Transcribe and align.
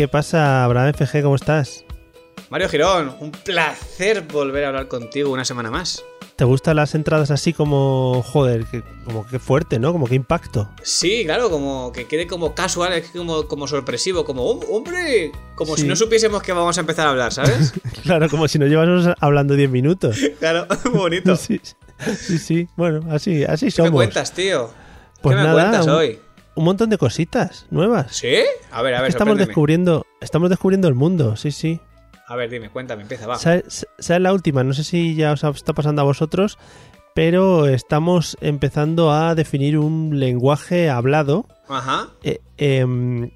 ¿Qué 0.00 0.08
pasa, 0.08 0.64
Abraham 0.64 0.94
FG? 0.94 1.22
¿Cómo 1.22 1.34
estás? 1.34 1.84
Mario 2.48 2.70
Girón, 2.70 3.14
un 3.20 3.32
placer 3.32 4.22
volver 4.22 4.64
a 4.64 4.68
hablar 4.68 4.88
contigo 4.88 5.30
una 5.30 5.44
semana 5.44 5.70
más. 5.70 6.02
¿Te 6.36 6.46
gustan 6.46 6.76
las 6.76 6.94
entradas 6.94 7.30
así 7.30 7.52
como, 7.52 8.22
joder, 8.26 8.64
que, 8.64 8.82
como 9.04 9.26
que 9.26 9.38
fuerte, 9.38 9.78
¿no? 9.78 9.92
Como 9.92 10.06
que 10.06 10.14
impacto. 10.14 10.70
Sí, 10.82 11.24
claro, 11.26 11.50
como 11.50 11.92
que 11.92 12.06
quede 12.06 12.26
como 12.26 12.54
casual, 12.54 12.94
es 12.94 13.10
como, 13.10 13.46
como 13.46 13.68
sorpresivo, 13.68 14.24
como, 14.24 14.42
"Oh, 14.42 14.60
hombre, 14.74 15.32
como 15.54 15.76
Sí. 15.76 15.82
si 15.82 15.88
no 15.88 15.94
supiésemos 15.96 16.42
que 16.42 16.54
vamos 16.54 16.78
a 16.78 16.80
empezar 16.80 17.06
a 17.06 17.10
hablar, 17.10 17.30
¿sabes? 17.34 17.74
claro, 18.02 18.30
como 18.30 18.48
si 18.48 18.58
nos 18.58 18.70
llevamos 18.70 19.06
hablando 19.20 19.54
10 19.54 19.68
minutos. 19.68 20.16
claro, 20.38 20.66
bonito. 20.94 21.36
Sí, 21.36 21.60
sí, 22.16 22.38
sí. 22.38 22.68
Bueno, 22.74 23.02
así, 23.12 23.44
así 23.44 23.66
¿Qué 23.66 23.70
somos. 23.72 23.90
me 23.90 23.96
cuentas, 23.96 24.32
tío? 24.32 24.70
Pues 25.20 25.36
¿Qué 25.36 25.42
me 25.42 25.46
nada, 25.46 25.52
cuentas 25.68 25.86
hoy? 25.88 26.18
Un 26.54 26.64
montón 26.64 26.90
de 26.90 26.98
cositas 26.98 27.66
nuevas. 27.70 28.16
¿Sí? 28.16 28.36
A 28.70 28.82
ver, 28.82 28.94
a 28.94 29.00
ver, 29.02 29.10
estamos 29.10 29.38
descubriendo, 29.38 30.06
estamos 30.20 30.50
descubriendo 30.50 30.88
el 30.88 30.94
mundo, 30.94 31.36
sí, 31.36 31.50
sí. 31.50 31.80
A 32.26 32.36
ver, 32.36 32.50
dime, 32.50 32.70
cuéntame, 32.70 33.02
empieza, 33.02 33.26
va. 33.26 33.38
¿Sabes, 33.38 33.86
sabes 33.98 34.22
la 34.22 34.32
última? 34.32 34.62
No 34.62 34.72
sé 34.72 34.84
si 34.84 35.14
ya 35.14 35.32
os 35.32 35.42
está 35.42 35.72
pasando 35.72 36.02
a 36.02 36.04
vosotros, 36.04 36.58
pero 37.14 37.66
estamos 37.66 38.36
empezando 38.40 39.12
a 39.12 39.34
definir 39.34 39.78
un 39.78 40.18
lenguaje 40.18 40.90
hablado. 40.90 41.46
Ajá. 41.68 42.10
Eh, 42.22 42.40
em, 42.56 43.30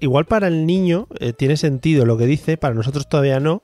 igual 0.00 0.26
para 0.26 0.48
el 0.48 0.66
niño 0.66 1.08
eh, 1.18 1.32
tiene 1.32 1.56
sentido 1.56 2.04
lo 2.04 2.18
que 2.18 2.26
dice, 2.26 2.56
para 2.56 2.74
nosotros 2.74 3.08
todavía 3.08 3.40
no, 3.40 3.62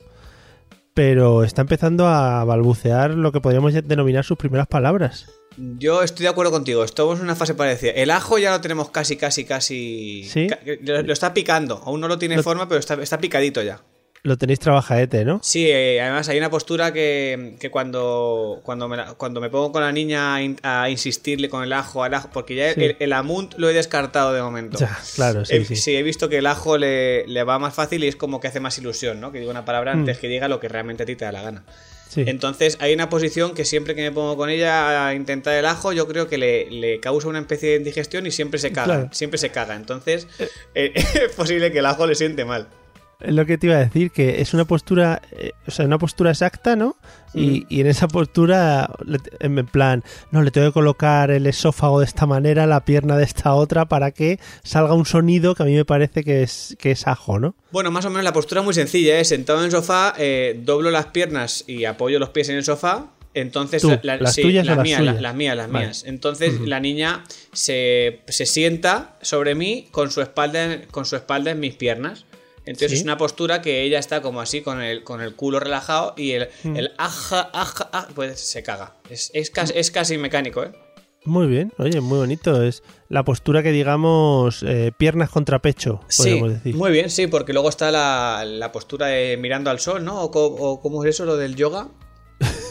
pero 0.97 1.45
está 1.45 1.61
empezando 1.61 2.07
a 2.09 2.43
balbucear 2.45 3.11
lo 3.11 3.31
que 3.31 3.43
podríamos 3.43 3.75
denominar 3.75 4.25
sus 4.25 4.39
primeras 4.39 4.67
palabras. 4.67 5.27
Yo 5.59 6.03
estoy 6.03 6.25
de 6.25 6.31
acuerdo 6.31 6.51
contigo, 6.53 6.83
estamos 6.85 7.19
en 7.19 7.25
una 7.25 7.37
fase 7.37 7.55
parecida. 7.55 7.91
El 7.91 8.11
ajo 8.11 8.39
ya 8.39 8.51
lo 8.51 8.63
tenemos 8.63 8.89
casi, 8.91 9.19
casi, 9.19 9.45
casi... 9.45 10.25
¿Sí? 10.25 10.49
Lo, 10.81 11.03
lo 11.03 11.13
está 11.13 11.35
picando, 11.35 11.83
aún 11.85 12.01
no 12.01 12.09
lo 12.09 12.17
tiene 12.19 12.37
Lo- 12.37 12.43
forma, 12.43 12.67
pero 12.67 12.79
está, 12.81 12.95
está 12.95 13.19
picadito 13.19 13.63
ya. 13.63 13.83
Lo 14.27 14.37
tenéis 14.37 14.59
trabajaete, 14.59 15.25
¿no? 15.25 15.39
Sí, 15.43 15.69
eh, 15.71 16.01
además 16.01 16.29
hay 16.29 16.37
una 16.39 16.51
postura 16.51 16.93
que, 16.93 17.55
que 17.61 17.71
cuando, 17.71 18.61
cuando, 18.65 18.89
me, 18.89 18.99
cuando 19.17 19.41
me 19.41 19.51
pongo 19.51 19.71
con 19.71 19.83
la 19.83 19.93
niña 19.93 20.35
a, 20.35 20.43
in- 20.43 20.59
a 20.65 20.91
insistirle 20.91 21.49
con 21.49 21.63
el 21.63 21.73
ajo 21.73 22.03
al 22.03 22.13
ajo, 22.15 22.31
porque 22.33 22.57
ya 22.57 22.75
Sí. 22.75 22.83
el, 22.85 22.97
el 22.99 23.13
amunt 23.13 23.55
lo 23.57 23.71
he 23.71 23.73
descartado 23.73 24.33
de 24.33 24.43
momento. 24.43 24.79
Ya, 24.79 24.99
claro, 25.15 25.45
sí, 25.45 25.55
He- 25.57 25.65
sí. 25.77 25.95
he 25.97 26.03
visto 26.03 26.29
que 26.29 26.39
el 26.39 26.47
ajo 26.47 26.77
le, 26.77 27.27
le 27.28 27.45
va 27.45 27.59
más 27.61 27.73
fácil 27.75 28.03
y 28.03 28.09
es 28.09 28.17
como 28.17 28.41
que 28.41 28.49
hace 28.49 28.59
más 28.59 28.77
ilusión, 28.78 29.21
¿no? 29.21 29.31
Que 29.31 29.39
diga 29.39 29.50
una 29.53 29.65
palabra 29.65 29.95
Mm. 29.95 29.99
antes 30.00 30.19
que 30.19 30.27
diga 30.27 30.49
lo 30.49 30.59
que 30.59 30.69
realmente 30.69 31.05
a 31.05 31.06
ti 31.06 31.15
te 31.15 31.25
da 31.25 31.31
la 31.31 31.43
gana. 31.43 31.62
Sí. 32.09 32.25
Entonces 32.27 32.79
hay 32.81 32.95
una 32.95 33.09
posición 33.09 33.55
que 33.55 33.65
siempre 33.65 33.95
que 33.95 34.03
me 34.03 34.11
pongo 34.11 34.37
con 34.37 34.49
ella 34.50 35.06
a 35.06 35.15
intentar 35.15 35.55
el 35.55 35.67
ajo, 35.67 35.93
yo 35.93 36.09
creo 36.09 36.27
que 36.29 36.39
le, 36.39 36.69
le 36.71 36.99
causa 36.99 37.29
una 37.29 37.39
especie 37.39 37.71
de 37.71 37.77
indigestión 37.77 38.27
y 38.27 38.31
siempre 38.33 38.59
se 38.59 38.73
caga. 38.73 38.84
Claro. 38.87 39.09
Siempre 39.12 39.39
se 39.39 39.50
caga. 39.50 39.77
Entonces 39.77 40.27
eh, 40.75 40.93
es 40.95 41.33
posible 41.37 41.71
que 41.71 41.79
el 41.79 41.87
ajo 41.87 42.06
le 42.09 42.17
siente 42.17 42.45
mal. 42.45 42.67
Es 43.21 43.32
lo 43.32 43.47
que 43.47 43.56
te 43.56 43.66
iba 43.69 43.77
a 43.77 43.78
decir, 43.78 44.10
que 44.10 44.43
es 44.43 44.53
una 44.53 44.66
postura, 44.66 45.22
eh, 45.32 45.53
o 45.66 45.71
sea, 45.71 45.87
una 45.87 45.99
postura 45.99 46.31
exacta, 46.31 46.77
¿no? 46.77 46.97
Y, 47.32 47.66
y 47.69 47.81
en 47.81 47.87
esa 47.87 48.09
postura, 48.09 48.91
en 49.41 49.66
plan, 49.66 50.03
no, 50.31 50.43
le 50.43 50.50
tengo 50.50 50.66
que 50.69 50.72
colocar 50.72 51.31
el 51.31 51.47
esófago 51.47 52.00
de 52.00 52.06
esta 52.06 52.26
manera, 52.26 52.66
la 52.66 52.84
pierna 52.84 53.16
de 53.16 53.25
esta 53.25 53.55
otra, 53.55 53.87
para 53.87 54.10
que 54.10 54.38
salga 54.62 54.94
un 54.94 55.06
sonido 55.06 55.55
que 55.55 55.62
a 55.62 55.66
mí 55.66 55.75
me 55.75 55.84
parece 55.84 56.25
que 56.25 56.43
es, 56.43 56.76
que 56.78 56.91
es 56.91 57.06
ajo, 57.06 57.38
¿no? 57.38 57.55
Bueno, 57.72 57.91
más 57.91 58.05
o 58.05 58.10
menos 58.10 58.25
la 58.25 58.32
postura 58.32 58.60
es 58.60 58.65
muy 58.66 58.75
sencilla, 58.75 59.19
¿eh? 59.19 59.25
Sentado 59.25 59.59
en 59.60 59.66
el 59.66 59.71
sofá, 59.71 60.15
eh, 60.19 60.60
doblo 60.65 60.91
las 60.91 61.06
piernas 61.06 61.65
y 61.66 61.84
apoyo 61.87 62.19
los 62.19 62.31
pies 62.31 62.49
en 62.50 62.56
el 62.56 62.65
sofá. 62.65 63.12
Entonces, 63.34 63.82
Tú, 63.82 63.91
la- 63.91 64.00
la- 64.03 64.16
¿las 64.16 64.34
sí, 64.34 64.41
tuyas 64.41 64.65
las 64.66 64.78
las 64.78 64.84
mías, 64.84 65.00
las 65.21 65.34
mías, 65.34 65.56
las 65.56 65.71
Vale. 65.71 65.84
mías. 65.87 66.05
Entonces, 66.06 66.59
la 66.60 66.81
niña 66.81 67.22
se, 67.53 68.21
se 68.28 68.47
sienta 68.47 69.16
sobre 69.21 69.55
mí 69.55 69.88
con 69.91 70.10
su 70.10 70.22
espalda, 70.22 70.65
en- 70.72 70.87
con 70.91 71.05
su 71.05 71.16
espalda 71.16 71.50
en 71.50 71.60
mis 71.60 71.75
piernas. 71.75 72.25
Entonces 72.66 72.91
Sí. 72.91 72.97
es 72.99 73.03
una 73.04 73.16
postura 73.16 73.62
que 73.62 73.82
ella 73.82 73.99
está 73.99 74.21
como 74.22 74.41
así 74.41 74.60
con 74.60 74.82
el, 74.82 75.03
con 75.04 75.21
el 75.21 75.34
culo 75.34 75.60
relajado 75.60 76.15
y 76.16 76.32
el, 76.32 76.49
Mm. 76.65 76.77
el 76.77 76.93
aja, 76.99 77.49
aja, 77.53 77.88
ah, 77.93 78.09
pues 78.15 78.38
se 78.41 78.62
caga. 78.62 78.94
Es, 79.09 79.31
es, 79.34 79.50
casi, 79.50 79.72
es 79.77 79.91
casi 79.91 80.19
mecánico, 80.19 80.62
¿eh? 80.65 80.72
Muy 81.25 81.49
bien, 81.49 81.72
oye, 81.78 82.00
muy 82.00 82.19
bonito. 82.19 82.62
Es 82.62 82.84
la 83.09 83.25
postura 83.25 83.62
que 83.62 83.72
digamos 83.72 84.62
eh, 84.62 84.93
piernas 84.97 85.28
contra 85.31 85.60
pecho, 85.60 86.00
Sí, 86.09 86.22
podríamos 86.22 86.53
decir. 86.53 86.75
muy 86.76 86.93
bien, 86.93 87.10
sí, 87.10 87.26
porque 87.26 87.53
luego 87.53 87.69
está 87.69 87.91
la, 87.91 88.44
la 88.47 88.71
postura 88.71 89.06
de 89.09 89.37
mirando 89.37 89.71
al 89.71 89.81
sol, 89.81 90.05
¿no? 90.05 90.22
O 90.22 90.81
cómo 90.81 91.05
es 91.05 91.10
eso, 91.10 91.25
lo 91.25 91.37
del 91.37 91.56
yoga. 91.56 91.88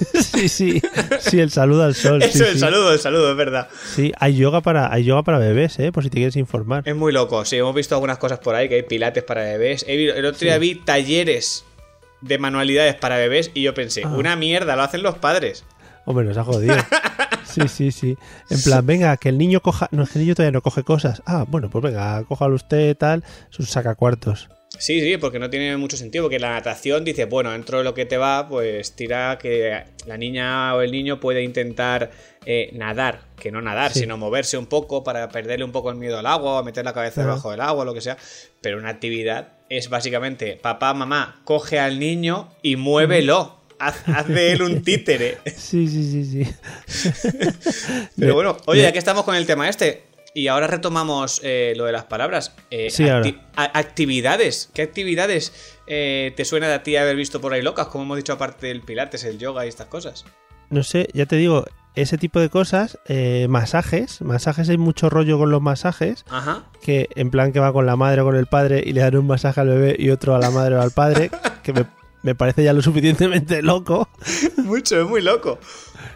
sí, 0.21 0.49
sí, 0.49 0.81
sí, 1.19 1.39
el 1.39 1.51
saludo 1.51 1.83
al 1.83 1.95
sol. 1.95 2.21
sí, 2.21 2.29
Eso, 2.29 2.45
el 2.45 2.53
sí. 2.53 2.59
saludo, 2.59 2.93
el 2.93 2.99
saludo, 2.99 3.31
es 3.31 3.37
verdad. 3.37 3.67
Sí, 3.95 4.11
hay 4.19 4.35
yoga 4.35 4.61
para, 4.61 4.91
hay 4.93 5.03
yoga 5.03 5.23
para 5.23 5.37
bebés, 5.39 5.77
eh, 5.79 5.91
por 5.91 6.03
si 6.03 6.09
te 6.09 6.17
quieres 6.17 6.35
informar. 6.35 6.83
Es 6.85 6.95
muy 6.95 7.11
loco, 7.13 7.43
sí, 7.45 7.57
hemos 7.57 7.73
visto 7.75 7.95
algunas 7.95 8.17
cosas 8.17 8.39
por 8.39 8.55
ahí, 8.55 8.67
que 8.69 8.75
hay 8.75 8.83
pilates 8.83 9.23
para 9.23 9.41
bebés. 9.43 9.85
El 9.87 10.25
otro 10.25 10.39
día 10.39 10.53
Sí. 10.55 10.59
vi 10.59 10.75
talleres 10.75 11.65
de 12.21 12.37
manualidades 12.39 12.95
para 12.95 13.17
bebés 13.17 13.51
y 13.53 13.61
yo 13.61 13.73
pensé, 13.73 14.03
Ah. 14.05 14.09
una 14.09 14.35
mierda, 14.35 14.75
lo 14.75 14.81
hacen 14.83 15.03
los 15.03 15.15
padres. 15.17 15.63
Hombre, 16.05 16.25
nos 16.25 16.37
ha 16.37 16.43
jodido. 16.43 16.75
Sí, 17.45 17.69
sí, 17.69 17.91
sí. 17.91 18.17
En 18.49 18.61
plan, 18.63 18.85
venga, 18.85 19.15
que 19.15 19.29
el 19.29 19.37
niño 19.37 19.61
coja. 19.61 19.87
No, 19.91 20.03
es 20.03 20.09
que 20.09 20.19
el 20.19 20.25
niño 20.25 20.35
todavía 20.35 20.51
no 20.51 20.61
coge 20.61 20.83
cosas. 20.83 21.21
Ah, 21.25 21.45
bueno, 21.47 21.69
pues 21.69 21.81
venga, 21.85 22.21
cójalo 22.27 22.55
usted, 22.55 22.97
tal. 22.97 23.23
Es 23.49 23.57
un 23.59 23.65
sacacuartos. 23.65 24.49
Sí, 24.77 24.99
sí, 25.01 25.17
porque 25.17 25.39
no 25.39 25.49
tiene 25.49 25.75
mucho 25.77 25.97
sentido, 25.97 26.25
porque 26.25 26.39
la 26.39 26.51
natación 26.51 27.03
dice, 27.05 27.25
bueno, 27.25 27.51
dentro 27.51 27.77
de 27.77 27.83
lo 27.83 27.93
que 27.93 28.05
te 28.05 28.17
va, 28.17 28.47
pues 28.49 28.95
tira 28.95 29.37
que 29.41 29.83
la 30.05 30.17
niña 30.17 30.75
o 30.75 30.81
el 30.81 30.91
niño 30.91 31.19
puede 31.19 31.43
intentar 31.43 32.11
eh, 32.45 32.69
nadar, 32.73 33.21
que 33.39 33.51
no 33.51 33.61
nadar, 33.61 33.91
Sí. 33.93 34.01
sino 34.01 34.17
moverse 34.17 34.57
un 34.57 34.65
poco 34.67 35.03
para 35.03 35.29
perderle 35.29 35.65
un 35.65 35.71
poco 35.71 35.89
el 35.91 35.95
miedo 35.97 36.19
al 36.19 36.25
agua 36.25 36.59
o 36.59 36.63
meter 36.63 36.83
la 36.85 36.93
cabeza 36.93 37.21
debajo 37.21 37.51
del 37.51 37.61
agua, 37.61 37.85
lo 37.85 37.93
que 37.93 38.01
sea. 38.01 38.17
Pero 38.61 38.77
una 38.77 38.89
actividad 38.89 39.53
es 39.69 39.89
básicamente, 39.89 40.57
papá, 40.61 40.93
mamá, 40.93 41.41
coge 41.45 41.79
al 41.79 41.97
niño 41.99 42.49
y 42.61 42.75
muévelo. 42.75 43.61
Haz, 43.79 44.03
haz 44.07 44.27
de 44.27 44.51
él 44.51 44.61
un 44.61 44.81
títere. 44.83 45.37
Sí, 45.55 45.87
sí, 45.87 46.23
sí, 46.23 46.45
sí. 46.45 47.15
Pero 48.17 48.33
bueno, 48.35 48.57
oye, 48.67 48.81
ya 48.83 48.91
que 48.91 48.99
estamos 48.99 49.23
con 49.23 49.35
el 49.35 49.45
tema 49.45 49.67
este, 49.69 50.03
y 50.35 50.47
ahora 50.49 50.67
retomamos 50.67 51.41
eh, 51.43 51.73
lo 51.75 51.85
de 51.85 51.91
las 51.93 52.03
palabras. 52.03 52.53
eh, 52.69 52.89
Sí, 52.91 53.09
ahora. 53.09 53.25
acti- 53.25 53.39
actividades. 53.55 54.69
¿Qué 54.73 54.83
actividades 54.83 55.75
eh, 55.87 56.33
te 56.35 56.45
suena 56.45 56.71
a 56.73 56.83
ti 56.83 56.95
haber 56.97 57.15
visto 57.15 57.41
por 57.41 57.53
ahí 57.53 57.61
locas? 57.63 57.87
Como 57.87 58.03
hemos 58.03 58.17
dicho, 58.17 58.33
aparte 58.33 58.67
del 58.67 58.81
pilates, 58.81 59.23
el 59.23 59.39
yoga 59.39 59.65
y 59.65 59.69
estas 59.69 59.87
cosas. 59.87 60.25
No 60.69 60.83
sé, 60.83 61.07
ya 61.13 61.25
te 61.25 61.35
digo, 61.37 61.65
ese 61.95 62.17
tipo 62.17 62.39
de 62.39 62.49
cosas, 62.49 62.99
masajes. 63.47 64.21
Masajes 64.21 64.67
hay 64.69 64.77
mucho 64.77 65.09
rollo 65.09 65.37
con 65.37 65.51
los 65.51 65.61
masajes. 65.61 66.25
Ajá. 66.29 66.65
Que 66.81 67.07
en 67.15 67.29
plan 67.31 67.51
que 67.53 67.59
va 67.59 67.71
con 67.71 67.85
la 67.85 67.95
madre 67.95 68.21
o 68.21 68.25
con 68.25 68.35
el 68.35 68.47
padre 68.47 68.83
y 68.85 68.93
le 68.93 69.01
dan 69.01 69.15
un 69.15 69.27
masaje 69.27 69.61
al 69.61 69.69
bebé 69.69 69.95
y 69.97 70.09
otro 70.09 70.35
a 70.35 70.39
la 70.39 70.51
madre 70.51 70.75
o 70.75 70.81
al 70.81 70.91
padre. 70.91 71.29
Que 71.63 71.73
me, 71.73 71.85
me 72.21 72.35
parece 72.35 72.63
ya 72.63 72.73
lo 72.73 72.81
suficientemente 72.83 73.63
loco. 73.63 74.07
Mucho, 74.57 75.01
es 75.01 75.07
muy 75.07 75.21
loco. 75.21 75.57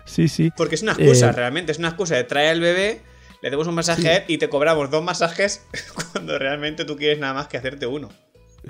Sí, 0.05 0.27
sí. 0.27 0.51
Porque 0.55 0.75
es 0.75 0.83
una 0.83 0.91
excusa, 0.91 1.31
realmente. 1.31 1.71
Es 1.71 1.79
una 1.79 1.87
excusa 1.87 2.15
de 2.15 2.23
traer 2.23 2.49
al 2.51 2.59
bebé, 2.61 3.01
le 3.41 3.49
damos 3.49 3.67
un 3.67 3.75
masaje 3.75 4.23
Sí. 4.27 4.33
y 4.33 4.37
te 4.37 4.49
cobramos 4.49 4.89
dos 4.91 5.03
masajes 5.03 5.65
cuando 6.13 6.37
realmente 6.39 6.85
tú 6.85 6.95
quieres 6.97 7.19
nada 7.19 7.33
más 7.33 7.47
que 7.47 7.57
hacerte 7.57 7.85
uno. 7.87 8.09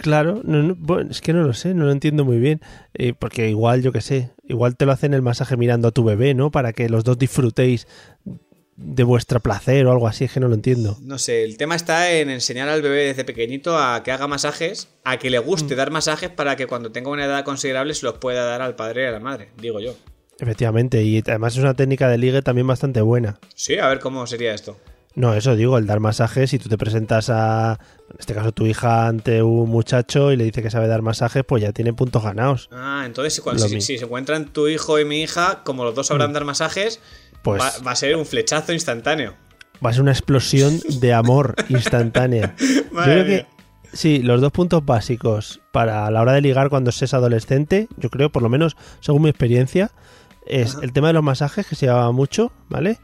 Claro, 0.01 0.42
no, 0.44 0.62
no, 0.62 0.75
bueno, 0.77 1.10
es 1.10 1.19
que 1.19 1.33
no 1.33 1.42
lo 1.44 1.54
sé, 1.54 1.74
no 1.74 1.86
lo 1.86 1.92
entiendo 1.92 2.24
muy 2.24 2.38
bien. 2.38 2.62
Eh, 2.94 3.13
porque 3.18 3.50
igual, 3.50 3.81
yo 3.81 3.92
qué 3.92 4.01
sé, 4.01 4.30
igual 4.48 4.77
te 4.77 4.86
lo 4.86 4.92
hacen 4.92 5.13
el 5.16 5.24
masaje 5.24 5.57
mirando 5.57 5.88
a 5.88 5.92
tu 5.92 6.04
bebé, 6.04 6.36
¿no? 6.36 6.51
Para 6.51 6.74
que 6.74 6.88
los 6.89 7.04
dos 7.04 7.18
disfrutéis 7.18 7.88
de 8.75 9.04
vuestro 9.04 9.39
placer 9.42 9.86
o 9.88 9.92
algo 9.92 10.07
así, 10.07 10.24
es 10.25 10.31
que 10.31 10.39
no 10.39 10.48
lo 10.48 10.54
entiendo. 10.56 10.98
No 11.01 11.18
sé, 11.18 11.44
el 11.44 11.57
tema 11.57 11.75
está 11.75 12.12
en 12.13 12.30
enseñar 12.30 12.69
al 12.69 12.81
bebé 12.83 13.06
desde 13.07 13.25
pequeñito 13.25 13.77
a 13.77 14.04
que 14.04 14.12
haga 14.12 14.27
masajes, 14.27 14.88
a 15.04 15.18
que 15.18 15.30
le 15.31 15.39
Mm. 15.42 15.44
guste 15.44 15.75
dar 15.75 15.89
masajes 15.92 16.30
para 16.30 16.56
que 16.56 16.68
cuando 16.68 16.92
tenga 16.92 17.10
una 17.10 17.25
edad 17.25 17.44
considerable 17.44 17.94
se 17.95 18.06
los 18.06 18.19
pueda 18.19 18.45
dar 18.45 18.62
al 18.62 18.75
padre 18.75 19.04
y 19.04 19.06
a 19.07 19.12
la 19.12 19.19
madre, 19.19 19.50
digo 19.60 19.80
yo. 19.81 19.95
Efectivamente, 20.39 21.03
y 21.03 21.19
además 21.19 21.53
es 21.53 21.59
una 21.59 21.74
técnica 21.74 22.07
de 22.07 22.18
ligue 22.18 22.41
también 22.41 22.65
bastante 22.68 23.01
buena. 23.01 23.39
Sí, 23.56 23.77
a 23.77 23.88
ver 23.88 24.00
cómo 24.00 24.25
sería 24.25 24.53
esto. 24.53 24.77
No, 25.15 25.33
eso 25.33 25.56
digo, 25.56 25.77
el 25.77 25.86
dar 25.86 26.00
masajes, 26.00 26.51
si 26.51 26.59
tú 26.59 26.69
te 26.69 26.77
presentas 26.77 27.30
a, 27.30 27.77
en 28.12 28.15
este 28.19 28.33
caso, 28.33 28.51
tu 28.53 28.65
hija 28.68 29.07
ante 29.07 29.41
un 29.44 29.69
muchacho 29.69 30.31
y 30.31 30.38
le 30.38 30.45
dice 30.45 30.62
que 30.62 30.69
sabe 30.69 30.88
dar 30.88 31.01
masajes, 31.01 31.44
pues 31.45 31.62
ya 31.63 31.74
tiene 31.74 31.91
puntos 31.94 32.24
ganados. 32.24 32.69
Ah, 32.71 33.03
entonces 33.06 33.41
cuando, 33.41 33.68
si, 33.68 33.75
mismo. 33.75 33.86
si 33.88 33.97
se 33.97 34.06
encuentran 34.06 34.45
tu 34.45 34.68
hijo 34.69 34.97
y 35.00 35.06
mi 35.06 35.21
hija, 35.21 35.62
como 35.65 35.83
los 35.83 35.94
dos 35.95 36.07
sabrán 36.07 36.31
dar 36.31 36.45
masajes, 36.45 37.01
Pues 37.44 37.62
va, 37.62 37.71
va 37.86 37.91
a 37.91 37.95
ser 37.95 38.15
un 38.15 38.25
flechazo 38.25 38.71
instantáneo. 38.71 39.33
va 39.83 39.89
a 39.89 39.94
ser 39.94 40.03
una 40.03 40.12
explosión 40.12 40.80
de 41.01 41.12
amor 41.13 41.56
instantánea. 41.68 42.56
Yo 42.59 43.03
creo 43.03 43.25
que, 43.25 43.45
sí, 43.91 44.19
los 44.19 44.39
dos 44.39 44.51
puntos 44.53 44.86
básicos 44.86 45.59
para 45.74 46.09
la 46.12 46.21
hora 46.21 46.33
de 46.33 46.41
ligar 46.41 46.69
cuando 46.69 46.91
se 46.94 47.06
es 47.06 47.13
adolescente, 47.13 47.88
yo 47.97 48.09
creo, 48.09 48.30
por 48.31 48.44
lo 48.44 48.50
menos 48.50 48.77
según 49.01 49.24
mi 49.24 49.30
experiencia, 49.30 49.91
es 50.50 50.75
el 50.81 50.92
tema 50.94 51.07
de 51.07 51.13
los 51.13 51.24
masajes, 51.24 51.66
que 51.66 51.75
se 51.75 51.86
llevaba 51.86 52.12
mucho, 52.12 52.51
¿vale? 52.68 52.98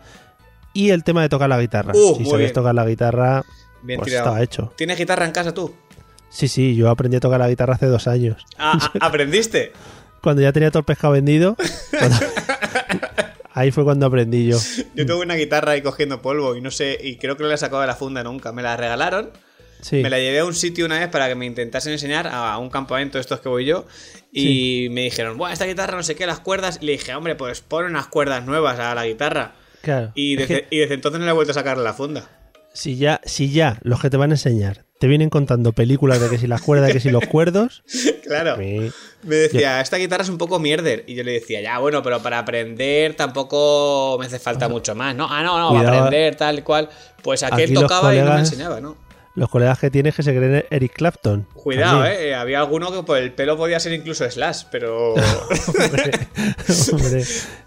Y 0.74 0.90
el 0.90 1.04
tema 1.04 1.22
de 1.22 1.30
tocar 1.30 1.48
la 1.48 1.60
guitarra. 1.60 1.94
Uh, 1.96 2.18
si 2.18 2.26
sabes 2.26 2.52
tocar 2.52 2.76
la 2.76 2.86
guitarra, 2.86 3.44
Bien 3.84 3.98
pues 4.00 4.10
tirado. 4.10 4.28
estaba 4.28 4.44
hecho. 4.44 4.74
¿Tienes 4.76 4.98
guitarra 4.98 5.26
en 5.26 5.32
casa 5.32 5.54
tú? 5.54 5.74
Sí, 6.30 6.48
sí, 6.50 6.76
yo 6.76 6.90
aprendí 6.90 7.16
a 7.18 7.20
tocar 7.22 7.40
la 7.40 7.48
guitarra 7.48 7.76
hace 7.76 7.86
dos 7.86 8.08
años. 8.08 8.44
Ah, 8.58 8.78
ah, 8.82 8.92
¿Aprendiste? 9.08 9.72
Cuando 10.22 10.42
ya 10.42 10.52
tenía 10.52 10.70
todo 10.72 10.80
el 10.80 10.86
pescado 10.86 11.14
vendido, 11.14 11.56
cuando- 11.98 12.18
ahí 13.54 13.72
fue 13.72 13.84
cuando 13.86 14.06
aprendí 14.08 14.48
yo. 14.48 14.58
Yo 14.96 15.06
tengo 15.06 15.22
una 15.22 15.36
guitarra 15.36 15.74
ahí 15.74 15.82
cogiendo 15.82 16.22
polvo 16.22 16.56
y 16.56 16.62
no 16.62 16.72
sé, 16.72 16.98
y 17.02 17.18
creo 17.18 17.38
que 17.38 17.44
no 17.44 17.50
la 17.50 17.56
he 17.56 17.58
sacado 17.60 17.82
de 17.82 17.88
la 17.88 17.96
funda 17.96 18.24
nunca. 18.24 18.52
Me 18.52 18.62
la 18.64 18.76
regalaron, 18.76 19.30
Sí. 19.86 20.02
me 20.02 20.10
la 20.10 20.18
llevé 20.18 20.40
a 20.40 20.46
un 20.46 20.56
sitio 20.56 20.84
una 20.88 20.98
vez 20.98 21.10
para 21.10 21.28
que 21.28 21.36
me 21.36 21.46
intentasen 21.46 21.92
enseñar 21.92 22.26
a 22.28 22.58
un 22.58 22.72
campamento 22.72 23.20
de 23.20 23.22
estos 23.22 23.40
que 23.40 23.50
voy 23.50 23.66
yo. 23.66 23.86
Y 24.32 24.88
me 24.90 25.02
dijeron, 25.02 25.38
bueno, 25.38 25.54
esta 25.54 25.66
guitarra 25.66 25.96
no 25.96 26.02
sé 26.02 26.16
qué, 26.16 26.26
las 26.26 26.40
cuerdas. 26.40 26.80
Y 26.82 26.88
le 26.88 26.94
dije, 26.94 27.14
hombre, 27.14 27.36
pues 27.36 27.62
pon 27.62 27.86
unas 27.86 28.08
cuerdas 28.08 28.44
nuevas 28.48 28.80
a 28.80 28.96
la 28.96 29.06
guitarra. 29.06 29.54
Claro. 29.82 30.12
Y 30.16 30.34
Es 30.42 30.48
desde, 30.50 30.62
que 30.64 30.76
y 30.76 30.80
desde 30.80 30.96
entonces 30.96 31.20
no 31.20 31.26
le 31.26 31.32
he 31.32 31.36
vuelto 31.36 31.52
a 31.52 31.54
sacar 31.54 31.78
la 31.78 31.94
funda. 31.94 32.28
si 32.74 32.98
ya, 32.98 33.22
si 33.26 33.52
ya 33.52 33.78
los 33.84 34.02
que 34.02 34.10
te 34.10 34.18
van 34.18 34.32
a 34.32 34.34
enseñar 34.34 34.86
te 34.98 35.08
vienen 35.08 35.30
contando 35.30 35.72
películas 35.74 36.20
de 36.20 36.30
que 36.30 36.38
si 36.40 36.48
las 36.48 36.62
cuerdas, 36.62 36.92
que 36.92 37.00
si 37.00 37.10
los 37.12 37.28
cuerdos, 37.28 37.84
Claro. 38.28 38.58
Me 38.58 39.36
decía, 39.36 39.82
esta 39.82 39.98
guitarra 39.98 40.24
es 40.24 40.30
un 40.30 40.40
poco 40.40 40.58
mierder. 40.58 41.04
Y 41.06 41.14
yo 41.14 41.24
le 41.24 41.34
decía, 41.34 41.62
ya, 41.62 41.78
bueno, 41.78 42.02
pero 42.02 42.24
para 42.24 42.40
aprender 42.40 43.14
tampoco 43.14 44.18
me 44.20 44.26
hace 44.26 44.40
falta 44.40 44.68
mucho 44.68 44.96
más, 44.96 45.16
¿no? 45.16 45.28
Ah, 45.30 45.44
no, 45.44 45.60
no, 45.60 45.70
para 45.70 45.80
Cuidado. 45.82 46.06
aprender 46.06 46.36
tal 46.38 46.64
cual. 46.64 46.90
Pues 47.22 47.44
aquel 47.44 47.66
Aquí 47.66 47.74
tocaba 47.76 48.16
y 48.16 48.20
no 48.22 48.34
me 48.34 48.40
enseñaba, 48.40 48.82
¿no? 48.82 49.05
Los 49.36 49.50
colegas 49.50 49.80
que 49.80 49.92
tienes 49.92 50.16
que 50.16 50.24
se 50.24 50.36
creen 50.36 50.66
Eric 50.70 50.94
Clapton. 50.94 51.46
Cuidado, 51.54 52.02
También. 52.04 52.22
eh. 52.22 52.36
Había 52.36 52.60
alguno 52.60 52.92
que 52.92 53.04
por 53.04 53.18
el 53.18 53.34
pelo 53.34 53.58
podía 53.58 53.80
ser 53.80 53.94
incluso 53.94 54.30
slash, 54.30 54.64
pero. 54.72 55.14
Hombre, 55.68 56.12
hombre. 56.92 57.24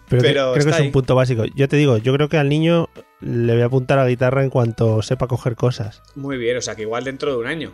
Pero, 0.09 0.23
que- 0.23 0.29
creo 0.33 0.53
que 0.55 0.59
es 0.71 0.77
ahí. 0.77 0.87
un 0.87 0.93
punto 0.93 1.15
básico. 1.15 1.45
Yo 1.55 1.69
te 1.69 1.77
digo, 1.77 1.99
yo 1.99 2.13
creo 2.15 2.29
que 2.29 2.39
al 2.39 2.49
niño 2.49 2.89
le 3.21 3.53
voy 3.53 3.63
a 3.63 3.67
apuntar 3.67 3.99
a 3.99 4.05
la 4.05 4.09
guitarra 4.09 4.43
en 4.43 4.51
cuanto 4.51 5.03
sepa 5.03 5.27
coger 5.27 5.55
cosas. 5.57 6.03
Muy 6.15 6.39
bien, 6.39 6.57
o 6.57 6.63
sea 6.63 6.75
que 6.75 6.83
igual 6.83 7.05
dentro 7.05 7.31
de 7.33 7.37
un 7.39 7.47
año. 7.47 7.73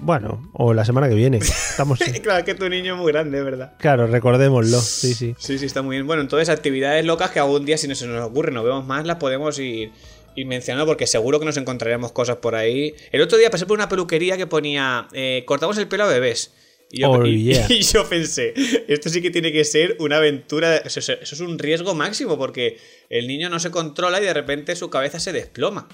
Bueno, 0.00 0.50
o 0.52 0.74
la 0.74 0.84
semana 0.84 1.08
que 1.08 1.14
viene. 1.14 1.38
Estamos. 1.38 1.98
claro, 2.22 2.40
es 2.40 2.44
que 2.44 2.54
tu 2.54 2.68
niño 2.68 2.94
es 2.94 3.00
muy 3.00 3.10
grande, 3.10 3.42
¿verdad? 3.42 3.72
Claro, 3.78 4.06
recordémoslo. 4.06 4.78
Sí, 4.80 5.14
sí. 5.14 5.34
Sí, 5.38 5.58
sí, 5.58 5.64
está 5.64 5.80
muy 5.80 5.96
bien. 5.96 6.06
Bueno, 6.06 6.20
entonces 6.20 6.50
actividades 6.50 7.06
locas 7.06 7.30
que 7.30 7.40
algún 7.40 7.64
día, 7.64 7.78
si 7.78 7.88
no 7.88 7.94
se 7.94 8.06
nos 8.06 8.22
ocurre, 8.22 8.52
nos 8.52 8.64
vemos 8.64 8.84
más, 8.84 9.06
las 9.06 9.16
podemos 9.16 9.58
ir, 9.58 9.92
ir 10.36 10.46
mencionando 10.46 10.86
porque 10.86 11.06
seguro 11.06 11.38
que 11.38 11.44
nos 11.46 11.56
encontraremos 11.56 12.12
cosas 12.12 12.36
por 12.36 12.54
ahí. 12.54 12.94
El 13.10 13.20
otro 13.22 13.38
día 13.38 13.50
pasé 13.50 13.66
por 13.66 13.76
una 13.76 13.88
peluquería 13.88 14.36
que 14.36 14.46
ponía 14.46 15.08
eh, 15.12 15.42
cortamos 15.46 15.76
el 15.78 15.88
pelo 15.88 16.04
a 16.04 16.08
bebés. 16.08 16.52
Y 16.90 17.00
yo, 17.00 17.10
Oh, 17.10 17.24
y- 17.26 17.44
yeah. 17.44 17.66
y 17.70 17.80
yo 17.82 18.06
pensé, 18.08 18.52
esto 18.86 19.08
sí 19.08 19.22
que 19.22 19.30
tiene 19.30 19.50
que 19.50 19.64
ser 19.64 19.96
una 19.98 20.18
aventura, 20.18 20.76
eso, 20.76 21.00
eso- 21.00 21.14
eso 21.14 21.34
es 21.34 21.40
un 21.40 21.58
riesgo 21.58 21.94
máximo 21.94 22.36
porque 22.36 22.78
el 23.08 23.26
niño 23.28 23.48
no 23.48 23.58
se 23.60 23.70
controla 23.70 24.20
y 24.20 24.24
de 24.24 24.34
repente 24.34 24.76
su 24.76 24.90
cabeza 24.90 25.18
se 25.18 25.32
desploma. 25.32 25.88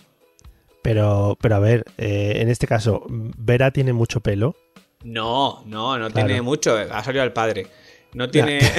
Pero, 0.83 1.37
pero 1.41 1.57
a 1.57 1.59
ver, 1.59 1.85
eh, 1.99 2.35
en 2.37 2.49
este 2.49 2.67
caso, 2.67 3.05
Vera 3.09 3.71
tiene 3.73 3.93
mucho 3.93 4.21
pelo. 4.21 4.57
No, 5.05 5.63
no, 5.67 5.99
no 5.99 6.11
Claro. 6.11 6.27
tiene 6.27 6.43
mucho, 6.43 6.77
ha 6.77 7.05
salido 7.05 7.23
al 7.23 7.33
padre. 7.33 7.67
No 8.15 8.31
tiene... 8.31 8.61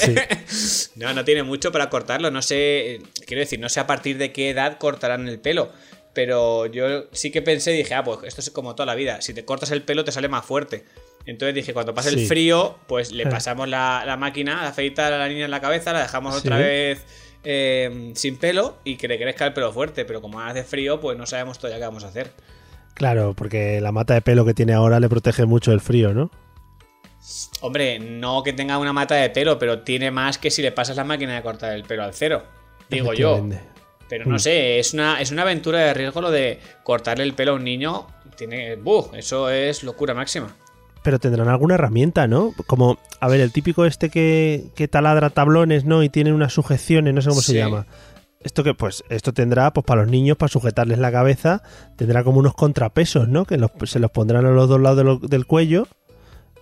Sí. 0.00 0.14
No, 0.96 1.12
no 1.14 1.24
tiene 1.24 1.42
mucho 1.42 1.70
para 1.72 1.88
cortarlo. 1.90 2.30
No 2.30 2.42
sé, 2.42 3.00
quiero 3.26 3.40
decir, 3.40 3.60
no 3.60 3.68
sé 3.68 3.80
a 3.80 3.86
partir 3.86 4.18
de 4.18 4.32
qué 4.32 4.50
edad 4.50 4.78
cortarán 4.78 5.28
el 5.28 5.38
pelo. 5.38 5.70
Pero 6.14 6.66
yo 6.66 7.04
sí 7.12 7.30
que 7.30 7.42
pensé, 7.42 7.70
dije, 7.70 7.94
ah, 7.94 8.02
pues 8.02 8.18
esto 8.24 8.40
es 8.40 8.50
como 8.50 8.74
toda 8.74 8.86
la 8.86 8.94
vida. 8.96 9.20
Si 9.20 9.32
te 9.34 9.44
cortas 9.44 9.70
el 9.70 9.82
pelo 9.82 10.04
te 10.04 10.10
sale 10.12 10.28
más 10.28 10.44
fuerte. 10.44 10.84
Entonces 11.26 11.54
dije, 11.54 11.72
cuando 11.72 11.94
pase 11.94 12.08
el 12.08 12.26
frío, 12.26 12.78
pues 12.88 13.12
le 13.12 13.24
Ah. 13.24 13.28
pasamos 13.30 13.68
la, 13.68 14.02
la 14.06 14.16
máquina, 14.16 14.62
la 14.62 14.68
afeitar 14.68 15.12
a 15.12 15.18
la 15.18 15.28
niña 15.28 15.44
en 15.44 15.50
la 15.50 15.60
cabeza, 15.60 15.92
la 15.92 16.02
dejamos 16.02 16.34
Sí. 16.34 16.40
otra 16.40 16.58
vez 16.58 17.04
eh, 17.44 18.12
sin 18.16 18.36
pelo 18.38 18.78
y 18.84 18.96
que 18.96 19.06
le 19.06 19.16
crezca 19.18 19.46
el 19.46 19.52
pelo 19.52 19.72
fuerte. 19.72 20.04
Pero 20.04 20.20
como 20.20 20.40
hace 20.40 20.64
frío, 20.64 21.00
pues 21.00 21.16
no 21.16 21.26
sabemos 21.26 21.58
todavía 21.58 21.78
qué 21.78 21.84
vamos 21.86 22.02
a 22.04 22.08
hacer. 22.08 22.32
Claro, 22.94 23.34
porque 23.34 23.80
la 23.80 23.92
mata 23.92 24.14
de 24.14 24.22
pelo 24.22 24.44
que 24.44 24.54
tiene 24.54 24.72
ahora 24.72 24.98
le 24.98 25.08
protege 25.08 25.44
mucho 25.46 25.70
del 25.70 25.80
frío, 25.80 26.12
¿no? 26.14 26.32
Hombre, 27.60 27.98
no 27.98 28.42
que 28.42 28.52
tenga 28.52 28.78
una 28.78 28.92
mata 28.92 29.14
de 29.16 29.30
pelo, 29.30 29.58
pero 29.58 29.80
tiene 29.80 30.10
más 30.10 30.38
que 30.38 30.50
si 30.50 30.62
le 30.62 30.72
pasas 30.72 30.96
la 30.96 31.04
máquina 31.04 31.34
de 31.34 31.42
cortar 31.42 31.72
el 31.72 31.84
pelo 31.84 32.04
al 32.04 32.14
cero. 32.14 32.42
Digo 32.88 33.12
yo. 33.12 33.46
Pero 34.08 34.24
no 34.24 34.38
sé, 34.38 34.78
es 34.78 34.94
una, 34.94 35.20
es 35.20 35.30
una 35.32 35.42
aventura 35.42 35.80
de 35.80 35.92
riesgo 35.94 36.22
lo 36.22 36.30
de 36.30 36.60
cortarle 36.82 37.24
el 37.24 37.34
pelo 37.34 37.52
a 37.52 37.54
un 37.56 37.64
niño. 37.64 38.06
Tiene. 38.36 38.76
¡Buh! 38.76 39.08
Eso 39.14 39.50
es 39.50 39.82
locura 39.82 40.14
máxima. 40.14 40.54
Pero 41.02 41.18
tendrán 41.18 41.48
alguna 41.48 41.74
herramienta, 41.74 42.26
¿no? 42.26 42.54
Como, 42.66 42.98
a 43.20 43.28
ver, 43.28 43.40
el 43.40 43.52
típico 43.52 43.84
este 43.84 44.08
que, 44.08 44.64
que 44.74 44.88
taladra 44.88 45.30
tablones, 45.30 45.84
¿no? 45.84 46.02
Y 46.02 46.08
tiene 46.08 46.32
unas 46.32 46.52
sujeciones, 46.54 47.12
no 47.12 47.20
sé 47.20 47.28
cómo 47.28 47.42
se 47.42 47.54
llama. 47.54 47.86
Esto 48.40 48.62
que, 48.64 48.72
pues, 48.72 49.02
esto 49.10 49.32
tendrá, 49.34 49.72
pues, 49.72 49.84
para 49.84 50.02
los 50.02 50.10
niños, 50.10 50.36
para 50.36 50.48
sujetarles 50.48 50.98
la 50.98 51.10
cabeza, 51.12 51.62
tendrá 51.96 52.22
como 52.24 52.38
unos 52.38 52.54
contrapesos, 52.54 53.28
¿no? 53.28 53.44
Que 53.44 53.58
los- 53.58 53.72
se 53.84 53.98
los 53.98 54.10
pondrán 54.12 54.46
a 54.46 54.50
los 54.50 54.68
dos 54.68 54.80
lados 54.80 54.96
de 54.98 55.04
lo- 55.04 55.18
del 55.18 55.44
cuello. 55.46 55.86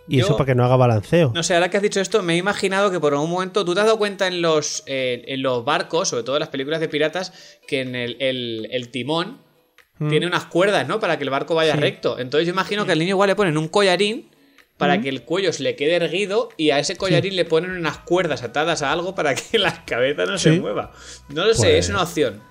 Y 0.08 0.18
Yo- 0.18 0.26
eso 0.26 0.36
para 0.36 0.46
que 0.46 0.54
no 0.54 0.64
haga 0.64 0.76
balanceo. 0.76 1.32
No 1.34 1.42
sé, 1.42 1.54
ahora 1.54 1.68
que 1.68 1.76
has 1.78 1.82
dicho 1.82 2.00
esto, 2.00 2.22
me 2.22 2.34
he 2.34 2.36
imaginado 2.36 2.90
que 2.90 3.00
por 3.00 3.12
un 3.14 3.28
momento. 3.30 3.64
¿Tú 3.64 3.74
te 3.74 3.80
has 3.80 3.86
dado 3.86 3.98
cuenta 3.98 4.26
en 4.28 4.40
los, 4.42 4.82
eh, 4.86 5.24
en 5.26 5.42
los 5.42 5.64
barcos, 5.64 6.08
sobre 6.10 6.22
todo 6.22 6.36
en 6.36 6.40
las 6.40 6.48
películas 6.48 6.80
de 6.80 6.88
piratas, 6.88 7.32
que 7.66 7.80
en 7.80 7.94
el, 7.96 8.16
el- 8.20 8.68
el 8.70 8.88
timón 8.90 9.40
Mm. 9.98 10.08
tiene 10.10 10.26
unas 10.26 10.44
cuerdas, 10.44 10.86
¿no? 10.86 11.00
Para 11.00 11.16
que 11.18 11.24
el 11.24 11.30
barco 11.30 11.54
vaya 11.54 11.74
Sí. 11.74 11.80
recto. 11.80 12.18
Entonces 12.18 12.46
yo 12.46 12.52
imagino 12.52 12.84
que 12.86 12.92
al 12.92 12.98
niño 12.98 13.10
igual 13.10 13.28
le 13.28 13.34
ponen 13.36 13.56
un 13.58 13.66
collarín 13.68 14.30
para 14.76 15.00
que 15.00 15.08
el 15.08 15.22
cuello 15.22 15.54
se 15.54 15.62
le 15.62 15.74
quede 15.74 15.94
erguido 15.94 16.50
y 16.58 16.68
a 16.70 16.78
ese 16.78 16.96
collarín 16.96 17.34
le 17.34 17.46
ponen 17.46 17.70
unas 17.70 17.96
cuerdas 18.00 18.42
atadas 18.42 18.82
a 18.82 18.92
algo 18.92 19.14
para 19.14 19.34
que 19.34 19.58
la 19.58 19.84
cabeza 19.86 20.26
no 20.26 20.36
se 20.38 20.52
mueva. 20.60 20.92
No 21.30 21.46
lo 21.46 21.54
sé, 21.54 21.62
Pues- 21.68 21.86
es 21.86 21.88
una 21.90 22.02
opción. 22.02 22.42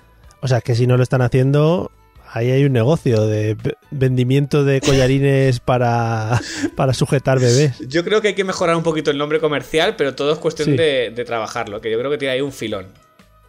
O 0.41 0.47
sea, 0.47 0.59
que 0.61 0.73
si 0.75 0.87
no 0.87 0.97
lo 0.97 1.03
están 1.03 1.21
haciendo, 1.21 1.91
ahí 2.35 2.51
hay 2.51 2.65
un 2.65 2.73
negocio 2.73 3.25
de 3.27 3.55
vendimiento 3.91 4.63
de 4.65 4.81
collarines 4.81 5.59
para, 5.65 6.41
para 6.75 6.93
sujetar 6.93 7.39
bebés. 7.39 7.79
Yo 7.87 8.03
creo 8.03 8.21
que 8.21 8.27
hay 8.29 8.33
que 8.35 8.43
mejorar 8.43 8.75
un 8.75 8.83
poquito 8.83 9.09
el 9.09 9.17
nombre 9.17 9.39
comercial, 9.39 9.95
pero 9.95 10.13
todo 10.15 10.33
es 10.33 10.39
cuestión 10.39 10.69
Sí. 10.69 10.77
de, 10.77 11.11
de 11.15 11.25
trabajarlo, 11.25 11.79
que 11.81 11.89
yo 11.89 11.97
creo 11.97 12.11
que 12.11 12.17
tiene 12.17 12.33
ahí 12.33 12.41
un 12.41 12.51
filón. 12.51 12.87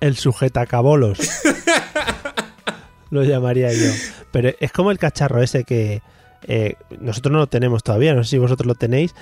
El 0.00 0.16
sujetacabolos. 0.16 1.18
lo 3.10 3.22
llamaría 3.24 3.72
yo. 3.72 3.90
Pero 4.30 4.50
es 4.60 4.72
como 4.72 4.90
el 4.90 4.98
cacharro 4.98 5.42
ese 5.42 5.64
que 5.64 6.02
eh, 6.46 6.74
nosotros 7.00 7.32
no 7.32 7.38
lo 7.38 7.46
tenemos 7.46 7.82
todavía, 7.82 8.14
no 8.14 8.22
sé 8.24 8.30
si 8.30 8.38
vosotros 8.38 8.66
lo 8.66 8.74
tenéis 8.74 9.14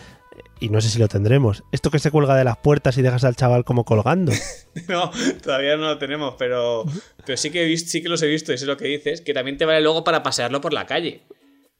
y 0.61 0.69
no 0.69 0.81
sé 0.81 0.89
si 0.91 0.99
lo 0.99 1.09
tendremos. 1.09 1.63
Esto 1.73 1.91
que 1.91 1.99
se 1.99 2.11
cuelga 2.11 2.37
de 2.37 2.45
las 2.45 2.57
puertas 2.59 2.97
y 2.99 3.03
dejas 3.03 3.25
al 3.25 3.37
chaval 3.37 3.65
como 3.65 3.85
colgando. 3.85 4.33
No, 4.89 5.11
todavía 5.43 5.77
no 5.77 5.85
lo 5.87 5.99
tenemos, 5.99 6.35
pero, 6.37 6.85
pero 7.25 7.37
sí, 7.37 7.51
que 7.51 7.63
he 7.63 7.67
visto, 7.67 7.91
sí 7.91 8.03
que 8.03 8.09
los 8.09 8.21
he 8.23 8.27
visto 8.27 8.53
y 8.53 8.59
sé 8.59 8.67
lo 8.67 8.77
que 8.77 8.87
dices, 8.89 9.21
que 9.21 9.33
también 9.33 9.57
te 9.57 9.65
vale 9.65 9.81
luego 9.81 10.03
para 10.03 10.23
pasearlo 10.25 10.61
por 10.61 10.73
la 10.73 10.85
calle. 10.85 11.23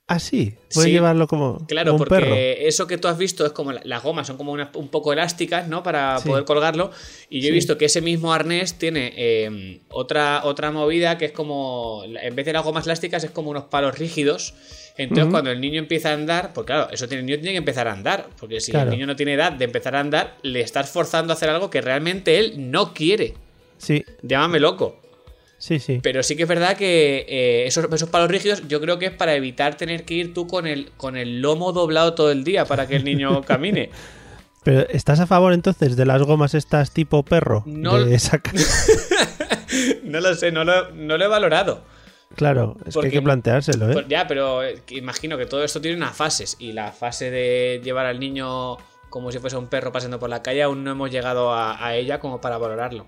Ah, 0.07 0.19
sí, 0.19 0.55
puedes 0.73 0.89
Sí. 0.89 0.93
llevarlo 0.93 1.27
como, 1.27 1.67
Claro, 1.67 1.93
como 1.93 2.05
un 2.05 2.09
porque 2.09 2.25
perro. 2.25 2.35
eso 2.37 2.87
que 2.87 2.99
tú 2.99 3.09
has 3.09 3.17
visto 3.19 3.47
es 3.47 3.53
como 3.53 3.73
la- 3.73 3.81
las 3.85 4.03
gomas 4.03 4.27
son 4.27 4.37
como 4.37 4.53
una- 4.53 4.71
un 4.75 4.89
poco 4.89 5.13
elásticas, 5.15 5.67
¿no? 5.67 5.83
Para 5.83 6.19
Sí. 6.21 6.29
poder 6.29 6.45
colgarlo. 6.45 6.91
Y 7.31 7.41
yo 7.41 7.49
he 7.49 7.53
visto 7.53 7.79
que 7.79 7.87
ese 7.87 8.03
mismo 8.03 8.33
arnés 8.35 8.75
tiene 8.75 9.13
eh, 9.17 9.81
otra, 9.89 10.43
otra 10.45 10.71
movida 10.71 11.17
que 11.19 11.25
es 11.25 11.33
como, 11.33 12.03
en 12.05 12.37
vez 12.37 12.45
de 12.47 12.53
las 12.53 12.63
gomas 12.65 12.85
elásticas, 12.85 13.25
es 13.25 13.31
como 13.31 13.51
unos 13.51 13.65
palos 13.65 13.99
rígidos. 13.99 14.55
Entonces, 14.97 15.27
cuando 15.31 15.51
el 15.51 15.61
niño 15.61 15.79
empieza 15.81 16.11
a 16.11 16.15
andar, 16.15 16.53
pues 16.53 16.67
claro, 16.67 16.89
eso 16.93 17.09
tiene, 17.09 17.21
el 17.23 17.27
niño 17.27 17.37
tiene 17.39 17.53
que 17.53 17.59
empezar 17.59 17.89
a 17.89 17.93
andar. 17.93 18.29
Porque 18.39 18.61
si 18.61 18.71
Claro. 18.71 18.91
el 18.91 18.97
niño 18.97 19.07
no 19.07 19.17
tiene 19.17 19.35
edad 19.35 19.51
de 19.53 19.65
empezar 19.65 19.97
a 19.97 20.01
andar, 20.01 20.37
le 20.43 20.61
estás 20.61 20.89
forzando 20.91 21.33
a 21.33 21.37
hacer 21.37 21.49
algo 21.51 21.69
que 21.71 21.81
realmente 21.81 22.39
él 22.39 22.71
no 22.71 22.95
quiere. 22.95 23.35
Sí, 23.79 24.05
Llámame 24.23 24.61
loco. 24.61 25.01
sí, 25.59 25.79
sí. 25.81 25.99
Pero 26.03 26.23
sí 26.23 26.37
que 26.37 26.43
es 26.45 26.49
verdad 26.49 26.77
que 26.77 27.27
eh, 27.29 27.67
esos, 27.67 27.87
esos 27.93 28.09
palos 28.09 28.31
rígidos 28.31 28.63
yo 28.69 28.81
creo 28.81 28.99
que 29.01 29.07
es 29.07 29.13
para 29.13 29.35
evitar 29.35 29.77
tener 29.77 30.05
que 30.05 30.15
ir 30.15 30.33
tú 30.33 30.47
con 30.47 30.67
el, 30.67 30.93
con 30.97 31.17
el 31.17 31.41
lomo 31.41 31.73
doblado 31.73 32.15
todo 32.15 32.31
el 32.31 32.45
día 32.45 32.65
para 32.65 32.87
que 32.87 32.95
el 32.97 33.05
niño 33.05 33.43
camine. 33.47 33.91
Pero 34.63 34.89
¿estás 34.91 35.19
a 35.21 35.27
favor 35.27 35.53
entonces 35.53 35.97
de 35.97 36.07
las 36.07 36.23
gomas 36.23 36.55
estas 36.55 36.93
tipo 36.93 37.23
perro? 37.25 37.65
No- 37.67 38.03
De 38.05 38.17
No 40.05 40.21
lo 40.21 40.35
sé, 40.35 40.53
no 40.53 40.65
lo, 40.65 40.91
no 40.93 41.19
lo 41.19 41.25
he 41.25 41.29
valorado. 41.29 41.83
Claro, 42.37 42.77
es 42.85 42.97
que 42.97 43.07
hay 43.07 43.13
que 43.13 43.23
planteárselo, 43.23 43.91
¿eh? 43.91 43.93
Pues 43.93 44.09
ya, 44.09 44.27
pero 44.27 44.63
eh, 44.65 44.83
imagino 44.89 45.39
que 45.39 45.47
todo 45.47 45.63
esto 45.63 45.81
tiene 45.81 45.97
unas 45.97 46.17
fases 46.17 46.57
y 46.59 46.73
la 46.73 46.91
fase 46.93 47.31
de 47.31 47.81
llevar 47.85 48.07
al 48.07 48.19
niño 48.19 48.77
como 49.09 49.31
si 49.31 49.39
fuese 49.39 49.57
un 49.57 49.69
perro 49.69 49.93
pasando 49.93 50.19
por 50.19 50.29
la 50.29 50.43
calle, 50.43 50.63
aún 50.65 50.83
no 50.83 50.91
hemos 50.91 51.11
llegado 51.11 51.53
a, 51.53 51.85
a 51.85 51.95
ella 51.95 52.19
como 52.19 52.41
para 52.41 52.59
valorarlo. 52.59 53.07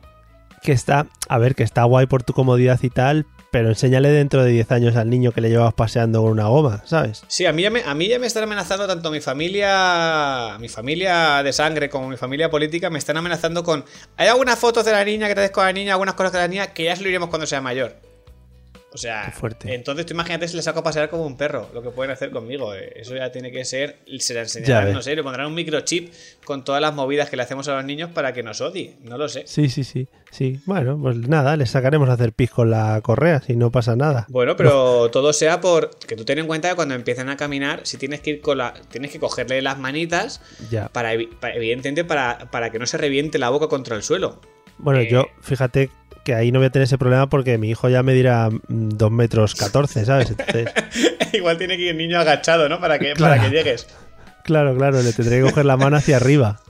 Que 0.63 0.73
está, 0.73 1.09
a 1.29 1.39
ver, 1.39 1.57
que 1.57 1.65
está 1.65 1.83
guay 1.85 2.07
por 2.07 2.23
tu 2.23 2.33
comodidad 2.33 2.79
y 2.83 2.91
tal, 2.91 3.27
pero 3.51 3.71
enséñale 3.71 4.11
dentro 4.11 4.45
de 4.45 4.51
10 4.51 4.71
años 4.73 4.97
al 4.97 5.09
niño 5.09 5.33
que 5.33 5.41
le 5.41 5.49
llevas 5.49 5.73
paseando 5.75 6.23
con 6.23 6.31
una 6.31 6.47
goma, 6.47 6.83
¿sabes? 6.85 7.25
Sí, 7.27 7.47
a 7.47 7.53
mí 7.53 7.63
ya 7.63 7.71
me, 7.71 7.83
a 7.83 7.95
mí 7.95 8.07
ya 8.07 8.19
me 8.19 8.27
están 8.27 8.43
amenazando 8.43 8.87
tanto 8.87 9.11
mi 9.11 9.21
familia, 9.21 10.57
mi 10.61 10.69
familia 10.69 11.43
de 11.43 11.53
sangre 11.53 11.89
como 11.89 12.09
mi 12.09 12.17
familia 12.17 12.51
política, 12.51 12.91
me 12.91 12.99
están 12.99 13.17
amenazando 13.17 13.65
con... 13.65 13.85
Hay 14.17 14.29
algunas 14.29 14.59
fotos 14.59 14.85
de 14.85 14.93
la 14.93 15.05
niña 15.05 15.27
que 15.29 15.35
te 15.35 15.41
des 15.41 15.51
con 15.51 15.65
la 15.65 15.73
niña, 15.73 15.93
algunas 15.93 16.15
cosas 16.15 16.33
de 16.35 16.39
la 16.39 16.49
niña, 16.49 16.67
que 16.69 16.85
ya 16.85 16.95
se 16.95 17.03
lo 17.03 17.09
iremos 17.09 17.31
cuando 17.31 17.47
sea 17.47 17.61
mayor. 17.61 17.97
O 18.93 18.99
sea, 18.99 19.31
fuerte. 19.31 19.75
entonces 19.75 20.07
tú 20.07 20.15
imagínate 20.15 20.49
si 20.49 20.57
le 20.57 20.63
saco 20.63 20.79
a 20.79 20.83
pasear 20.83 21.11
como 21.11 21.27
un 21.27 21.37
perro, 21.37 21.69
lo 21.75 21.83
que 21.83 21.91
pueden 21.91 22.13
hacer 22.13 22.31
conmigo. 22.31 22.75
eh. 22.75 22.93
Eso 22.97 23.15
ya 23.15 23.31
tiene 23.31 23.51
que 23.53 23.65
ser, 23.67 23.99
se 24.19 24.33
le 24.33 24.41
enseñarán, 24.41 24.93
no 24.93 25.03
sé, 25.03 25.15
le 25.15 25.23
pondrán 25.23 25.49
un 25.49 25.55
microchip 25.55 26.13
con 26.45 26.65
todas 26.65 26.81
las 26.81 26.95
movidas 26.95 27.29
que 27.29 27.37
le 27.37 27.43
hacemos 27.43 27.69
a 27.69 27.75
los 27.75 27.85
niños 27.85 28.11
para 28.13 28.33
que 28.33 28.43
nos 28.43 28.61
odie. 28.63 28.95
No 29.03 29.19
lo 29.19 29.29
sé. 29.29 29.43
Sí, 29.47 29.69
sí, 29.69 29.85
sí, 29.85 30.09
sí. 30.31 30.61
Bueno, 30.65 30.99
pues 30.99 31.17
nada, 31.17 31.57
le 31.57 31.67
sacaremos 31.67 32.09
a 32.09 32.15
hacer 32.15 32.33
pis 32.33 32.51
con 32.51 32.71
la 32.71 32.99
correa, 33.03 33.43
si 33.43 33.55
no 33.55 33.71
pasa 33.71 33.97
nada. 33.97 34.25
Bueno, 34.31 34.57
pero 34.57 35.11
todo 35.13 35.33
sea 35.35 35.61
por 35.61 35.91
que 35.99 36.17
tú 36.17 36.25
ten 36.25 36.39
en 36.39 36.47
cuenta 36.47 36.71
que 36.71 36.77
cuando 36.77 36.95
empiezan 36.95 37.29
a 37.29 37.37
caminar, 37.37 37.81
si 37.83 37.99
tienes 37.99 38.21
que 38.21 38.31
ir 38.31 38.41
con 38.41 38.57
la, 38.59 38.73
tienes 38.89 39.11
que 39.11 39.19
cogerle 39.19 39.61
las 39.61 39.79
manitas 39.79 40.41
Ya. 40.71 40.89
para- 40.89 41.13
evidentemente 41.13 42.05
para, 42.05 42.51
para 42.51 42.71
que 42.71 42.79
no 42.79 42.87
se 42.87 42.97
reviente 42.97 43.39
la 43.39 43.51
boca 43.51 43.69
contra 43.69 43.95
el 43.97 44.03
suelo. 44.03 44.41
Bueno, 44.79 45.01
Eh. 45.01 45.09
yo, 45.11 45.27
fíjate 45.43 45.91
que 46.27 46.35
ahí 46.35 46.53
no 46.53 46.59
voy 46.59 46.67
a 46.67 46.71
tener 46.71 46.85
ese 46.85 46.99
problema 46.99 47.29
porque 47.31 47.57
mi 47.57 47.71
hijo 47.71 47.89
ya 47.89 48.03
me 48.03 48.13
dirá 48.13 48.51
2 48.69 49.11
metros 49.11 49.55
14, 49.55 50.05
¿sabes? 50.05 50.31
Entonces, 50.31 50.69
Igual 51.33 51.57
tiene 51.57 51.77
que 51.79 51.85
ir 51.85 51.89
el 51.91 51.97
niño 51.97 52.19
agachado, 52.21 52.69
¿no? 52.69 52.79
Para 52.81 52.99
que, 52.99 53.13
Claro. 53.15 53.37
para 53.37 53.49
que 53.49 53.57
llegues. 53.57 53.87
claro, 54.45 54.77
claro, 54.77 55.01
le 55.03 55.13
tendré 55.13 55.37
que 55.39 55.43
coger 55.51 55.65
la 55.65 55.77
mano 55.79 55.97
hacia 55.97 56.17
arriba. 56.17 56.61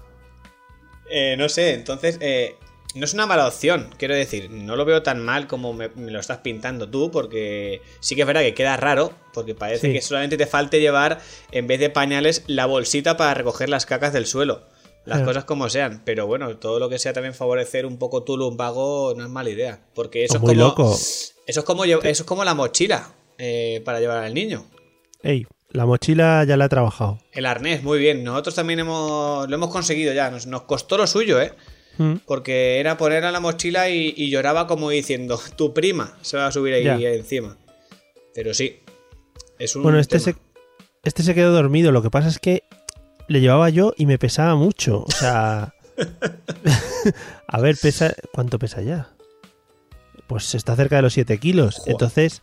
Eh, 1.10 1.36
no 1.38 1.48
sé, 1.48 1.75
entonces 1.75 2.18
eh, 2.20 2.56
no 2.94 3.04
es 3.04 3.14
una 3.14 3.26
mala 3.26 3.46
opción, 3.46 3.90
quiero 3.98 4.14
decir, 4.14 4.50
no 4.50 4.75
lo 4.76 4.84
veo 4.84 5.02
tan 5.02 5.25
mal 5.25 5.46
como 5.46 5.72
me, 5.72 5.88
me 5.94 6.10
lo 6.10 6.18
estás 6.20 6.38
pintando 6.38 6.88
tú, 6.88 7.10
porque 7.10 7.80
sí 8.00 8.14
que 8.16 8.22
es 8.22 8.26
verdad 8.26 8.40
que 8.42 8.54
queda 8.54 8.76
raro, 8.76 9.12
porque 9.32 9.54
parece 9.54 9.86
Sí. 9.88 9.92
que 9.92 10.00
solamente 10.02 10.36
te 10.36 10.46
falte 10.46 10.80
llevar, 10.80 11.20
en 11.52 11.66
vez 11.66 11.78
de 11.80 11.90
pañales, 11.90 12.42
la 12.46 12.66
bolsita 12.66 13.16
para 13.16 13.34
recoger 13.34 13.68
las 13.68 13.86
cacas 13.86 14.12
del 14.12 14.26
suelo. 14.26 14.62
Las 15.06 15.22
cosas 15.22 15.44
como 15.44 15.68
sean, 15.70 16.02
pero 16.04 16.26
bueno, 16.26 16.56
todo 16.58 16.78
lo 16.80 16.88
que 16.88 16.98
sea 16.98 17.12
también 17.12 17.32
favorecer 17.32 17.86
un 17.86 17.96
poco 17.98 18.22
tu 18.25 18.36
lumbago 18.36 19.14
no 19.16 19.25
es 19.25 19.30
mala 19.30 19.50
idea, 19.50 19.80
porque 19.94 20.25
eso 20.25 20.34
es 20.34 20.40
como 20.40 20.52
loco. 20.54 20.92
eso 20.92 21.32
es 21.46 21.62
como 21.64 21.84
eso 21.84 22.00
es 22.04 22.22
como 22.25 22.44
la 22.44 22.54
mochila 22.54 23.12
eh, 23.38 23.80
para 23.84 24.00
llevar 24.00 24.18
al 24.18 24.34
niño. 24.34 24.64
Ey, 25.22 25.46
la 25.70 25.86
mochila 25.86 26.44
ya 26.44 26.56
la 26.56 26.64
he 26.66 26.68
trabajado. 26.68 27.20
El 27.32 27.46
arnés, 27.46 27.82
muy 27.82 27.98
bien. 27.98 28.25
Nosotros 28.25 28.54
también 28.54 28.80
hemos, 28.80 29.48
lo 29.48 29.54
hemos 29.54 29.70
conseguido 29.70 30.12
ya. 30.12 30.30
Nos, 30.30 30.46
nos 30.46 30.62
costó 30.62 30.96
lo 30.98 31.06
suyo, 31.06 31.40
¿eh? 31.40 31.52
Mm, 31.98 32.16
Porque 32.26 32.78
era 32.80 32.96
poner 32.96 33.25
a 33.25 33.32
la 33.32 33.40
mochila 33.40 33.88
y, 33.88 34.12
y 34.16 34.28
lloraba 34.30 34.66
como 34.66 34.90
diciendo, 34.90 35.40
tu 35.56 35.72
prima 35.72 36.16
se 36.22 36.36
va 36.36 36.46
a 36.48 36.52
subir 36.52 36.75
ahí 36.75 36.84
Ya. 36.84 36.96
encima. 37.10 37.56
Pero 38.34 38.52
sí, 38.54 38.80
es 39.58 39.75
un 39.76 39.82
Bueno, 39.82 39.98
este 39.98 40.18
tema. 40.18 40.36
se, 40.36 41.08
este 41.08 41.22
se 41.22 41.34
quedó 41.34 41.52
dormido. 41.52 41.92
Lo 41.92 42.02
que 42.02 42.10
pasa 42.10 42.28
es 42.28 42.38
que 42.38 42.62
le 43.28 43.40
llevaba 43.40 43.68
yo 43.71 43.92
y 43.97 44.06
me 44.06 44.18
pesaba 44.18 44.54
mucho. 44.54 45.04
O 45.06 45.11
sea. 45.11 45.75
a 47.49 47.61
ver, 47.61 47.76
pesa. 47.80 48.14
¿Cuánto 48.33 48.59
pesa 48.59 48.83
ya? 48.83 49.09
Pues 50.26 50.54
está 50.54 50.75
cerca 50.76 50.97
de 50.97 51.02
los 51.02 51.12
7 51.12 51.38
kilos. 51.38 51.76
Joder. 51.76 51.92
Entonces, 51.92 52.42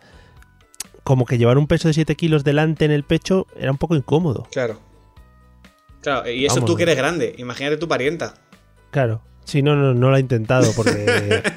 como 1.04 1.26
que 1.26 1.38
llevar 1.38 1.58
un 1.58 1.68
peso 1.68 1.88
de 1.88 1.94
7 1.94 2.16
kilos 2.16 2.44
delante 2.44 2.86
en 2.86 2.92
el 2.92 3.04
pecho 3.04 3.48
era 3.58 3.72
un 3.72 3.78
poco 3.78 3.96
incómodo. 3.96 4.48
Claro. 4.52 4.80
Claro, 6.02 6.30
y 6.30 6.46
eso 6.46 6.56
Vamos. 6.56 6.70
tú 6.70 6.76
que 6.76 6.84
eres 6.84 6.98
grande. 6.98 7.36
Imagínate 7.38 7.78
tu 7.78 7.88
parienta. 7.88 8.34
Claro. 8.92 9.22
Sí, 9.46 9.62
no, 9.62 9.76
no, 9.76 9.94
no 9.94 10.10
lo 10.10 10.16
ha 10.16 10.20
intentado 10.20 10.72
porque. 10.76 11.44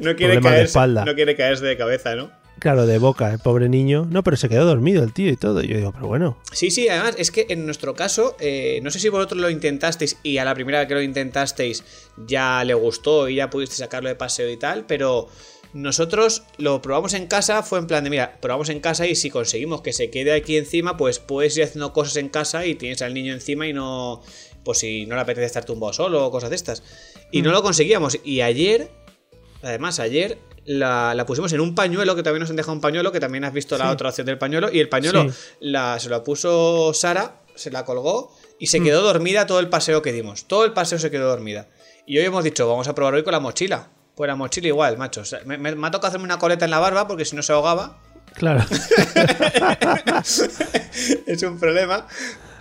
No 0.00 0.14
quiere, 0.14 0.38
de 0.38 0.62
espalda. 0.62 1.04
no 1.04 1.16
quiere 1.16 1.34
caerse 1.34 1.64
de 1.64 1.76
cabeza, 1.76 2.14
¿no? 2.14 2.30
Claro, 2.58 2.86
de 2.86 2.98
boca, 2.98 3.32
el 3.32 3.38
pobre 3.38 3.68
niño. 3.68 4.06
No, 4.08 4.22
pero 4.22 4.36
se 4.36 4.48
quedó 4.48 4.64
dormido 4.64 5.02
el 5.02 5.12
tío 5.12 5.30
y 5.30 5.36
todo. 5.36 5.62
Y 5.62 5.68
yo 5.68 5.76
digo, 5.76 5.92
pero 5.92 6.06
bueno. 6.06 6.38
Sí, 6.52 6.70
sí, 6.70 6.88
además 6.88 7.14
es 7.18 7.30
que 7.30 7.46
en 7.48 7.66
nuestro 7.66 7.94
caso, 7.94 8.36
eh, 8.40 8.80
no 8.82 8.90
sé 8.90 8.98
si 8.98 9.08
vosotros 9.08 9.40
lo 9.40 9.50
intentasteis 9.50 10.18
y 10.22 10.38
a 10.38 10.44
la 10.44 10.54
primera 10.54 10.78
vez 10.78 10.88
que 10.88 10.94
lo 10.94 11.02
intentasteis 11.02 11.84
ya 12.26 12.64
le 12.64 12.74
gustó 12.74 13.28
y 13.28 13.36
ya 13.36 13.50
pudiste 13.50 13.76
sacarlo 13.76 14.08
de 14.08 14.14
paseo 14.14 14.50
y 14.50 14.56
tal, 14.56 14.86
pero 14.86 15.28
nosotros 15.74 16.44
lo 16.56 16.80
probamos 16.80 17.14
en 17.14 17.26
casa, 17.26 17.64
fue 17.64 17.80
en 17.80 17.88
plan 17.88 18.04
de, 18.04 18.10
mira, 18.10 18.38
probamos 18.40 18.68
en 18.68 18.78
casa 18.78 19.08
y 19.08 19.16
si 19.16 19.28
conseguimos 19.28 19.82
que 19.82 19.92
se 19.92 20.08
quede 20.08 20.32
aquí 20.32 20.56
encima, 20.56 20.96
pues 20.96 21.18
puedes 21.18 21.56
ir 21.56 21.64
haciendo 21.64 21.92
cosas 21.92 22.16
en 22.16 22.28
casa 22.28 22.64
y 22.64 22.76
tienes 22.76 23.02
al 23.02 23.12
niño 23.12 23.34
encima 23.34 23.66
y 23.66 23.72
no, 23.72 24.22
pues 24.62 24.78
si 24.78 25.04
no 25.06 25.16
le 25.16 25.22
apetece 25.22 25.46
estar 25.46 25.64
tumbado 25.64 25.92
solo 25.92 26.24
o 26.24 26.30
cosas 26.30 26.50
de 26.50 26.56
estas. 26.56 26.84
Y 27.32 27.42
no 27.42 27.50
lo 27.50 27.62
conseguíamos. 27.62 28.18
Y 28.24 28.40
ayer, 28.40 28.90
además 29.62 29.98
ayer... 29.98 30.38
La, 30.66 31.14
la 31.14 31.26
pusimos 31.26 31.52
en 31.52 31.60
un 31.60 31.74
pañuelo, 31.74 32.16
que 32.16 32.22
también 32.22 32.40
nos 32.40 32.50
han 32.50 32.56
dejado 32.56 32.72
un 32.72 32.80
pañuelo, 32.80 33.12
que 33.12 33.20
también 33.20 33.44
has 33.44 33.52
visto 33.52 33.76
la 33.76 33.84
Sí. 33.86 33.90
otra 33.92 34.08
opción 34.08 34.26
del 34.26 34.38
pañuelo, 34.38 34.70
y 34.72 34.80
el 34.80 34.88
pañuelo 34.88 35.30
Sí. 35.30 35.36
la, 35.60 35.98
se 36.00 36.08
la 36.08 36.24
puso 36.24 36.92
Sara, 36.94 37.40
se 37.54 37.70
la 37.70 37.84
colgó 37.84 38.34
y 38.58 38.66
se 38.68 38.80
quedó 38.82 39.02
dormida 39.02 39.46
todo 39.46 39.60
el 39.60 39.68
paseo 39.68 40.00
que 40.02 40.12
dimos. 40.12 40.46
Todo 40.46 40.64
el 40.64 40.72
paseo 40.72 40.98
se 40.98 41.10
quedó 41.10 41.28
dormida. 41.28 41.68
Y 42.06 42.18
hoy 42.18 42.24
hemos 42.24 42.42
dicho, 42.44 42.66
vamos 42.68 42.88
a 42.88 42.94
probar 42.94 43.14
hoy 43.14 43.22
con 43.24 43.32
la 43.32 43.40
mochila. 43.40 43.88
Pues 44.14 44.28
la 44.28 44.36
mochila 44.36 44.68
igual, 44.68 44.96
macho. 44.96 45.20
O 45.22 45.24
sea, 45.24 45.40
me, 45.44 45.58
me- 45.58 45.74
me 45.74 45.86
ha 45.86 45.90
tocado 45.90 46.08
hacerme 46.08 46.24
una 46.24 46.38
coleta 46.38 46.64
en 46.64 46.70
la 46.70 46.78
barba 46.78 47.06
porque 47.08 47.24
si 47.24 47.34
no 47.36 47.42
se 47.42 47.52
ahogaba. 47.52 47.98
Claro. 48.34 48.64
es 51.26 51.42
un 51.42 51.58
problema. 51.58 52.06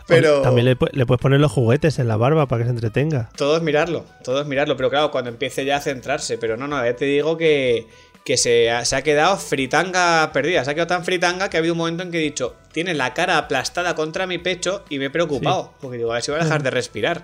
Pero 0.07 0.41
También 0.41 0.65
le, 0.65 0.77
pu- 0.77 0.89
le 0.91 1.05
puedes 1.05 1.21
poner 1.21 1.39
los 1.39 1.51
juguetes 1.51 1.97
en 1.99 2.07
la 2.07 2.17
barba 2.17 2.47
para 2.47 2.63
que 2.63 2.65
se 2.69 2.73
entretenga. 2.75 3.29
todo 3.37 3.55
es 3.57 3.63
mirarlo, 3.63 4.05
todo 4.23 4.41
es 4.41 4.47
mirarlo. 4.47 4.75
Pero 4.77 4.89
claro, 4.89 5.11
cuando 5.11 5.29
empiece 5.29 5.63
ya 5.65 5.77
a 5.77 5.81
centrarse. 5.81 6.37
Pero 6.37 6.57
no, 6.57 6.67
no, 6.67 6.83
ya 6.83 6.95
te 6.95 7.05
digo 7.05 7.37
que, 7.37 7.87
que 8.25 8.35
se, 8.37 8.69
ha, 8.71 8.83
se 8.85 8.95
ha 8.97 9.01
quedado 9.01 9.37
fritanga 9.37 10.29
perdida. 10.33 10.63
Se 10.65 10.71
ha 10.71 10.73
quedado 10.73 10.87
tan 10.87 11.05
fritanga 11.05 11.49
que 11.49 11.57
ha 11.57 11.59
habido 11.59 11.73
un 11.73 11.77
momento 11.77 12.03
en 12.03 12.11
que 12.11 12.17
he 12.17 12.21
dicho, 12.21 12.55
tiene 12.73 12.93
la 12.93 13.13
cara 13.13 13.37
aplastada 13.37 13.95
contra 13.95 14.27
mi 14.27 14.37
pecho 14.39 14.83
y 14.89 14.99
me 14.99 15.05
he 15.05 15.09
preocupado. 15.09 15.73
Porque 15.81 15.97
digo, 15.97 16.11
a 16.11 16.15
ver 16.15 16.23
si 16.23 16.31
va 16.31 16.37
a 16.39 16.43
dejar 16.43 16.63
de 16.63 16.71
respirar. 16.71 17.23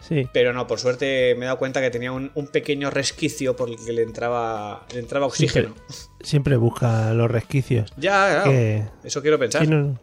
Sí. 0.00 0.28
Pero 0.34 0.52
no, 0.52 0.66
por 0.66 0.78
suerte 0.80 1.34
me 1.38 1.44
he 1.44 1.46
dado 1.46 1.56
cuenta 1.58 1.80
que 1.80 1.88
tenía 1.90 2.12
un, 2.12 2.30
un 2.34 2.48
pequeño 2.48 2.90
resquicio 2.90 3.56
por 3.56 3.70
el 3.70 3.76
que 3.82 3.92
le 3.94 4.02
entraba, 4.02 4.84
le 4.92 4.98
entraba 5.00 5.24
oxígeno. 5.24 5.74
Siempre 6.20 6.56
busca 6.58 7.14
los 7.14 7.30
resquicios. 7.30 7.90
Ya, 7.96 8.28
claro. 8.42 8.50
Que- 8.50 8.84
Eso 9.02 9.22
quiero 9.22 9.38
pensar. 9.38 9.62
Sí, 9.64 9.68
no- 9.70 9.98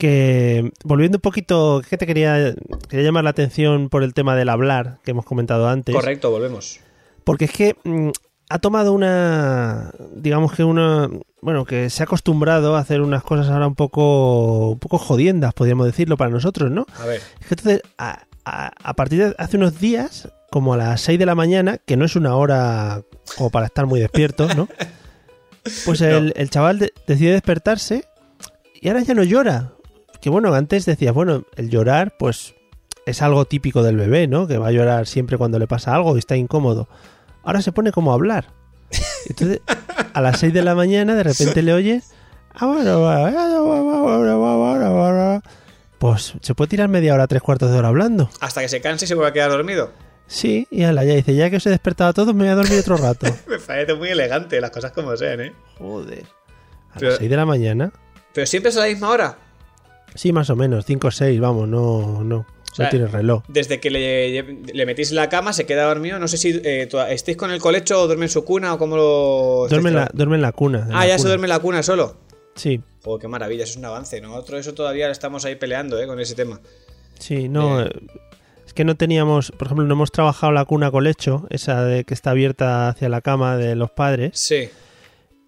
que 0.00 0.72
volviendo 0.82 1.18
un 1.18 1.22
poquito, 1.22 1.80
que 1.88 1.96
te 1.96 2.06
quería, 2.06 2.54
quería 2.88 3.04
llamar 3.06 3.22
la 3.22 3.30
atención 3.30 3.88
por 3.88 4.02
el 4.02 4.12
tema 4.14 4.34
del 4.34 4.48
hablar 4.48 4.98
que 5.04 5.12
hemos 5.12 5.24
comentado 5.24 5.68
antes. 5.68 5.94
Correcto, 5.94 6.32
volvemos. 6.32 6.80
Porque 7.22 7.44
es 7.44 7.52
que 7.52 7.76
mm, 7.84 8.08
ha 8.48 8.58
tomado 8.58 8.92
una, 8.92 9.92
digamos 10.16 10.52
que 10.54 10.64
una, 10.64 11.08
bueno, 11.42 11.64
que 11.64 11.88
se 11.90 12.02
ha 12.02 12.04
acostumbrado 12.04 12.74
a 12.74 12.80
hacer 12.80 13.00
unas 13.00 13.22
cosas 13.22 13.48
ahora 13.48 13.68
un 13.68 13.76
poco, 13.76 14.70
un 14.70 14.78
poco 14.80 14.98
jodiendas, 14.98 15.54
podríamos 15.54 15.86
decirlo 15.86 16.16
para 16.16 16.30
nosotros, 16.32 16.70
¿no? 16.70 16.86
A 16.98 17.06
ver. 17.06 17.20
Es 17.40 17.46
que 17.46 17.54
entonces, 17.54 17.82
a, 17.98 18.24
a- 18.44 18.72
a 18.82 18.94
partir 18.94 19.18
de 19.28 19.34
hace 19.38 19.56
unos 19.56 19.78
días, 19.78 20.28
como 20.50 20.74
a 20.74 20.76
las 20.76 21.00
6 21.02 21.18
de 21.18 21.26
la 21.26 21.36
mañana, 21.36 21.78
que 21.78 21.96
no 21.96 22.04
es 22.04 22.16
una 22.16 22.34
hora 22.34 23.02
como 23.36 23.50
para 23.50 23.66
estar 23.66 23.86
muy 23.86 24.00
despierto, 24.00 24.48
¿no? 24.54 24.66
Pues 25.84 26.00
el, 26.00 26.32
el 26.36 26.48
chaval 26.48 26.78
de- 26.78 26.92
decide 27.06 27.32
despertarse 27.32 28.04
y 28.80 28.88
ahora 28.88 29.02
ya 29.02 29.12
no 29.12 29.22
llora. 29.22 29.74
Que 30.20 30.30
bueno, 30.30 30.52
antes 30.54 30.84
decías, 30.86 31.14
bueno, 31.14 31.44
el 31.56 31.70
llorar, 31.70 32.14
pues 32.18 32.54
es 33.06 33.22
algo 33.22 33.44
típico 33.46 33.82
del 33.82 33.96
bebé, 33.96 34.26
¿no? 34.26 34.46
Que 34.46 34.58
va 34.58 34.68
a 34.68 34.72
llorar 34.72 35.06
siempre 35.06 35.38
cuando 35.38 35.58
le 35.58 35.66
pasa 35.66 35.94
algo 35.94 36.14
y 36.16 36.18
está 36.18 36.36
incómodo. 36.36 36.88
Ahora 37.42 37.62
se 37.62 37.72
pone 37.72 37.90
como 37.92 38.10
a 38.12 38.14
hablar. 38.14 38.46
Entonces, 39.28 39.60
a 40.12 40.20
las 40.20 40.38
6 40.40 40.52
de 40.52 40.62
la 40.62 40.74
mañana, 40.74 41.14
de 41.14 41.22
repente 41.22 41.62
le 41.62 41.72
oyes. 41.72 42.12
Pues 45.98 46.34
se 46.40 46.54
puede 46.54 46.68
tirar 46.68 46.88
media 46.88 47.14
hora, 47.14 47.26
tres 47.26 47.42
cuartos 47.42 47.70
de 47.70 47.78
hora 47.78 47.88
hablando. 47.88 48.30
Hasta 48.40 48.60
que 48.62 48.68
se 48.68 48.80
canse 48.80 49.04
y 49.04 49.08
se 49.08 49.14
vuelva 49.14 49.28
a 49.30 49.32
quedar 49.32 49.50
dormido. 49.50 49.92
Sí, 50.26 50.66
y 50.70 50.84
ala, 50.84 51.04
ya 51.04 51.14
dice, 51.14 51.34
ya 51.34 51.50
que 51.50 51.56
os 51.56 51.66
he 51.66 51.70
despertado 51.70 52.10
a 52.10 52.12
todos, 52.12 52.34
me 52.34 52.44
voy 52.44 52.48
a 52.50 52.54
dormir 52.54 52.78
otro 52.78 52.96
rato. 52.96 53.26
Me 53.48 53.58
parece 53.58 53.94
muy 53.94 54.08
elegante, 54.08 54.60
las 54.60 54.70
cosas 54.70 54.92
como 54.92 55.16
sean, 55.16 55.40
¿eh? 55.40 55.52
Joder. 55.78 56.24
A 56.92 56.98
Pero- 56.98 57.10
las 57.10 57.18
6 57.18 57.30
de 57.30 57.36
la 57.36 57.46
mañana. 57.46 57.92
Pero 58.32 58.46
siempre 58.46 58.70
es 58.70 58.76
a 58.76 58.80
la 58.80 58.86
misma 58.86 59.10
hora. 59.10 59.38
Sí, 60.14 60.32
más 60.32 60.50
o 60.50 60.56
menos, 60.56 60.84
5 60.86 61.08
o 61.08 61.10
6, 61.10 61.40
vamos, 61.40 61.68
no, 61.68 62.22
no. 62.24 62.46
sea, 62.72 62.86
no 62.86 62.90
tiene 62.90 63.06
reloj. 63.06 63.42
Desde 63.48 63.80
que 63.80 63.90
le, 63.90 64.42
le 64.72 64.86
metís 64.86 65.12
la 65.12 65.28
cama, 65.28 65.52
se 65.52 65.66
queda 65.66 65.84
dormido. 65.84 66.18
No 66.18 66.28
sé 66.28 66.36
si 66.36 66.60
eh, 66.64 66.88
estáis 67.10 67.36
con 67.36 67.50
el 67.50 67.60
colecho 67.60 68.00
o 68.02 68.06
duerme 68.06 68.26
en 68.26 68.30
su 68.30 68.44
cuna 68.44 68.74
o 68.74 68.78
cómo 68.78 68.96
lo. 68.96 69.66
Duerme 69.68 69.90
en, 69.90 69.94
la, 69.96 70.02
estáis 70.02 70.16
duerme 70.18 70.36
en 70.36 70.42
la 70.42 70.52
cuna. 70.52 70.78
en 70.80 70.84
tra- 70.86 70.92
la 70.92 71.00
Ah, 71.00 71.06
ya 71.06 71.18
se 71.18 71.26
duerme 71.28 71.46
en 71.46 71.50
la 71.50 71.58
cuna 71.60 71.82
solo. 71.82 72.16
Sí, 72.54 72.80
Joder, 73.02 73.20
qué 73.22 73.28
maravilla, 73.28 73.64
eso 73.64 73.72
es 73.72 73.76
un 73.78 73.84
avance. 73.86 74.20
Nosotros 74.20 74.60
eso 74.60 74.74
todavía 74.74 75.10
estamos 75.10 75.44
ahí 75.44 75.54
peleando, 75.56 75.98
¿eh? 76.00 76.06
Con 76.06 76.20
ese 76.20 76.34
tema. 76.34 76.60
sí, 77.18 77.48
no. 77.48 77.80
Eh. 77.82 77.90
eh, 77.94 78.20
Es 78.66 78.74
que 78.74 78.84
no 78.84 78.94
teníamos, 78.96 79.50
por 79.52 79.66
ejemplo, 79.68 79.84
no 79.86 79.94
hemos 79.94 80.12
trabajado 80.12 80.52
la 80.52 80.64
cuna 80.64 80.90
colecho, 80.90 81.46
esa 81.50 81.82
de 81.84 82.04
que 82.04 82.14
está 82.14 82.30
abierta 82.30 82.88
hacia 82.88 83.08
la 83.08 83.20
cama 83.20 83.56
de 83.56 83.74
los 83.76 83.90
padres. 83.90 84.32
Sí. 84.38 84.68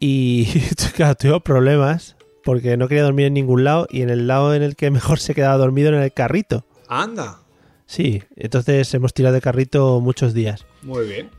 Y 0.00 0.46
claro, 0.96 1.14
tuve 1.14 1.40
problemas 1.40 2.16
porque 2.44 2.76
no 2.76 2.88
quería 2.88 3.04
dormir 3.04 3.26
en 3.26 3.34
ningún 3.34 3.64
lado 3.64 3.86
y 3.90 4.02
en 4.02 4.10
el 4.10 4.26
lado 4.26 4.54
en 4.54 4.62
el 4.62 4.76
que 4.76 4.90
mejor 4.90 5.18
se 5.18 5.34
quedaba 5.34 5.56
dormido 5.56 5.88
era 5.88 5.98
en 5.98 6.04
el 6.04 6.12
carrito. 6.12 6.64
Anda. 6.88 7.38
Sí, 7.86 8.22
entonces 8.36 8.92
hemos 8.94 9.12
tirado 9.12 9.34
de 9.34 9.40
carrito 9.40 10.00
muchos 10.00 10.34
días. 10.34 10.64
Muy 10.82 11.06
bien. 11.06 11.30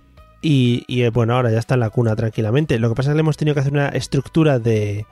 Y, 0.41 0.83
y, 0.87 1.03
eh, 1.03 1.09
bueno, 1.09 1.35
ahora 1.35 1.51
ya 1.51 1.59
está 1.59 1.75
en 1.75 1.79
la 1.79 1.89
cuna 1.89 2.15
tranquilamente. 2.15 2.77
Lo 2.77 2.89
que 2.89 2.95
pasa 2.95 3.09
es 3.09 3.13
que 3.13 3.15
le 3.15 3.21
hemos 3.21 3.37
tenido 3.37 3.53
que 3.55 3.61
hacer 3.61 3.71
una 3.71 3.87
estructura 3.89 4.59
de 4.59 5.05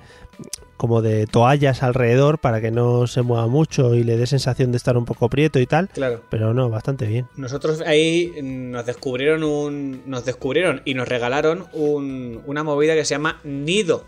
como 0.78 1.04
de 1.04 1.28
toallas 1.28 1.84
alrededor 1.84 2.40
para 2.40 2.60
que 2.60 2.72
no 2.72 3.06
se 3.06 3.22
mueva 3.22 3.46
mucho 3.46 3.94
y 3.94 4.04
le 4.04 4.18
dé 4.18 4.26
sensación 4.26 4.72
de 4.72 4.78
estar 4.78 4.98
un 4.98 5.06
poco 5.06 5.30
prieto 5.30 5.60
y 5.60 5.68
tal. 5.68 5.90
Claro. 5.90 6.24
Pero 6.30 6.54
no, 6.54 6.70
bastante 6.70 7.06
bien. 7.06 7.28
Nosotros 7.38 7.82
ahí 7.82 8.34
nos 8.42 8.86
descubrieron 8.86 9.44
un. 9.44 10.02
Nos 10.06 10.26
descubrieron 10.26 10.82
y 10.84 10.96
nos 10.96 11.08
regalaron 11.08 11.68
un, 11.74 12.42
una 12.46 12.64
movida 12.64 12.96
que 12.96 13.06
se 13.06 13.14
llama 13.14 13.40
nido. 13.44 14.06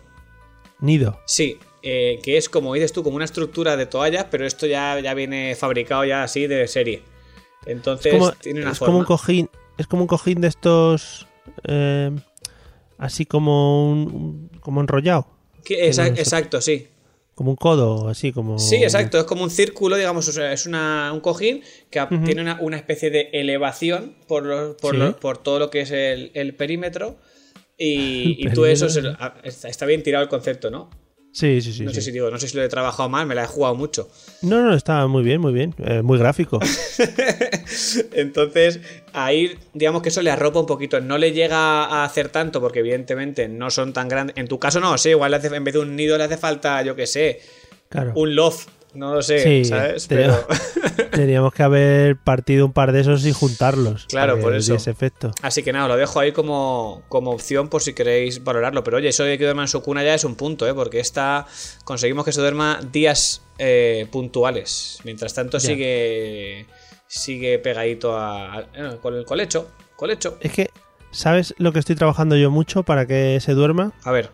Nido. 0.79 1.19
Sí, 1.25 1.59
eh, 1.83 2.19
que 2.23 2.37
es 2.37 2.49
como 2.49 2.73
dices 2.73 2.93
tú, 2.93 3.03
como 3.03 3.15
una 3.17 3.25
estructura 3.25 3.75
de 3.77 3.85
toallas, 3.85 4.25
pero 4.31 4.45
esto 4.47 4.65
ya, 4.65 4.99
ya 4.99 5.13
viene 5.13 5.55
fabricado 5.55 6.05
ya 6.05 6.23
así 6.23 6.47
de 6.47 6.67
serie. 6.67 7.01
Entonces 7.65 8.13
Es 8.13 8.19
como, 8.19 8.31
tiene 8.33 8.61
una 8.61 8.71
es 8.71 8.79
forma. 8.79 8.87
como 8.91 8.99
un 8.99 9.05
cojín. 9.05 9.49
Es 9.77 9.87
como 9.87 10.01
un 10.03 10.07
cojín 10.07 10.41
de 10.41 10.47
estos. 10.47 11.27
eh, 11.67 12.11
así 12.97 13.25
como 13.25 13.89
un, 13.91 14.49
como 14.61 14.81
enrollado. 14.81 15.27
Que- 15.63 15.87
exacto, 15.87 16.61
sí. 16.61 16.87
Como 17.35 17.49
un 17.51 17.55
codo, 17.57 18.09
así 18.09 18.31
como. 18.31 18.59
Sí, 18.59 18.75
exacto. 18.83 19.17
Es 19.17 19.23
como 19.23 19.43
un 19.43 19.49
círculo, 19.49 19.95
digamos, 19.95 20.27
o 20.27 20.31
sea, 20.31 20.53
es 20.53 20.65
una, 20.67 21.11
un 21.13 21.19
cojín 21.19 21.63
que 21.89 21.99
tiene 22.25 22.41
una, 22.41 22.59
una 22.61 22.77
especie 22.77 23.09
de 23.09 23.29
elevación 23.33 24.15
por, 24.27 24.45
los- 24.45 24.75
por, 24.75 24.91
Sí. 24.93 24.97
los- 24.99 25.15
por 25.15 25.37
todo 25.39 25.57
lo 25.59 25.69
que 25.71 25.81
es 25.81 25.91
el, 25.91 26.31
el 26.35 26.53
perímetro. 26.55 27.17
Y, 27.77 28.37
El 28.45 28.51
y 28.51 28.53
tú 28.53 28.65
eso 28.65 28.87
se 28.87 29.01
está 29.67 29.85
bien 29.87 30.03
tirado 30.03 30.23
el 30.23 30.29
concepto, 30.29 30.69
¿no? 30.69 30.89
Sí, 31.33 31.61
sí, 31.61 31.73
sí. 31.73 31.83
no 31.83 31.89
sí. 31.89 31.95
sé 31.95 32.01
si 32.03 32.11
digo, 32.11 32.29
no 32.29 32.37
sé 32.37 32.47
si 32.47 32.55
lo 32.55 32.63
he 32.63 32.69
trabajado 32.69 33.09
mal, 33.09 33.25
me 33.25 33.33
la 33.33 33.43
he 33.43 33.47
jugado 33.47 33.73
mucho. 33.73 34.07
No, 34.43 34.61
no, 34.61 34.75
está 34.75 35.07
muy 35.07 35.23
bien, 35.23 35.41
muy 35.41 35.51
bien. 35.51 35.73
Eh, 35.79 36.03
muy 36.03 36.19
gráfico. 36.19 36.59
Entonces, 38.13 38.79
ahí, 39.13 39.57
digamos 39.73 40.01
que 40.01 40.09
eso 40.09 40.21
le 40.21 40.31
arropa 40.31 40.59
un 40.59 40.65
poquito. 40.65 40.99
No 41.01 41.17
le 41.17 41.31
llega 41.31 41.85
a 41.85 42.03
hacer 42.03 42.29
tanto, 42.29 42.61
porque 42.61 42.79
evidentemente 42.79 43.47
no 43.47 43.69
son 43.69 43.93
tan 43.93 44.07
grandes. 44.07 44.37
En 44.37 44.47
tu 44.47 44.59
caso, 44.59 44.79
no, 44.79 44.97
sí, 44.97 45.09
igual 45.09 45.31
le 45.31 45.37
hace- 45.37 45.55
en 45.55 45.63
vez 45.63 45.73
de 45.73 45.79
un 45.79 45.95
nido 45.95 46.17
le 46.17 46.23
hace 46.25 46.37
falta, 46.37 46.81
yo 46.83 46.95
qué 46.95 47.07
sé, 47.07 47.41
Claro. 47.89 48.13
un 48.15 48.35
loft. 48.35 48.69
No 48.93 49.13
lo 49.15 49.21
sé, 49.21 49.39
Sí, 49.39 49.65
¿sabes? 49.65 50.07
tenemos- 50.07 50.39
Pero. 50.47 51.09
Teníamos 51.11 51.53
que 51.53 51.63
haber 51.63 52.17
partido 52.17 52.65
un 52.65 52.73
par 52.73 52.91
de 52.91 53.01
esos 53.01 53.25
y 53.25 53.33
juntarlos. 53.33 54.05
Claro, 54.07 54.39
por 54.39 54.55
eso. 54.55 54.73
diese 54.73 54.89
efecto. 54.91 55.31
Así 55.41 55.61
que 55.63 55.71
nada, 55.71 55.87
lo 55.87 55.95
dejo 55.97 56.19
ahí 56.19 56.31
como, 56.31 57.03
como 57.07 57.31
opción 57.31 57.69
por 57.69 57.81
si 57.83 57.93
queréis 57.93 58.43
valorarlo. 58.43 58.83
Pero 58.83 58.97
oye, 58.97 59.09
eso 59.09 59.23
de 59.23 59.37
que 59.37 59.43
duerma 59.43 59.61
en 59.63 59.67
su 59.67 59.81
cuna 59.83 60.03
ya 60.03 60.13
es 60.15 60.23
un 60.23 60.35
punto, 60.35 60.67
¿eh? 60.67 60.73
Porque 60.73 60.99
esta 60.99 61.45
conseguimos 61.85 62.25
que 62.25 62.31
se 62.31 62.41
duerma 62.41 62.79
días 62.91 63.43
eh, 63.59 64.07
puntuales. 64.11 64.99
Mientras 65.03 65.33
tanto 65.35 65.57
Ya. 65.59 65.67
sigue 65.67 66.65
sigue 67.07 67.59
pegadito 67.59 68.17
a, 68.17 68.55
a- 68.55 68.59
eh, 68.73 68.97
con 69.01 69.13
el 69.15 69.25
colecho. 69.25 69.69
Colecho. 69.95 70.37
Es 70.41 70.51
que, 70.51 70.69
¿sabes 71.11 71.53
lo 71.59 71.71
que 71.73 71.79
estoy 71.79 71.95
trabajando 71.95 72.35
yo 72.35 72.49
mucho 72.49 72.81
para 72.83 73.05
que 73.05 73.39
se 73.39 73.53
duerma? 73.53 73.91
A 74.03 74.11
ver. 74.11 74.31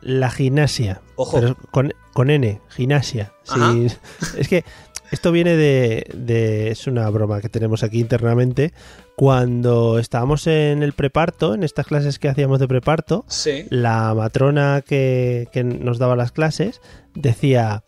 La 0.00 0.30
gimnasia. 0.30 1.00
Ojo. 1.16 1.38
Pero 1.38 1.56
con, 1.70 1.92
con 2.12 2.30
N, 2.30 2.60
gimnasia. 2.70 3.32
Sí, 3.44 3.86
es 4.38 4.48
que 4.48 4.64
esto 5.10 5.30
viene 5.32 5.56
de, 5.56 6.06
de- 6.14 6.70
Es 6.70 6.86
una 6.86 7.08
broma 7.10 7.40
que 7.40 7.48
tenemos 7.48 7.82
aquí 7.82 8.00
internamente. 8.00 8.72
Cuando 9.16 9.98
estábamos 9.98 10.46
en 10.46 10.82
el 10.82 10.94
preparto, 10.94 11.54
en 11.54 11.62
estas 11.64 11.86
clases 11.86 12.18
que 12.18 12.28
hacíamos 12.28 12.58
de 12.60 12.66
preparto, 12.68 13.24
Sí. 13.28 13.66
la 13.68 14.14
matrona 14.14 14.82
que, 14.86 15.48
que 15.52 15.64
nos 15.64 15.98
daba 15.98 16.16
las 16.16 16.32
clases 16.32 16.80
decía: 17.14 17.84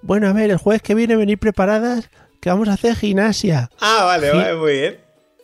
Bueno, 0.00 0.26
a 0.28 0.32
ver, 0.32 0.50
el 0.50 0.56
jueves 0.56 0.80
que 0.82 0.94
viene 0.94 1.16
venir 1.16 1.38
preparadas 1.38 2.08
que 2.40 2.48
vamos 2.50 2.68
a 2.68 2.74
hacer 2.74 2.96
gimnasia. 2.96 3.70
Ah, 3.80 4.04
vale, 4.04 4.30
vale, 4.32 4.54
muy 4.56 4.72
bien. 4.72 4.96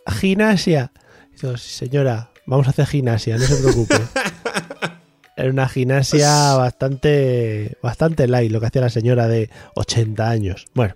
Gimnasia. 0.07 0.91
Y 1.35 1.41
yo, 1.41 1.55
"Sí, 1.57 1.69
señora, 1.69 2.31
vamos 2.47 2.65
a 2.67 2.71
hacer 2.71 2.87
gimnasia, 2.87 3.37
no 3.37 3.43
se 3.45 3.57
preocupe. 3.61 3.95
Era 5.37 5.49
una 5.49 5.67
gimnasia 5.69 6.53
bastante, 6.55 7.77
bastante 7.81 8.27
light, 8.27 8.51
lo 8.51 8.59
que 8.59 8.67
hacía 8.67 8.81
la 8.81 8.89
señora 8.89 9.27
de 9.27 9.49
80 9.75 10.29
años. 10.29 10.65
Bueno. 10.73 10.95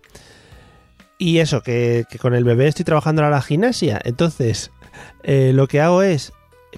Y 1.17 1.37
eso, 1.39 1.61
que, 1.61 2.05
que 2.09 2.19
con 2.19 2.35
el 2.35 2.43
bebé 2.43 2.67
estoy 2.67 2.83
trabajando 2.83 3.21
ahora 3.23 3.37
la 3.37 3.41
gimnasia. 3.41 4.01
Entonces, 4.03 4.71
eh, 5.23 5.51
lo 5.53 5.67
que 5.67 5.79
hago 5.79 6.01
es 6.01 6.33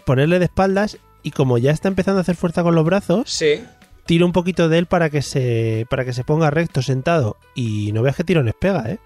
ponerle 0.06 0.38
de 0.40 0.46
espaldas 0.46 0.98
y 1.24 1.32
como 1.32 1.58
ya 1.58 1.72
está 1.72 1.88
empezando 1.88 2.20
a 2.20 2.22
hacer 2.22 2.36
fuerza 2.36 2.62
con 2.62 2.76
los 2.76 2.86
brazos, 2.86 3.32
Sí. 3.32 3.64
tiro 4.06 4.26
un 4.28 4.32
poquito 4.34 4.70
de 4.70 4.78
él 4.78 4.86
para 4.86 5.10
que 5.10 5.24
se, 5.24 5.88
para 5.90 6.06
que 6.06 6.14
se 6.14 6.24
ponga 6.24 6.52
recto, 6.52 6.84
sentado. 6.84 7.38
Y 7.56 7.92
no 7.94 8.04
veas 8.04 8.16
que 8.16 8.24
tirones 8.24 8.54
pega, 8.60 8.84
¿eh? 8.92 9.00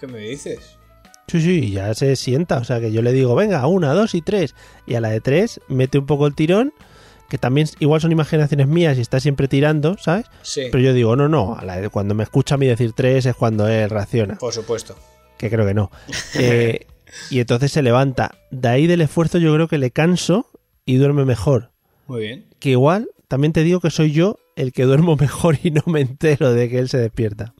¿Qué 0.00 0.06
me 0.06 0.20
dices? 0.20 0.78
Sí, 1.26 1.42
sí, 1.42 1.70
ya 1.72 1.92
se 1.92 2.16
sienta. 2.16 2.56
O 2.56 2.64
sea 2.64 2.80
que 2.80 2.90
yo 2.90 3.02
le 3.02 3.12
digo, 3.12 3.34
venga, 3.34 3.66
una, 3.66 3.92
dos 3.92 4.14
y 4.14 4.22
tres. 4.22 4.54
Y 4.86 4.94
a 4.94 5.02
la 5.02 5.10
de 5.10 5.20
tres 5.20 5.60
mete 5.68 5.98
un 5.98 6.06
poco 6.06 6.26
el 6.26 6.34
tirón, 6.34 6.72
que 7.28 7.38
también 7.38 7.68
igual 7.78 8.00
son 8.00 8.12
imaginaciones 8.12 8.66
mías 8.66 8.96
y 8.98 9.02
está 9.02 9.20
siempre 9.20 9.48
tirando, 9.48 9.96
¿sabes? 9.98 10.26
Sí. 10.42 10.62
Pero 10.70 10.82
yo 10.82 10.92
digo, 10.94 11.14
no, 11.14 11.28
no, 11.28 11.58
la 11.62 11.88
cuando 11.90 12.14
me 12.14 12.22
escucha 12.22 12.54
a 12.54 12.58
mí 12.58 12.66
decir 12.66 12.92
tres 12.92 13.26
es 13.26 13.36
cuando 13.36 13.68
él 13.68 13.90
reacciona. 13.90 14.36
Por 14.36 14.52
supuesto. 14.52 14.96
Que 15.36 15.50
creo 15.50 15.66
que 15.66 15.74
no. 15.74 15.90
Eh, 16.34 16.86
y 17.30 17.40
entonces 17.40 17.72
se 17.72 17.82
levanta. 17.82 18.34
De 18.50 18.68
ahí 18.68 18.86
del 18.86 19.00
esfuerzo 19.00 19.38
yo 19.38 19.54
creo 19.54 19.68
que 19.68 19.78
le 19.78 19.90
canso 19.90 20.50
y 20.84 20.96
duerme 20.96 21.24
mejor. 21.24 21.70
Muy 22.06 22.20
bien. 22.20 22.46
Que 22.58 22.70
igual, 22.70 23.10
también 23.28 23.52
te 23.52 23.62
digo 23.62 23.80
que 23.80 23.90
soy 23.90 24.12
yo 24.12 24.38
el 24.56 24.72
que 24.72 24.84
duermo 24.84 25.16
mejor 25.20 25.58
y 25.62 25.70
no 25.70 25.82
me 25.86 26.00
entero 26.00 26.52
de 26.52 26.68
que 26.68 26.78
él 26.78 26.88
se 26.88 26.98
despierta. 26.98 27.54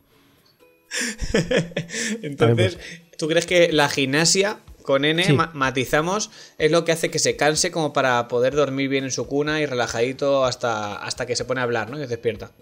Entonces, 2.22 2.78
¿tú 3.18 3.28
crees 3.28 3.44
que 3.44 3.70
la 3.72 3.88
gimnasia 3.90 4.60
con 4.88 5.04
N, 5.04 5.22
Sí. 5.22 5.34
ma- 5.34 5.50
matizamos, 5.52 6.30
es 6.56 6.70
lo 6.72 6.86
que 6.86 6.92
hace 6.92 7.10
que 7.10 7.18
se 7.18 7.36
canse 7.36 7.70
como 7.70 7.92
para 7.92 8.26
poder 8.26 8.54
dormir 8.54 8.88
bien 8.88 9.04
en 9.04 9.10
su 9.10 9.26
cuna 9.26 9.60
y 9.60 9.66
relajadito 9.66 10.46
hasta, 10.46 10.94
hasta 10.96 11.26
que 11.26 11.36
se 11.36 11.44
pone 11.44 11.60
a 11.60 11.64
hablar, 11.64 11.90
¿no? 11.90 11.98
Y 11.98 12.00
se 12.00 12.06
despierta. 12.06 12.52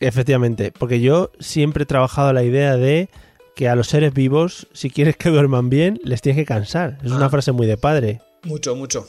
Efectivamente, 0.00 0.72
porque 0.72 1.00
yo 1.02 1.30
siempre 1.40 1.82
he 1.82 1.86
trabajado 1.86 2.32
la 2.32 2.42
idea 2.42 2.78
de 2.78 3.10
que 3.54 3.68
a 3.68 3.76
los 3.76 3.88
seres 3.88 4.14
vivos, 4.14 4.66
si 4.72 4.88
quieres 4.88 5.18
que 5.18 5.28
duerman 5.28 5.68
bien, 5.68 6.00
les 6.04 6.22
tienes 6.22 6.40
que 6.40 6.46
cansar. 6.46 6.96
Es 7.04 7.12
Ah. 7.12 7.16
una 7.16 7.28
frase 7.28 7.52
muy 7.52 7.66
de 7.66 7.76
padre. 7.76 8.22
Mucho, 8.44 8.74
mucho. 8.74 9.06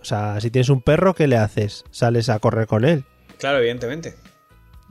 O 0.00 0.04
sea, 0.04 0.40
si 0.40 0.52
tienes 0.52 0.68
un 0.68 0.82
perro, 0.82 1.14
¿qué 1.14 1.26
le 1.26 1.38
haces? 1.38 1.82
Sales 1.90 2.28
a 2.28 2.38
correr 2.38 2.68
con 2.68 2.84
él. 2.84 3.04
Claro, 3.38 3.58
evidentemente. 3.58 4.14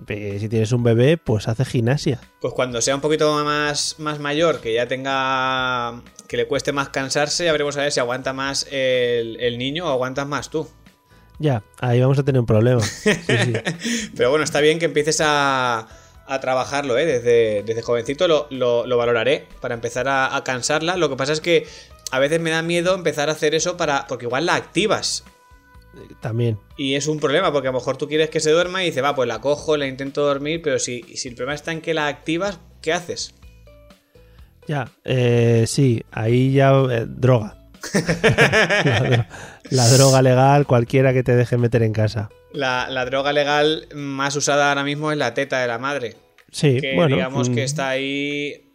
Si 0.07 0.47
tienes 0.49 0.71
un 0.71 0.83
bebé, 0.83 1.17
pues 1.17 1.47
haces 1.47 1.67
gimnasia. 1.67 2.19
Pues 2.41 2.53
cuando 2.53 2.81
sea 2.81 2.95
un 2.95 3.01
poquito 3.01 3.43
más, 3.43 3.95
más 3.99 4.19
mayor, 4.19 4.61
que 4.61 4.73
ya 4.73 4.87
tenga. 4.87 6.01
que 6.27 6.37
le 6.37 6.47
cueste 6.47 6.71
más 6.71 6.89
cansarse, 6.89 7.45
ya 7.45 7.51
veremos 7.51 7.75
a 7.77 7.81
ver 7.81 7.91
si 7.91 7.99
aguanta 7.99 8.33
más 8.33 8.65
el, 8.71 9.37
el 9.39 9.57
niño 9.57 9.85
o 9.87 9.89
aguantas 9.89 10.25
más 10.27 10.49
tú. 10.49 10.67
Ya, 11.37 11.63
ahí 11.79 11.99
vamos 12.01 12.19
a 12.19 12.23
tener 12.23 12.39
un 12.39 12.45
problema. 12.45 12.81
Sí, 12.81 13.11
sí. 13.25 13.53
Pero 14.17 14.29
bueno, 14.29 14.43
está 14.43 14.59
bien 14.61 14.77
que 14.79 14.85
empieces 14.85 15.21
a, 15.21 15.87
a 16.27 16.39
trabajarlo, 16.39 16.97
¿eh? 16.97 17.05
Desde, 17.05 17.63
desde 17.63 17.81
jovencito 17.81 18.27
lo, 18.27 18.47
lo- 18.49 18.85
lo 18.85 18.97
valoraré 18.97 19.47
para 19.61 19.73
empezar 19.73 20.07
a, 20.07 20.35
a 20.35 20.43
cansarla. 20.43 20.97
Lo 20.97 21.09
que 21.09 21.15
pasa 21.15 21.33
es 21.33 21.39
que 21.41 21.65
a 22.11 22.19
veces 22.19 22.39
me 22.41 22.49
da 22.51 22.61
miedo 22.61 22.93
empezar 22.95 23.29
a 23.29 23.33
hacer 23.33 23.53
eso 23.55 23.77
para. 23.77 24.05
porque 24.07 24.25
igual 24.25 24.45
la 24.47 24.55
activas. 24.55 25.23
También. 26.21 26.57
Y 26.77 26.95
es 26.95 27.07
un 27.07 27.19
problema, 27.19 27.51
porque 27.51 27.67
a 27.67 27.71
lo 27.71 27.77
mejor 27.79 27.97
tú 27.97 28.07
quieres 28.07 28.29
que 28.29 28.39
se 28.39 28.51
duerma 28.51 28.83
y 28.83 28.87
dices, 28.87 29.03
va, 29.03 29.15
pues 29.15 29.27
la 29.27 29.41
cojo, 29.41 29.75
la 29.77 29.87
intento 29.87 30.23
dormir, 30.25 30.61
pero 30.61 30.79
si, 30.79 31.01
si 31.15 31.29
el 31.29 31.35
problema 31.35 31.55
está 31.55 31.71
en 31.71 31.81
que 31.81 31.93
la 31.93 32.07
activas, 32.07 32.59
¿qué 32.81 32.93
Ya, 34.67 34.91
eh, 35.03 35.65
sí, 35.67 36.03
ahí 36.11 36.53
ya 36.53 36.71
eh, 36.91 37.05
droga. 37.07 37.57
la, 37.93 38.99
dro- 39.09 39.27
la 39.71 39.87
droga 39.89 40.21
legal, 40.21 40.65
cualquiera 40.67 41.13
que 41.13 41.23
te 41.23 41.35
deje 41.35 41.57
meter 41.57 41.81
en 41.83 41.93
casa. 41.93 42.29
La, 42.53 42.87
la 42.89 43.05
droga 43.05 43.31
legal 43.33 43.87
más 43.93 44.35
usada 44.35 44.69
ahora 44.69 44.83
mismo 44.83 45.11
es 45.11 45.17
la 45.17 45.33
teta 45.33 45.59
de 45.61 45.67
la 45.67 45.77
madre. 45.79 46.15
Sí, 46.51 46.79
que 46.81 46.95
bueno. 46.95 47.15
digamos 47.15 47.49
mm, 47.49 47.53
que 47.55 47.63
está 47.63 47.89
ahí. 47.89 48.65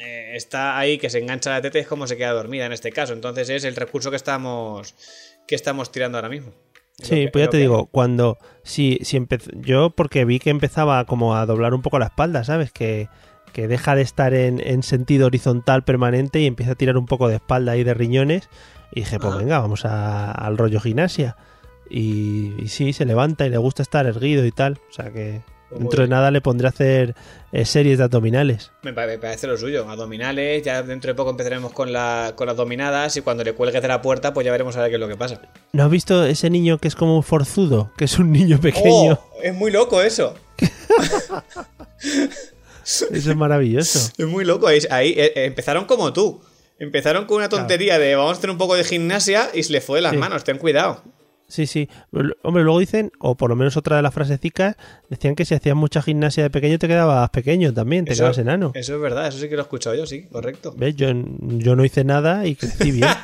eh, 0.00 0.32
está 0.34 0.78
ahí, 0.78 0.98
que 0.98 1.10
se 1.10 1.18
engancha 1.18 1.50
la 1.50 1.60
teta 1.62 1.78
y 1.78 1.82
es 1.82 1.86
como 1.88 2.06
se 2.06 2.16
queda 2.16 2.32
dormida 2.32 2.66
en 2.66 2.72
este 2.72 2.92
caso. 2.92 3.12
Entonces 3.12 3.48
es 3.50 3.64
el 3.64 3.76
recurso 3.76 4.10
que 4.10 4.16
estamos. 4.16 4.94
Que 5.46 5.54
estamos 5.54 5.90
tirando 5.92 6.18
ahora 6.18 6.28
mismo. 6.28 6.52
Sí, 7.02 7.28
pues 7.32 7.44
ya 7.44 7.50
te 7.50 7.58
digo, 7.58 7.86
cuando 7.86 8.38
si, 8.62 8.98
si 9.02 9.16
empezó, 9.18 9.50
yo 9.54 9.90
porque 9.90 10.24
vi 10.24 10.38
que 10.38 10.48
empezaba 10.50 11.04
como 11.04 11.36
a 11.36 11.44
doblar 11.44 11.74
un 11.74 11.82
poco 11.82 11.98
la 11.98 12.06
espalda, 12.06 12.42
¿sabes? 12.42 12.72
Que, 12.72 13.08
que 13.52 13.68
deja 13.68 13.94
de 13.94 14.00
estar 14.02 14.32
en, 14.32 14.60
en 14.66 14.82
sentido 14.82 15.26
horizontal 15.26 15.84
permanente 15.84 16.40
y 16.40 16.46
empieza 16.46 16.72
a 16.72 16.76
tirar 16.76 16.96
un 16.96 17.04
poco 17.06 17.28
de 17.28 17.36
espalda 17.36 17.76
y 17.76 17.84
de 17.84 17.92
riñones. 17.92 18.48
Y 18.92 19.00
dije, 19.00 19.18
pues 19.18 19.34
Ah. 19.34 19.36
venga, 19.36 19.58
vamos 19.58 19.84
a- 19.84 20.30
al 20.32 20.56
rollo 20.56 20.80
gimnasia. 20.80 21.36
Y, 21.90 22.54
y 22.58 22.68
sí, 22.68 22.92
se 22.94 23.04
levanta 23.04 23.46
y 23.46 23.50
le 23.50 23.58
gusta 23.58 23.82
estar 23.82 24.06
erguido 24.06 24.44
y 24.46 24.52
tal. 24.52 24.80
O 24.88 24.92
sea 24.92 25.12
que 25.12 25.42
dentro 25.70 26.02
de 26.02 26.08
nada 26.08 26.30
le 26.30 26.40
pondré 26.40 26.66
a 26.66 26.70
hacer 26.70 27.14
eh, 27.52 27.64
series 27.64 27.98
de 27.98 28.04
abdominales. 28.04 28.70
Me, 28.82 28.92
pa- 28.92 29.06
me 29.06 29.18
parece 29.18 29.46
lo 29.46 29.56
suyo. 29.56 29.88
Abdominales, 29.88 30.62
ya 30.62 30.82
dentro 30.82 31.08
de 31.10 31.14
poco 31.14 31.30
empezaremos 31.30 31.72
con, 31.72 31.92
la, 31.92 32.32
con 32.36 32.46
las 32.46 32.56
dominadas 32.56 33.16
y 33.16 33.20
cuando 33.22 33.44
le 33.44 33.52
cuelgues 33.54 33.82
de 33.82 33.88
la 33.88 34.02
puerta, 34.02 34.32
pues 34.34 34.44
ya 34.44 34.52
veremos 34.52 34.76
a 34.76 34.80
ver 34.82 34.90
qué 34.90 34.96
es 34.96 35.00
lo 35.00 35.08
que 35.08 35.16
pasa. 35.16 35.40
¿No 35.72 35.84
has 35.84 35.90
visto 35.90 36.24
ese 36.24 36.50
niño 36.50 36.78
que 36.78 36.88
es 36.88 36.94
como 36.94 37.16
un 37.16 37.22
forzudo? 37.22 37.90
Que 37.96 38.04
es 38.06 38.18
un 38.18 38.32
niño 38.32 38.60
pequeño. 38.60 39.12
¡Oh! 39.14 39.38
Es 39.42 39.54
muy 39.54 39.70
loco 39.70 40.00
eso. 40.02 40.34
Eso 42.84 43.06
es 43.12 43.36
maravilloso. 43.36 44.10
Es 44.18 44.26
muy 44.26 44.44
loco. 44.44 44.66
Ahí, 44.68 44.78
ahí, 44.90 45.08
eh, 45.16 45.32
eh, 45.34 45.44
empezaron 45.46 45.86
como 45.86 46.12
tú. 46.12 46.40
Empezaron 46.78 47.24
con 47.24 47.38
una 47.38 47.48
tontería 47.48 47.98
de 47.98 48.14
vamos 48.14 48.34
a 48.36 48.38
hacer 48.38 48.50
un 48.50 48.58
poco 48.58 48.74
de 48.76 48.84
gimnasia 48.84 49.48
y 49.54 49.62
se 49.62 49.72
le 49.72 49.80
fue 49.80 49.98
de 49.98 50.02
las 50.02 50.12
Sí. 50.12 50.18
manos. 50.18 50.44
Ten 50.44 50.58
cuidado. 50.58 51.02
Sí, 51.48 51.66
sí. 51.66 51.88
Hombre, 52.42 52.64
luego 52.64 52.78
dicen, 52.80 53.12
o 53.20 53.36
por 53.36 53.50
lo 53.50 53.56
menos 53.56 53.76
otra 53.76 53.96
de 53.96 54.02
las 54.02 54.12
frasecicas, 54.12 54.76
decían 55.08 55.34
que 55.36 55.44
si 55.44 55.54
hacías 55.54 55.76
mucha 55.76 56.02
gimnasia 56.02 56.42
de 56.42 56.50
pequeño 56.50 56.78
te 56.78 56.88
quedabas 56.88 57.30
pequeño 57.30 57.72
también, 57.72 58.04
te 58.04 58.12
Eso- 58.12 58.22
quedabas 58.22 58.38
enano. 58.38 58.72
Eso 58.74 58.94
es 58.96 59.00
verdad, 59.00 59.28
eso 59.28 59.38
sí 59.38 59.48
que 59.48 59.54
lo 59.54 59.60
he 59.60 59.64
escuchado 59.64 59.94
yo, 59.94 60.06
sí, 60.06 60.22
correcto. 60.30 60.74
¿Ves? 60.76 60.96
Yo, 60.96 61.08
yo 61.12 61.76
no 61.76 61.84
hice 61.84 62.02
nada 62.04 62.46
y 62.46 62.56
crecí 62.56 62.90
bien. 62.90 63.08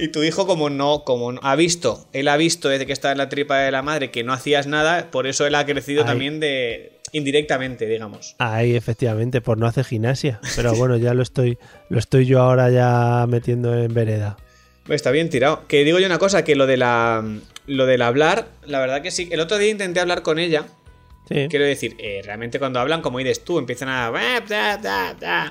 Y 0.00 0.08
tu 0.08 0.22
hijo, 0.22 0.46
como 0.46 0.68
no, 0.70 1.02
como 1.04 1.32
no- 1.32 1.40
ha 1.42 1.56
visto, 1.56 2.06
él 2.12 2.28
ha 2.28 2.36
visto 2.36 2.68
desde 2.68 2.86
que 2.86 2.92
estaba 2.92 3.12
en 3.12 3.18
la 3.18 3.28
tripa 3.28 3.58
de 3.58 3.70
la 3.72 3.82
madre 3.82 4.10
que 4.10 4.22
no 4.22 4.32
hacías 4.32 4.66
nada, 4.66 5.10
por 5.10 5.26
eso 5.26 5.46
él 5.46 5.54
ha 5.54 5.64
crecido 5.66 6.02
Ay. 6.02 6.06
también 6.08 6.38
de 6.38 6.92
indirectamente, 7.12 7.86
digamos. 7.86 8.36
Ahí, 8.38 8.76
efectivamente, 8.76 9.40
por 9.40 9.56
no 9.58 9.66
hacer 9.66 9.84
gimnasia. 9.86 10.38
Pero 10.54 10.74
bueno, 10.74 10.98
ya 10.98 11.14
lo 11.14 11.22
estoy, 11.22 11.58
lo 11.88 11.98
estoy 11.98 12.26
yo 12.26 12.40
ahora 12.42 12.70
ya 12.70 13.24
metiendo 13.26 13.74
en 13.76 13.92
vereda. 13.92 14.36
Está 14.88 15.10
bien 15.10 15.28
tirado. 15.30 15.66
Que 15.68 15.84
digo 15.84 15.98
yo 15.98 16.06
una 16.06 16.18
cosa, 16.18 16.44
que 16.44 16.54
lo 16.56 16.66
de 16.66 16.76
la 16.76 17.24
lo 17.66 17.84
del 17.86 18.00
hablar, 18.02 18.48
la 18.64 18.80
verdad 18.80 19.02
que 19.02 19.10
sí. 19.10 19.28
El 19.30 19.40
otro 19.40 19.58
día 19.58 19.70
intenté 19.70 20.00
hablar 20.00 20.22
con 20.22 20.38
ella. 20.38 20.64
Sí. 21.28 21.46
Quiero 21.50 21.66
decir, 21.66 21.94
eh, 21.98 22.22
realmente 22.24 22.58
cuando 22.58 22.80
hablan, 22.80 23.02
como 23.02 23.18
dices 23.18 23.44
tú, 23.44 23.58
empiezan 23.58 23.90
a 23.90 24.10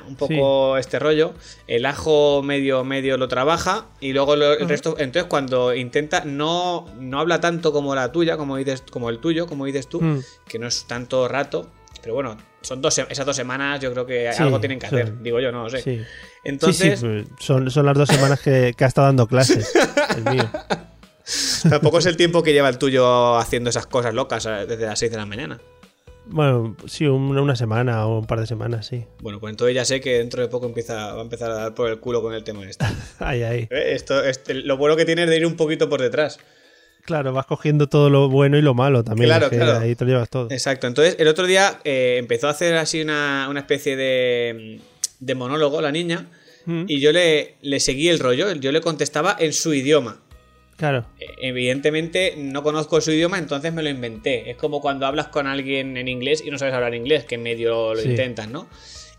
un 0.07 0.15
poco 0.15 0.75
este 0.77 0.97
rollo. 0.97 1.33
El 1.67 1.85
ajo 1.85 2.41
medio 2.41 2.83
medio 2.83 3.15
lo 3.17 3.27
trabaja 3.27 3.85
y 3.99 4.11
luego 4.13 4.35
lo- 4.35 4.53
el 4.53 4.67
resto. 4.67 4.95
Entonces 4.97 5.25
cuando 5.29 5.75
intenta 5.75 6.25
no 6.25 6.87
no 6.99 7.19
habla 7.19 7.39
tanto 7.41 7.71
como 7.71 7.93
la 7.93 8.11
tuya, 8.11 8.37
como 8.37 8.57
dices, 8.57 8.81
como 8.89 9.11
el 9.11 9.19
tuyo, 9.19 9.45
como 9.45 9.65
dices 9.65 9.87
tú, 9.87 10.01
Mm. 10.01 10.23
que 10.47 10.57
no 10.57 10.65
es 10.67 10.85
tanto 10.87 11.27
rato. 11.27 11.69
Pero 12.07 12.15
bueno, 12.15 12.37
son 12.61 12.81
dos 12.81 12.97
esas 12.97 13.25
dos 13.25 13.35
semanas. 13.35 13.81
Yo 13.81 13.91
creo 13.91 14.05
que 14.05 14.31
Sí, 14.31 14.41
algo 14.41 14.61
tienen 14.61 14.79
que 14.79 14.85
hacer. 14.85 15.21
Digo 15.21 15.41
yo, 15.41 15.51
no 15.51 15.63
lo 15.63 15.69
sé. 15.69 15.81
Sí. 15.81 16.01
Entonces 16.45 17.01
sí, 17.01 17.05
pues, 17.05 17.27
son, 17.37 17.69
son 17.69 17.85
las 17.85 17.97
dos 17.97 18.07
semanas 18.07 18.39
que, 18.39 18.73
que 18.77 18.85
ha 18.85 18.87
estado 18.87 19.07
dando 19.07 19.27
clases. 19.27 19.73
El 20.15 20.33
mío. 20.33 20.49
tampoco 21.69 21.99
es 21.99 22.05
el 22.05 22.15
tiempo 22.15 22.43
que 22.43 22.53
lleva 22.53 22.69
el 22.69 22.77
tuyo 22.77 23.35
haciendo 23.35 23.69
esas 23.69 23.87
cosas 23.87 24.13
locas 24.13 24.45
eh, 24.45 24.65
desde 24.65 24.85
las 24.85 24.97
6 24.99 25.11
de 25.11 25.17
la 25.17 25.25
mañana. 25.25 25.59
Bueno, 26.27 26.77
sí, 26.85 27.05
una, 27.07 27.57
semana 27.57 28.07
o 28.07 28.19
un 28.19 28.25
par 28.25 28.39
de 28.39 28.47
semanas, 28.47 28.85
sí. 28.85 29.03
Bueno, 29.19 29.41
pues 29.41 29.51
entonces 29.51 29.75
ya 29.75 29.83
sé 29.83 29.99
que 29.99 30.19
dentro 30.19 30.41
de 30.41 30.47
poco 30.47 30.65
empieza, 30.65 31.13
va 31.13 31.19
a 31.19 31.23
empezar 31.23 31.51
a 31.51 31.55
dar 31.55 31.73
por 31.73 31.89
el 31.89 31.99
culo 31.99 32.21
con 32.21 32.33
el 32.33 32.45
tema 32.45 32.63
este. 32.69 32.85
Ahí, 33.19 33.43
ahí. 33.43 33.67
Eh, 33.69 33.91
Esto, 33.95 34.23
este- 34.23 34.53
lo 34.53 34.77
bueno 34.77 34.95
que 34.95 35.03
tiene 35.03 35.25
es 35.25 35.29
de 35.29 35.35
ir 35.35 35.45
un 35.45 35.57
poquito 35.57 35.89
por 35.89 36.01
detrás. 36.01 36.39
Claro, 37.07 37.31
vas 37.33 37.45
cogiendo 37.45 37.87
todo 37.87 38.09
lo 38.09 38.27
bueno 38.29 38.57
y 38.57 38.61
lo 38.61 38.73
malo 38.73 39.01
también. 39.03 39.29
Claro, 39.29 39.49
claro. 39.49 39.79
Ahí 39.79 39.95
te 39.95 40.03
lo 40.05 40.11
llevas 40.11 40.29
todo. 40.29 40.47
Exacto. 40.51 40.87
Entonces, 40.87 41.15
el 41.19 41.27
otro 41.29 41.47
día 41.47 41.79
eh, 41.85 42.17
empezó 42.19 42.47
a 42.47 42.51
hacer 42.51 42.75
así 42.75 43.01
una, 43.01 43.47
una 43.49 43.61
especie 43.61 43.95
de, 43.95 44.81
de 45.19 45.35
monólogo 45.35 45.81
la 45.81 45.91
niña 45.91 46.27
Mm, 46.69 46.83
y 46.89 46.99
yo 46.99 47.13
le, 47.13 47.55
le 47.61 47.79
seguí 47.79 48.09
el 48.09 48.19
rollo. 48.19 48.51
Yo 48.55 48.73
le 48.73 48.81
contestaba 48.81 49.37
en 49.39 49.53
su 49.53 49.73
idioma. 49.73 50.19
Claro. 50.75 51.05
Eh, 51.17 51.25
Evidentemente 51.43 52.33
no 52.37 52.61
conozco 52.61 52.99
su 52.99 53.13
idioma, 53.13 53.37
entonces 53.37 53.71
me 53.71 53.81
lo 53.81 53.87
inventé. 53.89 54.51
Es 54.51 54.57
como 54.57 54.81
cuando 54.81 55.05
hablas 55.05 55.29
con 55.29 55.47
alguien 55.47 55.95
en 55.95 56.09
inglés 56.09 56.43
y 56.45 56.51
no 56.51 56.59
sabes 56.59 56.73
hablar 56.73 56.93
inglés, 56.93 57.23
que 57.23 57.37
medio 57.37 57.93
lo 57.93 58.01
Sí. 58.01 58.09
intentas, 58.09 58.49
¿no? 58.49 58.67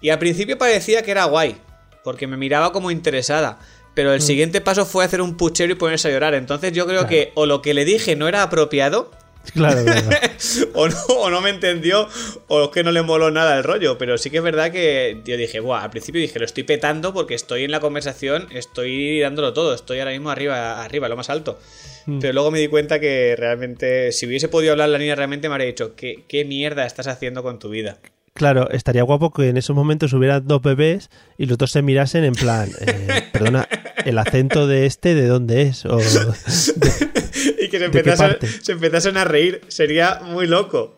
Y 0.02 0.10
al 0.10 0.18
principio 0.18 0.58
parecía 0.58 1.00
que 1.02 1.10
era 1.10 1.24
guay, 1.24 1.56
porque 2.04 2.26
me 2.26 2.36
miraba 2.36 2.70
como 2.70 2.90
interesada. 2.90 3.58
Pero 3.98 4.12
el 4.12 4.20
siguiente 4.20 4.60
paso 4.60 4.86
fue 4.86 5.04
hacer 5.04 5.20
un 5.20 5.36
puchero 5.36 5.72
y 5.72 5.74
ponerse 5.74 6.06
a 6.06 6.12
llorar. 6.12 6.34
Entonces 6.34 6.72
yo 6.72 6.86
creo 6.86 7.02
Mm. 7.02 7.06
Claro. 7.08 7.08
que 7.08 7.32
o 7.34 7.46
lo 7.46 7.62
que 7.62 7.74
le 7.74 7.84
dije 7.84 8.14
no 8.14 8.28
era 8.28 8.44
apropiado, 8.44 9.10
Claro, 9.54 9.82
claro. 9.82 10.08
o 10.74 10.88
no, 10.88 10.96
o 11.08 11.30
no 11.30 11.40
me 11.40 11.50
entendió, 11.50 12.06
o 12.46 12.64
es 12.66 12.68
que 12.70 12.84
no 12.84 12.92
le 12.92 13.02
moló 13.02 13.32
nada 13.32 13.56
el 13.56 13.64
rollo. 13.64 13.98
Pero 13.98 14.16
sí 14.18 14.30
que 14.30 14.36
es 14.36 14.42
verdad 14.44 14.70
que 14.70 15.20
yo 15.24 15.36
dije, 15.36 15.58
Buah, 15.58 15.82
al 15.82 15.90
principio 15.90 16.20
dije, 16.20 16.38
lo 16.38 16.44
estoy 16.44 16.62
petando 16.62 17.12
porque 17.12 17.34
estoy 17.34 17.64
en 17.64 17.72
la 17.72 17.80
conversación, 17.80 18.46
estoy 18.52 19.18
dándolo 19.18 19.52
todo, 19.52 19.74
estoy 19.74 19.98
ahora 19.98 20.12
mismo 20.12 20.30
arriba, 20.30 20.84
arriba, 20.84 21.08
lo 21.08 21.16
más 21.16 21.28
alto. 21.28 21.58
Mm. 22.06 22.20
Pero 22.20 22.34
luego 22.34 22.52
me 22.52 22.60
di 22.60 22.68
cuenta 22.68 23.00
que 23.00 23.34
realmente, 23.36 24.12
si 24.12 24.26
hubiese 24.26 24.46
podido 24.48 24.72
hablar 24.72 24.90
la 24.90 24.98
niña, 24.98 25.16
realmente 25.16 25.48
me 25.48 25.54
habría 25.54 25.66
dicho, 25.66 25.96
¿qué, 25.96 26.22
qué 26.28 26.44
mierda 26.44 26.86
estás 26.86 27.08
haciendo 27.08 27.42
con 27.42 27.58
tu 27.58 27.68
vida? 27.68 27.98
Claro, 28.38 28.70
estaría 28.70 29.02
guapo 29.02 29.32
que 29.32 29.48
en 29.48 29.56
esos 29.56 29.74
momentos 29.74 30.12
hubiera 30.12 30.38
dos 30.38 30.62
bebés 30.62 31.10
y 31.36 31.46
los 31.46 31.58
dos 31.58 31.72
se 31.72 31.82
mirasen 31.82 32.22
en 32.22 32.34
plan, 32.34 32.70
eh, 32.80 33.24
perdona, 33.32 33.68
¿el 34.04 34.16
acento 34.16 34.68
de 34.68 34.86
este 34.86 35.16
de 35.16 35.26
dónde 35.26 35.62
es? 35.62 35.84
O, 35.84 35.98
y 37.58 37.68
que 37.68 37.80
se 37.80 38.72
empezasen 38.72 39.16
a 39.16 39.24
reír, 39.24 39.60
sería 39.66 40.20
muy 40.22 40.46
loco. 40.46 40.97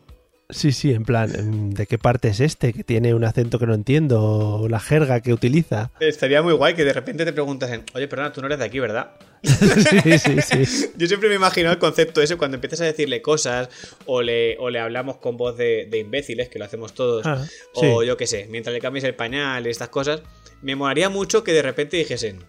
Sí, 0.52 0.72
sí, 0.72 0.92
en 0.92 1.04
plan, 1.04 1.34
em, 1.34 1.70
¿de 1.70 1.86
qué 1.86 1.98
parte 1.98 2.28
es 2.28 2.40
este? 2.40 2.72
Que 2.72 2.84
tiene 2.84 3.14
un 3.14 3.24
acento 3.24 3.58
que 3.58 3.66
no 3.66 3.74
entiendo, 3.74 4.22
o 4.22 4.68
la 4.68 4.80
jerga 4.80 5.20
que 5.20 5.32
utiliza. 5.32 5.90
Estaría 6.00 6.42
muy 6.42 6.52
guay 6.52 6.74
que 6.74 6.84
de 6.84 6.92
repente 6.92 7.24
te 7.24 7.32
preguntasen, 7.32 7.84
oye, 7.94 8.08
perdona, 8.08 8.32
tú 8.32 8.40
no 8.40 8.46
eres 8.46 8.58
de 8.58 8.64
aquí, 8.64 8.78
¿verdad? 8.80 9.12
sí, 9.42 10.18
sí, 10.18 10.36
sí. 10.42 10.90
Yo 10.96 11.06
siempre 11.06 11.28
me 11.28 11.34
imagino 11.34 11.70
el 11.70 11.78
concepto 11.78 12.20
ese 12.20 12.36
cuando 12.36 12.56
empiezas 12.56 12.80
a 12.82 12.84
decirle 12.84 13.22
cosas 13.22 13.68
o 14.06 14.22
le, 14.22 14.58
o 14.58 14.70
le 14.70 14.78
hablamos 14.78 15.18
con 15.18 15.36
voz 15.36 15.56
de, 15.56 15.86
de 15.90 15.98
imbéciles, 15.98 16.48
que 16.48 16.58
lo 16.58 16.64
hacemos 16.64 16.94
todos, 16.94 17.24
Ah, 17.24 17.44
o 17.74 18.02
yo 18.02 18.16
qué 18.16 18.26
sé, 18.26 18.46
mientras 18.50 18.74
le 18.74 18.80
cambies 18.80 19.04
el 19.04 19.14
pañal 19.14 19.66
y 19.66 19.70
estas 19.70 19.88
cosas, 19.88 20.22
me 20.62 20.76
molaría 20.76 21.08
mucho 21.08 21.44
que 21.44 21.52
de 21.52 21.62
repente 21.62 21.96
dijesen, 21.96 22.44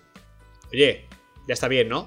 oye, 0.71 1.07
ya 1.47 1.53
está 1.53 1.67
bien, 1.67 1.89
¿no? 1.89 2.05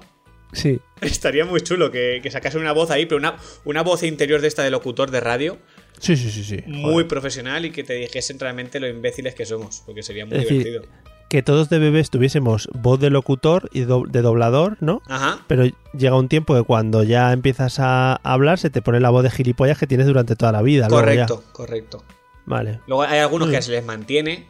Sí, 0.53 0.79
Estaría 1.01 1.45
muy 1.45 1.61
chulo 1.61 1.91
que, 1.91 2.19
que 2.23 2.31
sacasen 2.31 2.61
una 2.61 2.71
voz 2.71 2.91
ahí, 2.91 3.05
pero 3.05 3.17
una, 3.17 3.37
una 3.65 3.81
voz 3.83 4.03
interior 4.03 4.41
de 4.41 4.47
esta 4.47 4.63
de 4.63 4.71
locutor 4.71 5.11
de 5.11 5.19
radio, 5.19 5.57
sí, 5.99 6.15
sí, 6.17 6.29
sí. 6.31 6.43
sí. 6.43 6.63
muy 6.67 6.91
Joder. 6.93 7.07
profesional 7.07 7.65
y 7.65 7.71
que 7.71 7.83
te 7.83 7.93
dijesen 7.93 8.39
realmente 8.39 8.79
lo 8.79 8.87
imbéciles 8.87 9.35
que 9.35 9.45
somos, 9.45 9.83
porque 9.85 10.03
sería 10.03 10.25
muy 10.25 10.35
Es 10.37 10.43
decir, 10.43 10.63
divertido. 10.63 10.91
Que 11.29 11.41
todos 11.41 11.69
de 11.69 11.79
bebés 11.79 12.11
tuviésemos 12.11 12.69
voz 12.73 12.99
de 12.99 13.09
locutor 13.09 13.69
y 13.73 13.81
do- 13.81 14.03
de 14.07 14.21
doblador, 14.21 14.77
¿no? 14.79 15.01
Ajá. 15.07 15.39
Pero 15.47 15.63
llega 15.97 16.15
un 16.15 16.29
tiempo 16.29 16.53
que 16.55 16.61
cuando 16.61 17.03
ya 17.03 17.33
empiezas 17.33 17.79
a 17.79 18.15
hablar 18.23 18.59
se 18.59 18.69
te 18.69 18.81
pone 18.83 18.99
la 18.99 19.09
voz 19.09 19.23
de 19.23 19.31
gilipollas 19.31 19.77
que 19.79 19.87
tienes 19.87 20.05
durante 20.07 20.35
toda 20.35 20.51
la 20.51 20.61
vida. 20.61 20.83
ya. 20.83 20.89
Correcto, 20.89 21.43
correcto. 21.51 22.03
Vale. 22.45 22.79
Luego 22.85 23.01
hay 23.03 23.19
algunos 23.19 23.47
que 23.47 23.51
bien. 23.53 23.63
se 23.63 23.71
les 23.71 23.83
mantiene, 23.83 24.45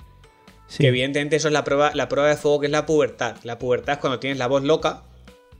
Sí. 0.67 0.79
Que 0.81 0.87
evidentemente 0.87 1.35
eso 1.35 1.47
es 1.47 1.53
la 1.53 1.63
prueba, 1.63 1.91
la 1.93 2.09
prueba 2.09 2.27
de 2.27 2.37
fuego 2.37 2.59
que 2.59 2.65
es 2.65 2.71
la 2.71 2.87
pubertad. 2.87 3.35
La 3.43 3.59
pubertad 3.59 3.93
es 3.93 3.99
cuando 3.99 4.17
tienes 4.19 4.39
la 4.39 4.47
voz 4.47 4.63
loca, 4.63 5.03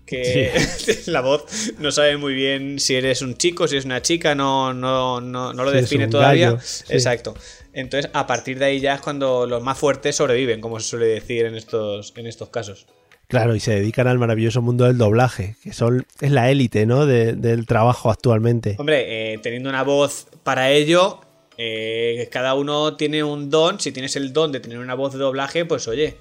que 0.06 0.52
la 1.08 1.22
voz 1.22 1.44
no 1.80 1.92
sabe 1.92 2.18
muy 2.18 2.34
bien 2.34 2.80
si 2.80 2.96
eres 2.96 3.22
un 3.22 3.36
chico, 3.36 3.68
si 3.68 3.76
eres 3.76 3.86
una 3.86 4.02
chica, 4.02 4.36
no, 4.36 4.74
no, 4.74 5.20
no, 5.22 5.54
no 5.54 5.64
lo 5.64 5.72
Si 5.72 5.78
define 5.78 6.08
todavía. 6.08 6.52
gallo, 6.52 6.62
sí. 6.64 6.84
Exacto. 6.90 7.34
Entonces, 7.74 8.10
a 8.14 8.26
partir 8.28 8.58
de 8.60 8.66
ahí 8.66 8.80
ya 8.80 8.96
es 8.96 9.02
cuando 9.02 9.46
los 9.46 9.62
más 9.62 9.78
fuertes 9.78 10.16
sobreviven, 10.16 10.62
como 10.62 10.80
se 10.80 10.88
suele 10.88 11.08
decir 11.08 11.46
en 11.46 11.56
estos, 11.56 12.14
en 12.16 12.28
estos 12.28 12.50
casos. 12.50 12.86
Claro, 13.28 13.56
y 13.56 13.60
se 13.60 13.72
dedican 13.74 14.08
al 14.08 14.20
maravilloso 14.20 14.62
mundo 14.62 14.86
del 14.86 14.98
doblaje, 15.00 15.56
que 15.64 15.74
son 15.74 16.06
es 16.22 16.32
la 16.32 16.52
élite, 16.52 16.86
¿no? 16.86 17.06
De- 17.08 17.34
del 17.34 17.66
trabajo 17.66 18.12
actualmente. 18.12 18.76
Hombre, 18.78 19.34
eh, 19.34 19.40
teniendo 19.40 19.68
una 19.70 19.82
voz 19.84 20.28
para 20.44 20.70
ello, 20.72 21.22
eh, 21.58 22.30
cada 22.32 22.54
uno 22.54 22.96
tiene 22.98 23.24
un 23.24 23.50
don. 23.50 23.80
Si 23.80 23.92
tienes 23.92 24.16
el 24.16 24.32
don 24.32 24.52
de 24.52 24.60
tener 24.60 24.78
una 24.78 24.94
voz 24.94 25.14
de 25.14 25.20
doblaje, 25.20 25.66
pues 25.66 25.88
oye, 25.88 26.16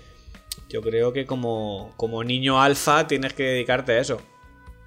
yo 0.68 0.82
creo 0.82 1.12
que 1.12 1.26
como, 1.26 1.92
como 1.96 2.22
niño 2.24 2.60
alfa 2.60 3.06
tienes 3.06 3.32
que 3.34 3.42
dedicarte 3.44 3.92
a 3.92 3.98
eso. 4.00 4.20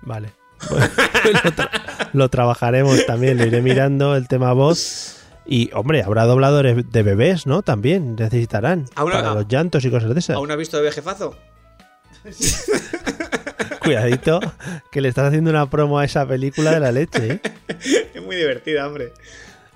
Vale. 0.02 0.32
Bueno, 0.70 0.86
lo, 1.44 1.52
tra- 1.52 2.10
lo 2.14 2.30
trabajaremos 2.30 3.06
también, 3.06 3.38
lo 3.38 3.46
iré 3.46 3.62
mirando 3.62 4.16
el 4.16 4.28
tema 4.28 4.54
voz. 4.54 5.14
Y, 5.46 5.70
hombre, 5.74 6.04
habrá 6.04 6.26
dobladores 6.26 6.92
de 6.92 7.04
bebés, 7.04 7.46
¿no? 7.48 7.62
También 7.62 8.16
necesitarán. 8.16 8.86
Aún- 8.96 9.12
para 9.12 9.34
los 9.34 9.48
llantos 9.48 9.86
y 9.86 9.90
cosas 9.92 10.14
de 10.14 10.20
esas. 10.20 10.36
¿Aún 10.36 10.52
has 10.52 10.58
visto 10.58 10.82
de 10.82 10.92
jefazo? 10.92 11.36
Cuidadito, 13.82 14.40
que 14.92 15.02
le 15.02 15.08
estás 15.10 15.28
haciendo 15.28 15.50
una 15.50 15.70
promo 15.70 16.00
a 16.00 16.06
esa 16.06 16.28
película 16.28 16.72
de 16.72 16.80
la 16.80 16.92
leche, 16.92 17.34
¿eh? 17.34 17.42
Es 18.16 18.22
muy 18.24 18.36
divertida, 18.36 18.88
hombre. 18.88 19.14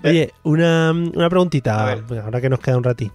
Oye, 0.04 0.32
una, 0.42 0.90
una 0.90 1.30
preguntita, 1.30 1.92
ahora 1.92 2.40
que 2.40 2.48
nos 2.50 2.58
queda 2.60 2.76
un 2.76 2.84
ratín. 2.84 3.12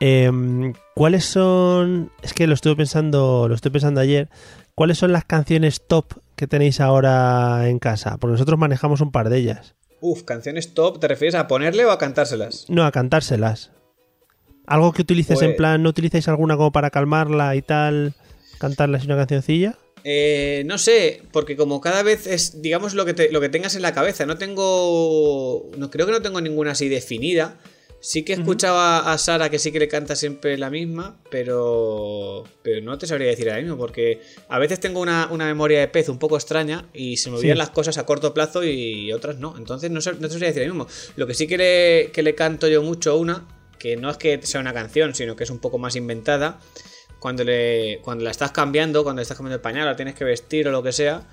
Em, 0.00 0.74
¿Cuáles 0.94 1.24
son? 1.24 2.10
Es 2.22 2.34
que 2.34 2.46
lo 2.46 2.54
estuve 2.54 2.76
pensando, 2.76 3.46
lo 3.48 3.54
estoy 3.54 3.70
pensando 3.70 4.00
ayer. 4.00 4.28
¿Cuáles 4.74 4.98
son 4.98 5.12
las 5.12 5.24
canciones 5.24 5.82
top 5.86 6.06
que 6.36 6.46
tenéis 6.46 6.80
ahora 6.80 7.68
en 7.68 7.78
casa? 7.78 8.16
Porque 8.18 8.32
nosotros 8.32 8.58
manejamos 8.58 9.00
un 9.00 9.12
par 9.12 9.28
de 9.28 9.38
ellas. 9.38 9.74
Uf, 10.00 10.22
canciones 10.24 10.74
top, 10.74 11.00
¿te 11.00 11.08
refieres 11.08 11.34
a 11.34 11.46
ponerle 11.46 11.84
o 11.84 11.90
a 11.90 11.98
cantárselas? 11.98 12.66
No, 12.68 12.84
a 12.84 12.92
cantárselas. 12.92 13.70
Algo 14.66 14.92
que 14.92 15.02
utilices 15.02 15.40
en 15.42 15.48
Pues- 15.50 15.56
plan, 15.56 15.82
¿no 15.82 15.88
utilizáis 15.90 16.26
alguna 16.28 16.56
como 16.56 16.72
para 16.72 16.90
calmarla 16.90 17.54
y 17.56 17.62
tal? 17.62 18.14
¿Cantarle 18.58 18.96
así 18.98 19.06
una 19.06 19.16
cancioncilla? 19.16 19.76
Eh, 20.04 20.62
no 20.66 20.76
sé, 20.76 21.22
porque 21.32 21.56
como 21.56 21.80
cada 21.80 22.02
vez 22.02 22.26
es, 22.26 22.60
digamos, 22.60 22.94
lo 22.94 23.04
que, 23.06 23.14
te- 23.14 23.32
lo 23.32 23.40
que 23.40 23.48
tengas 23.48 23.74
en 23.74 23.82
la 23.82 23.92
cabeza. 23.94 24.26
No 24.26 24.36
tengo. 24.36 25.70
No 25.78 25.90
creo 25.90 26.04
que 26.06 26.12
no 26.12 26.20
tengo 26.22 26.40
ninguna 26.40 26.72
así 26.72 26.88
definida. 26.88 27.56
Sí 28.06 28.22
que 28.22 28.34
escuchaba 28.34 29.10
a 29.10 29.16
Sara 29.16 29.48
que 29.48 29.58
sí 29.58 29.72
que 29.72 29.78
le 29.78 29.88
canta 29.88 30.14
siempre 30.14 30.58
la 30.58 30.68
misma, 30.68 31.16
pero, 31.30 32.44
pero 32.62 32.82
no 32.82 32.98
te 32.98 33.06
sabría 33.06 33.28
decir 33.28 33.48
ahora 33.48 33.62
mismo, 33.62 33.78
porque 33.78 34.20
a 34.50 34.58
veces 34.58 34.78
tengo 34.78 35.00
una, 35.00 35.28
una 35.30 35.46
memoria 35.46 35.80
de 35.80 35.88
pez 35.88 36.10
un 36.10 36.18
poco 36.18 36.36
extraña 36.36 36.86
y 36.92 37.16
se 37.16 37.30
me 37.30 37.36
olvidan 37.38 37.54
Sí. 37.56 37.58
las 37.58 37.70
cosas 37.70 37.96
a 37.96 38.04
corto 38.04 38.34
plazo 38.34 38.62
y 38.62 39.10
otras 39.10 39.38
no. 39.38 39.56
Entonces 39.56 39.90
no, 39.90 40.00
no 40.00 40.28
te 40.28 40.28
sabría 40.28 40.48
decir 40.48 40.62
ahora 40.64 40.74
mismo. 40.74 40.86
Lo 41.16 41.26
que 41.26 41.32
sí 41.32 41.46
que 41.46 41.56
le, 41.56 42.10
que 42.12 42.22
le 42.22 42.34
canto 42.34 42.68
yo 42.68 42.82
mucho 42.82 43.12
a 43.12 43.14
una, 43.16 43.48
que 43.78 43.96
no 43.96 44.10
es 44.10 44.18
que 44.18 44.38
sea 44.42 44.60
una 44.60 44.74
canción, 44.74 45.14
sino 45.14 45.34
que 45.34 45.44
es 45.44 45.50
un 45.50 45.58
poco 45.58 45.78
más 45.78 45.96
inventada, 45.96 46.60
cuando, 47.20 47.42
le, 47.42 48.00
cuando 48.02 48.22
la 48.24 48.30
estás 48.32 48.52
cambiando, 48.52 49.02
cuando 49.02 49.20
le 49.20 49.22
estás 49.22 49.38
cambiando 49.38 49.56
el 49.56 49.62
pañal, 49.62 49.86
la 49.86 49.96
tienes 49.96 50.14
que 50.14 50.24
vestir 50.24 50.68
o 50.68 50.70
lo 50.70 50.82
que 50.82 50.92
sea, 50.92 51.26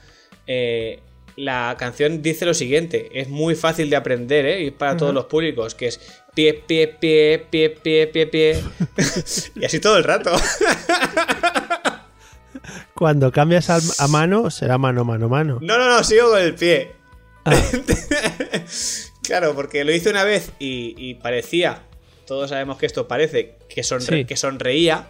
eh, 0.48 1.02
la 1.38 1.76
canción 1.80 2.22
dice 2.22 2.46
lo 2.46 2.54
siguiente, 2.54 3.10
es 3.14 3.30
muy 3.30 3.56
fácil 3.56 3.90
de 3.90 3.96
aprender, 3.96 4.46
¿eh? 4.46 4.64
Y 4.64 4.72
para 4.72 4.98
todos 4.98 5.14
los 5.14 5.26
públicos, 5.26 5.76
que 5.76 5.88
es 5.88 6.02
pie, 6.34 6.54
pie, 6.54 6.88
pie, 6.88 7.48
pie, 7.50 7.70
pie, 7.70 8.08
pie, 8.08 8.28
pie. 8.28 8.64
y 9.56 9.66
así 9.66 9.80
todo 9.80 9.98
el 9.98 10.04
rato. 10.04 10.32
Cuando 12.96 13.32
cambias 13.32 13.70
a 13.70 14.08
mano, 14.08 14.50
será 14.52 14.78
mano, 14.78 15.04
mano, 15.04 15.28
mano. 15.30 15.58
No, 15.62 15.78
no, 15.78 15.88
no, 15.88 16.04
sigo 16.04 16.30
con 16.32 16.42
el 16.42 16.54
pie. 16.56 16.92
Ah. 17.46 17.54
claro, 19.24 19.56
porque 19.56 19.84
lo 19.84 19.92
hice 19.92 20.10
una 20.10 20.24
vez 20.24 20.52
y, 20.60 20.94
y 20.98 21.16
parecía, 21.16 21.82
todos 22.28 22.50
sabemos 22.52 22.78
que 22.78 22.86
esto 22.86 23.08
parece, 23.08 23.58
que, 23.70 23.82
sonre- 23.82 24.20
Sí. 24.20 24.26
que 24.26 24.38
sonreía. 24.38 25.08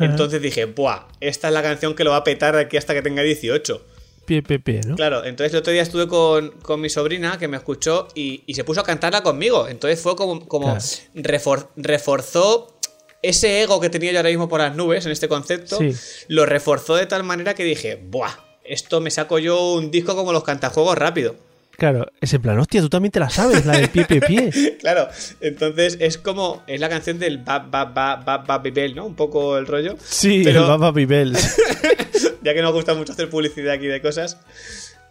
Entonces 0.00 0.40
dije, 0.42 0.64
¡buah! 0.66 1.06
Esta 1.20 1.48
es 1.48 1.54
la 1.54 1.62
canción 1.62 1.94
que 1.94 2.04
lo 2.04 2.10
va 2.10 2.18
a 2.18 2.24
petar 2.24 2.54
aquí 2.56 2.76
hasta 2.76 2.94
que 2.94 3.02
tenga 3.02 3.22
18. 3.22 3.84
Pie, 4.28 4.42
pie, 4.42 4.58
pie, 4.58 4.80
¿no? 4.86 4.94
Claro, 4.94 5.24
entonces 5.24 5.54
el 5.54 5.60
otro 5.60 5.72
día 5.72 5.80
estuve 5.82 6.06
con, 6.06 6.50
con 6.60 6.80
mi 6.82 6.90
sobrina 6.90 7.38
que 7.38 7.48
me 7.48 7.56
escuchó 7.56 8.08
y, 8.14 8.42
y 8.46 8.52
se 8.54 8.62
puso 8.62 8.80
a 8.82 8.84
cantarla 8.84 9.22
conmigo. 9.22 9.66
Entonces 9.68 9.98
fue 10.00 10.14
como, 10.16 10.46
como 10.46 10.66
Claro. 10.66 10.80
refor- 11.14 11.68
reforzó 11.76 12.78
ese 13.22 13.62
ego 13.62 13.80
que 13.80 13.88
tenía 13.88 14.12
yo 14.12 14.18
ahora 14.18 14.28
mismo 14.28 14.48
por 14.48 14.60
las 14.60 14.76
nubes 14.76 15.06
en 15.06 15.12
este 15.12 15.28
concepto. 15.28 15.78
Sí. 15.78 15.94
Lo 16.28 16.44
reforzó 16.44 16.94
de 16.94 17.06
tal 17.06 17.24
manera 17.24 17.54
que 17.54 17.64
dije, 17.64 17.96
¡buah! 18.10 18.32
Esto 18.64 19.00
me 19.00 19.10
saco 19.10 19.38
yo 19.38 19.72
un 19.72 19.90
disco 19.90 20.14
como 20.14 20.30
los 20.34 20.44
cantajuegos 20.44 20.96
rápido. 20.98 21.34
Claro, 21.78 22.10
es 22.20 22.34
en 22.34 22.42
plan, 22.42 22.58
hostia, 22.58 22.80
tú 22.80 22.88
también 22.88 23.12
te 23.12 23.20
la 23.20 23.30
sabes, 23.30 23.64
la 23.64 23.76
del 23.76 23.88
pie, 23.88 24.04
pie, 24.04 24.20
pie. 24.20 24.76
Claro, 24.80 25.06
entonces 25.40 25.96
es 26.00 26.18
como, 26.18 26.64
es 26.66 26.80
la 26.80 26.88
canción 26.88 27.20
del 27.20 27.38
ba 27.38 27.60
ba 27.60 27.84
ba 27.84 28.16
ba 28.16 28.38
ba 28.38 28.58
bibel, 28.58 28.96
¿no? 28.96 29.06
Un 29.06 29.14
poco 29.14 29.56
el 29.56 29.64
rollo. 29.64 29.96
Sí, 30.04 30.42
Pero- 30.42 30.62
el 30.62 30.66
Baba 30.68 30.90
Bells. 30.90 31.56
ya 32.42 32.52
que 32.52 32.62
nos 32.62 32.72
gusta 32.72 32.94
mucho 32.94 33.12
hacer 33.12 33.30
publicidad 33.30 33.74
aquí 33.74 33.86
de 33.86 34.02
cosas. 34.02 34.38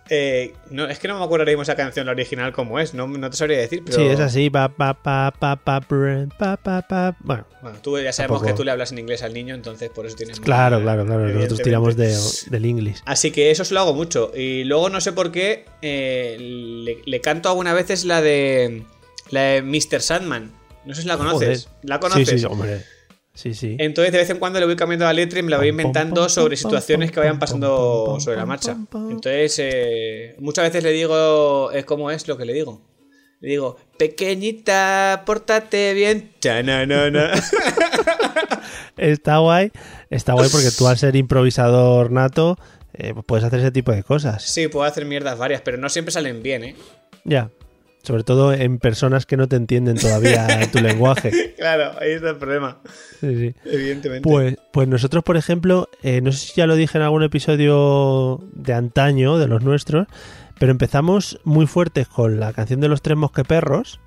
Eh, 0.09 0.53
no, 0.69 0.85
es 0.87 0.99
que 0.99 1.07
no 1.07 1.17
me 1.17 1.23
acuerdo 1.25 1.45
esa 1.61 1.75
canción, 1.75 2.05
la 2.05 2.11
original, 2.13 2.51
cómo 2.53 2.79
es, 2.79 2.93
no, 2.93 3.07
no 3.07 3.29
te 3.29 3.37
sabría 3.37 3.57
decir. 3.57 3.83
Pero... 3.85 3.97
Sí, 3.97 4.03
es 4.05 4.19
así, 4.19 4.49
pa, 4.49 4.69
pa, 4.69 4.93
pa, 4.93 5.31
pa, 5.31 5.55
pa, 5.57 5.81
pa, 5.81 6.57
pa, 6.57 6.81
pa. 6.87 7.15
Bueno, 7.19 7.45
Bueno, 7.61 7.79
tú 7.81 7.99
ya 7.99 8.11
sabemos 8.13 8.39
Tampoco- 8.39 8.45
que 8.45 8.53
tú 8.57 8.63
le 8.63 8.71
hablas 8.71 8.91
en 8.91 8.99
inglés 8.99 9.23
al 9.23 9.33
niño, 9.33 9.55
entonces 9.55 9.89
por 9.89 10.05
eso 10.05 10.15
tienes. 10.15 10.39
claro, 10.39 10.81
claro, 10.81 11.05
claro, 11.05 11.27
nosotros 11.27 11.61
tiramos 11.61 11.95
de, 11.95 12.15
del 12.49 12.65
inglés. 12.65 13.01
Así 13.05 13.31
que 13.31 13.51
eso 13.51 13.65
se 13.65 13.73
lo 13.73 13.79
hago 13.81 13.93
mucho. 13.93 14.31
Y 14.35 14.63
luego 14.63 14.89
no 14.89 15.01
sé 15.01 15.11
por 15.13 15.31
qué 15.31 15.65
eh, 15.81 16.37
le, 16.39 16.99
le 17.05 17.21
canto 17.21 17.49
algunas 17.49 17.73
veces 17.75 18.05
la 18.05 18.21
de. 18.21 18.83
La 19.29 19.41
de 19.41 19.61
Mr. 19.61 20.01
Sandman. 20.01 20.53
No 20.85 20.93
sé 20.95 21.01
si 21.01 21.07
la 21.07 21.17
conoces. 21.17 21.65
Joder. 21.65 21.79
¿La 21.89 21.99
conoces? 21.99 22.29
Sí, 22.29 22.39
sí, 22.39 22.45
hombre. 22.45 22.81
Sí, 23.37 23.53
sí. 23.53 23.75
Entonces 23.77 24.11
de 24.11 24.17
vez 24.17 24.29
en 24.31 24.39
cuando 24.39 24.59
le 24.59 24.65
voy 24.65 24.75
cambiando 24.75 25.05
la 25.05 25.13
letra 25.13 25.37
y 25.37 25.43
me 25.43 25.51
la 25.51 25.57
voy 25.57 25.67
inventando 25.67 26.27
sobre 26.27 26.57
situaciones 26.57 27.11
que 27.11 27.19
vayan 27.19 27.37
pasando 27.37 28.17
sobre 28.19 28.35
la 28.35 28.47
marcha. 28.47 28.75
Entonces 29.11 29.59
eh, 29.59 30.35
muchas 30.39 30.65
veces 30.65 30.83
le 30.83 30.91
digo 30.91 31.71
eh, 31.71 31.83
cómo 31.83 32.09
es 32.09 32.27
lo 32.27 32.35
que 32.35 32.45
le 32.45 32.53
digo. 32.53 32.81
Le 33.39 33.49
digo, 33.49 33.77
pequeñita, 33.99 35.21
pórtate 35.23 35.93
bien. 35.93 36.31
Está 38.97 39.37
guay, 39.37 39.71
está 40.09 40.33
guay 40.33 40.49
porque 40.51 40.71
tú 40.75 40.87
al 40.87 40.97
ser 40.97 41.15
improvisador 41.15 42.09
nato, 42.09 42.57
eh, 42.95 43.13
puedes 43.27 43.45
hacer 43.45 43.59
ese 43.59 43.69
tipo 43.69 43.91
de 43.91 44.01
cosas. 44.01 44.41
Sí, 44.41 44.67
puedo 44.67 44.83
hacer 44.85 45.05
mierdas 45.05 45.37
varias, 45.37 45.61
pero 45.61 45.77
no 45.77 45.89
siempre 45.89 46.11
salen 46.11 46.41
bien, 46.41 46.63
¿eh? 46.63 46.75
Ya. 47.23 47.51
Sobre 48.07 48.23
todo 48.23 48.53
en 48.53 48.79
personas 48.79 49.25
que 49.25 49.35
no 49.35 49.49
te 49.49 49.57
entienden 49.57 49.97
todavía 49.97 50.47
tu 50.71 50.79
lenguaje. 50.79 51.55
Claro, 51.57 51.91
ahí 51.99 52.11
está 52.11 52.29
el 52.29 52.37
problema, 52.37 52.77
Sí, 53.19 53.35
sí. 53.35 53.55
evidentemente. 53.65 54.21
Pues, 54.29 54.55
pues 54.71 54.87
nosotros, 54.87 55.25
por 55.25 55.35
ejemplo, 55.35 55.89
eh, 56.03 56.21
no 56.21 56.31
sé 56.31 56.37
si 56.47 56.53
ya 56.55 56.67
lo 56.67 56.75
dije 56.77 56.97
en 56.97 57.03
algún 57.03 57.23
episodio 57.23 58.39
de 58.53 58.71
antaño, 58.71 59.37
de 59.37 59.49
los 59.49 59.61
nuestros, 59.61 60.07
pero 60.57 60.71
empezamos 60.71 61.41
muy 61.43 61.67
fuertes 61.67 62.07
con 62.07 62.39
la 62.39 62.53
canción 62.53 62.79
de 62.79 62.87
los 62.87 63.01
tres 63.01 63.17
mosqueperros, 63.17 63.99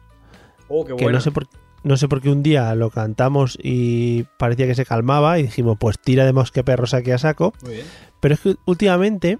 oh, 0.68 0.86
qué 0.86 0.96
que 0.96 1.02
bueno. 1.04 1.18
no 1.18 1.20
sé 1.20 1.30
por 1.30 1.46
no 1.82 1.96
sé 1.98 2.08
por 2.08 2.22
qué 2.22 2.30
un 2.30 2.42
día 2.42 2.74
lo 2.74 2.88
cantamos 2.88 3.58
y 3.62 4.24
parecía 4.38 4.66
que 4.66 4.74
se 4.74 4.86
calmaba 4.86 5.38
y 5.38 5.42
dijimos, 5.42 5.76
pues 5.78 5.98
tira 5.98 6.24
de 6.24 6.32
mosqueperros 6.32 6.94
aquí 6.94 7.10
a 7.10 7.18
saco. 7.18 7.52
Muy 7.62 7.74
bien. 7.74 7.86
Pero 8.20 8.34
es 8.34 8.40
que 8.40 8.56
últimamente, 8.64 9.38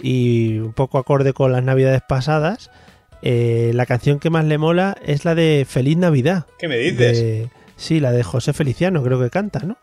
y 0.00 0.58
un 0.58 0.72
poco 0.74 0.98
acorde 0.98 1.32
con 1.32 1.50
las 1.50 1.64
navidades 1.64 2.02
pasadas, 2.08 2.70
eh, 3.22 3.72
la 3.74 3.86
canción 3.86 4.18
que 4.18 4.30
más 4.30 4.44
le 4.44 4.58
mola 4.58 4.96
es 5.04 5.24
la 5.24 5.34
de 5.34 5.66
Feliz 5.68 5.96
Navidad. 5.96 6.46
¿Qué 6.58 6.68
me 6.68 6.76
dices? 6.78 7.18
De- 7.18 7.50
sí, 7.76 8.00
la 8.00 8.12
de 8.12 8.22
José 8.22 8.52
Feliciano, 8.52 9.02
creo 9.02 9.20
que 9.20 9.30
canta, 9.30 9.60
¿no? 9.60 9.76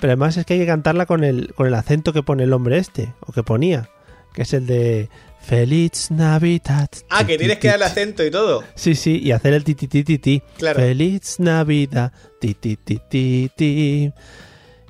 Pero 0.00 0.12
además 0.12 0.36
es 0.36 0.46
que 0.46 0.54
hay 0.54 0.60
que 0.60 0.66
cantarla 0.66 1.04
con 1.06 1.24
el, 1.24 1.52
con 1.54 1.66
el 1.66 1.74
acento 1.74 2.12
que 2.12 2.22
pone 2.22 2.44
el 2.44 2.52
hombre 2.52 2.78
este, 2.78 3.12
o 3.20 3.32
que 3.32 3.42
ponía, 3.42 3.90
que 4.32 4.42
es 4.42 4.52
el 4.54 4.66
de 4.66 5.10
Feliz 5.42 6.10
Navidad. 6.10 6.88
Ah, 7.10 7.26
que 7.26 7.34
ti, 7.34 7.38
tienes 7.38 7.56
ti, 7.56 7.60
que 7.62 7.68
ti. 7.68 7.70
darle 7.72 7.84
acento 7.86 8.24
y 8.24 8.30
todo. 8.30 8.64
Sí, 8.74 8.94
sí, 8.94 9.18
y 9.22 9.32
hacer 9.32 9.52
el 9.54 9.64
ti 9.64 9.74
ti 9.74 9.88
ti 9.88 10.02
ti 10.04 10.18
ti. 10.18 10.42
Claro. 10.58 10.78
Feliz 10.80 11.38
Navidad. 11.40 12.12
Ti 12.40 12.54
ti 12.54 12.76
ti 12.76 12.98
ti 13.10 13.50
ti. 13.54 14.12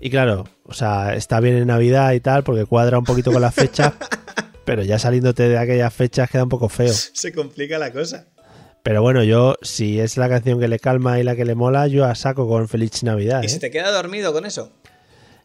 Y 0.00 0.11
claro, 0.11 0.44
o 0.64 0.72
sea, 0.72 1.14
está 1.14 1.40
bien 1.40 1.56
en 1.56 1.66
Navidad 1.66 2.12
y 2.12 2.20
tal, 2.20 2.42
porque 2.44 2.64
cuadra 2.64 2.98
un 2.98 3.04
poquito 3.04 3.33
con 3.33 3.42
las 3.42 3.54
fechas, 3.54 3.92
pero 4.70 4.85
ya 4.85 5.00
saliéndote 5.00 5.48
de 5.48 5.59
aquellas 5.59 5.92
fechas 5.92 6.30
queda 6.30 6.44
un 6.44 6.48
poco 6.48 6.68
feo. 6.68 6.92
Se 7.12 7.33
complica 7.33 7.76
la 7.76 7.92
cosa. 7.92 8.28
Pero 8.85 9.02
bueno, 9.02 9.24
yo, 9.24 9.56
si 9.62 9.98
es 9.98 10.16
la 10.16 10.28
canción 10.28 10.61
que 10.61 10.68
le 10.68 10.78
calma 10.78 11.18
y 11.18 11.24
la 11.24 11.35
que 11.35 11.44
le 11.44 11.56
mola, 11.56 11.88
yo 11.88 12.04
a 12.04 12.14
saco 12.14 12.46
con 12.46 12.68
Feliz 12.68 13.02
Navidad. 13.02 13.42
¿Y 13.42 13.46
¿eh? 13.46 13.48
se 13.48 13.59
te 13.59 13.72
queda 13.72 13.90
dormido 13.90 14.33
con 14.33 14.46
eso? 14.46 14.70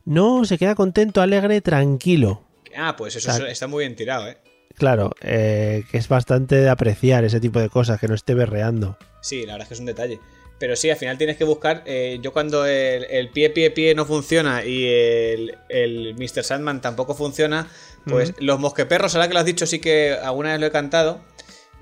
No, 0.03 0.45
se 0.45 0.59
queda 0.59 0.75
contento, 0.75 1.23
alegre, 1.23 1.59
tranquilo. 1.61 2.43
Ah, 2.77 2.95
pues 2.95 3.15
eso 3.15 3.47
está 3.47 3.65
muy 3.65 3.85
bien 3.85 3.95
tirado, 3.95 4.27
¿eh? 4.27 4.38
Claro, 4.75 5.09
eh, 5.21 5.85
que 5.89 5.97
es 5.97 6.07
bastante 6.07 6.57
de 6.57 6.69
apreciar 6.69 7.23
ese 7.23 7.39
tipo 7.39 7.59
de 7.59 7.69
cosas, 7.69 7.99
que 7.99 8.07
no 8.07 8.13
esté 8.13 8.35
berreando. 8.35 8.95
Sí, 9.23 9.43
la 9.47 9.53
verdad 9.53 9.63
es 9.63 9.67
que 9.69 9.73
es 9.73 9.79
un 9.79 9.88
detalle. 9.88 10.19
Pero 10.59 10.75
sí, 10.75 10.89
al 10.89 10.97
final 10.97 11.17
tienes 11.17 11.35
que 11.35 11.43
buscar. 11.45 11.83
eh, 11.88 12.19
yo 12.21 12.31
cuando 12.31 12.65
el, 12.65 13.05
el 13.05 13.29
pie, 13.29 13.49
pie, 13.49 13.71
pie 13.71 13.95
no 13.95 14.05
funciona 14.05 14.63
y 14.63 14.85
el, 14.85 15.57
el 15.67 16.13
Mr. 16.15 16.43
Sandman 16.43 16.79
tampoco 16.79 17.15
funciona, 17.15 17.67
pues 18.07 18.33
los 18.39 18.59
mosqueperros, 18.59 19.15
ahora 19.15 19.27
que 19.27 19.33
lo 19.33 19.39
has 19.39 19.45
dicho, 19.45 19.65
sí 19.65 19.79
que 19.79 20.13
alguna 20.13 20.51
vez 20.51 20.59
lo 20.59 20.65
he 20.67 20.71
cantado. 20.71 21.21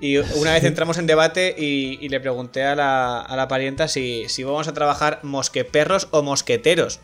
Y 0.00 0.18
una 0.18 0.52
vez 0.52 0.64
entramos 0.64 0.98
en 0.98 1.06
debate 1.06 1.54
y, 1.56 1.98
y 2.04 2.08
le 2.08 2.20
pregunté 2.20 2.64
a 2.64 2.74
la, 2.74 3.20
a 3.20 3.36
la 3.36 3.46
parienta 3.48 3.86
si, 3.88 4.28
si 4.28 4.42
vamos 4.42 4.66
a 4.68 4.74
trabajar 4.74 5.20
mosqueperros 5.22 6.08
o 6.10 6.22
mosqueteros. 6.22 7.00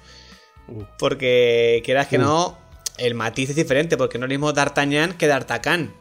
Porque 0.98 1.82
quieras 1.84 2.08
que 2.08 2.18
Uh. 2.18 2.22
no, 2.22 2.58
el 2.98 3.14
matiz 3.14 3.50
es 3.50 3.56
diferente, 3.56 3.96
porque 3.96 4.18
no 4.18 4.26
es 4.26 4.28
lo 4.28 4.34
mismo 4.34 4.52
D'Artagnan 4.52 5.14
que 5.14 5.28
D'Artacán. 5.28 5.94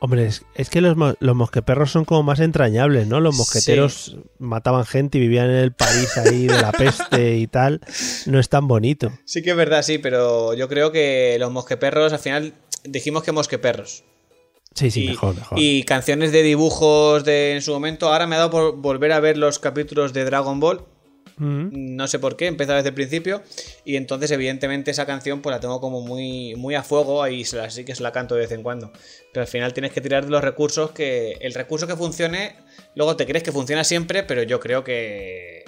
Hombre, 0.00 0.26
es, 0.26 0.44
es 0.54 0.70
que 0.70 0.80
los, 0.80 0.96
los 1.18 1.36
mosqueperros 1.36 1.90
son 1.90 2.04
como 2.04 2.22
más 2.22 2.38
entrañables, 2.38 3.08
¿no? 3.08 3.20
Los 3.20 3.34
mosqueteros 3.36 4.16
mataban 4.38 4.86
gente 4.86 5.18
y 5.18 5.20
vivían 5.20 5.50
en 5.50 5.56
el 5.56 5.72
París 5.72 6.16
ahí 6.18 6.46
de 6.46 6.60
la 6.60 6.70
peste 6.70 7.36
y 7.36 7.48
tal. 7.48 7.80
No 8.26 8.38
es 8.38 8.48
tan 8.48 8.68
bonito. 8.68 9.10
Sí 9.24 9.42
que 9.42 9.50
es 9.50 9.56
verdad, 9.56 9.82
sí, 9.82 9.98
pero 9.98 10.54
yo 10.54 10.68
creo 10.68 10.92
que 10.92 11.36
los 11.40 11.50
mosqueperros, 11.50 12.12
al 12.12 12.20
final 12.20 12.54
dijimos 12.84 13.24
que 13.24 13.32
mosqueperros. 13.32 14.04
Sí, 14.74 14.92
sí, 14.92 15.06
y, 15.06 15.08
mejor, 15.08 15.34
mejor. 15.34 15.58
y 15.58 15.82
canciones 15.82 16.30
de 16.30 16.44
dibujos 16.44 17.24
de 17.24 17.54
en 17.54 17.62
su 17.62 17.72
momento. 17.72 18.12
Ahora 18.12 18.28
me 18.28 18.36
ha 18.36 18.38
dado 18.38 18.50
por 18.50 18.76
volver 18.76 19.10
a 19.10 19.18
ver 19.18 19.36
los 19.36 19.58
capítulos 19.58 20.12
de 20.12 20.24
Dragon 20.24 20.60
Ball. 20.60 20.84
No 21.38 22.08
sé 22.08 22.18
por 22.18 22.36
qué, 22.36 22.46
empezó 22.46 22.72
desde 22.72 22.88
el 22.88 22.94
principio. 22.94 23.42
Y 23.84 23.96
entonces, 23.96 24.30
evidentemente, 24.30 24.90
esa 24.90 25.06
canción 25.06 25.40
pues 25.40 25.54
la 25.54 25.60
tengo 25.60 25.80
como 25.80 26.00
muy, 26.00 26.54
muy 26.56 26.74
a 26.74 26.82
fuego 26.82 27.26
y 27.28 27.44
se 27.44 27.56
la, 27.56 27.70
sí 27.70 27.84
que 27.84 27.94
se 27.94 28.02
la 28.02 28.12
canto 28.12 28.34
de 28.34 28.42
vez 28.42 28.52
en 28.52 28.62
cuando. 28.62 28.92
Pero 29.32 29.42
al 29.42 29.48
final 29.48 29.72
tienes 29.72 29.92
que 29.92 30.00
tirar 30.00 30.24
de 30.24 30.30
los 30.30 30.42
recursos 30.42 30.90
que. 30.90 31.32
El 31.40 31.54
recurso 31.54 31.86
que 31.86 31.96
funcione, 31.96 32.56
luego 32.94 33.16
te 33.16 33.26
crees 33.26 33.42
que 33.42 33.52
funciona 33.52 33.84
siempre, 33.84 34.22
pero 34.22 34.42
yo 34.42 34.60
creo 34.60 34.84
que. 34.84 35.64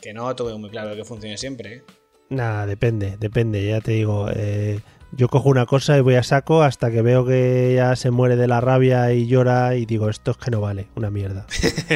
Que 0.00 0.12
no 0.12 0.34
tuve 0.34 0.56
muy 0.58 0.70
claro 0.70 0.96
que 0.96 1.04
funcione 1.04 1.36
siempre. 1.38 1.74
¿eh? 1.74 1.82
Nada, 2.30 2.66
depende, 2.66 3.16
depende, 3.18 3.64
ya 3.66 3.80
te 3.80 3.92
digo. 3.92 4.28
eh, 4.34 4.80
yo 5.12 5.28
cojo 5.28 5.50
una 5.50 5.66
cosa 5.66 5.96
y 5.98 6.00
voy 6.00 6.14
a 6.14 6.22
saco 6.22 6.62
hasta 6.62 6.90
que 6.90 7.02
veo 7.02 7.26
que 7.26 7.74
ya 7.76 7.94
se 7.96 8.10
muere 8.10 8.36
de 8.36 8.48
la 8.48 8.60
rabia 8.60 9.12
y 9.12 9.26
llora 9.26 9.76
y 9.76 9.84
digo, 9.84 10.08
esto 10.08 10.30
es 10.30 10.36
que 10.38 10.50
no 10.50 10.60
vale, 10.60 10.88
una 10.96 11.10
mierda. 11.10 11.46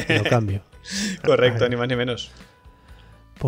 Lo 0.08 0.24
cambio. 0.24 0.62
Correcto, 1.24 1.68
ni 1.68 1.76
más 1.76 1.88
ni 1.88 1.96
menos. 1.96 2.30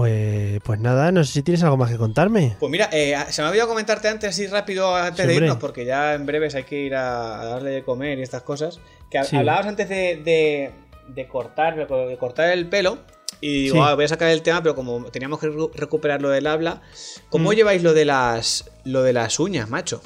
Pues, 0.02 0.60
pues 0.62 0.78
nada, 0.78 1.10
no 1.10 1.24
sé 1.24 1.32
si 1.32 1.42
tienes 1.42 1.60
algo 1.64 1.76
más 1.76 1.90
que 1.90 1.96
contarme. 1.96 2.54
Pues 2.60 2.70
mira, 2.70 2.88
eh, 2.92 3.16
se 3.30 3.42
me 3.42 3.46
ha 3.46 3.50
olvidado 3.50 3.68
comentarte 3.68 4.06
antes, 4.06 4.30
así 4.30 4.46
rápido, 4.46 4.94
antes 4.94 5.22
Sí, 5.24 5.28
de 5.28 5.34
irnos, 5.34 5.56
porque 5.56 5.84
ya 5.84 6.14
en 6.14 6.24
breves 6.24 6.54
hay 6.54 6.62
que 6.62 6.78
ir 6.82 6.94
a, 6.94 7.40
a 7.40 7.44
darle 7.46 7.70
de 7.72 7.82
comer 7.82 8.16
y 8.20 8.22
estas 8.22 8.42
cosas. 8.42 8.78
Que 9.10 9.24
Sí. 9.24 9.34
hablabas 9.34 9.66
antes 9.66 9.88
de, 9.88 10.22
de- 10.24 10.70
de 11.08 11.26
cortar, 11.26 11.74
de 11.88 12.16
cortar 12.16 12.50
el 12.52 12.68
pelo. 12.68 12.98
Y 13.40 13.64
digo, 13.64 13.74
Sí. 13.74 13.82
"Ah, 13.84 13.94
voy 13.96 14.04
a 14.04 14.08
sacar 14.08 14.28
el 14.30 14.42
tema, 14.42 14.62
pero 14.62 14.76
como 14.76 15.02
teníamos 15.06 15.40
que 15.40 15.48
recu- 15.48 15.72
recuperar 15.74 16.22
lo 16.22 16.28
del 16.28 16.46
habla, 16.46 16.80
¿cómo 17.28 17.50
Mm. 17.50 17.54
lleváis 17.54 17.82
lo 17.82 17.92
de 17.92 18.04
las 18.04 18.70
lo 18.84 19.02
de 19.02 19.12
las 19.12 19.40
uñas, 19.40 19.68
macho? 19.68 20.00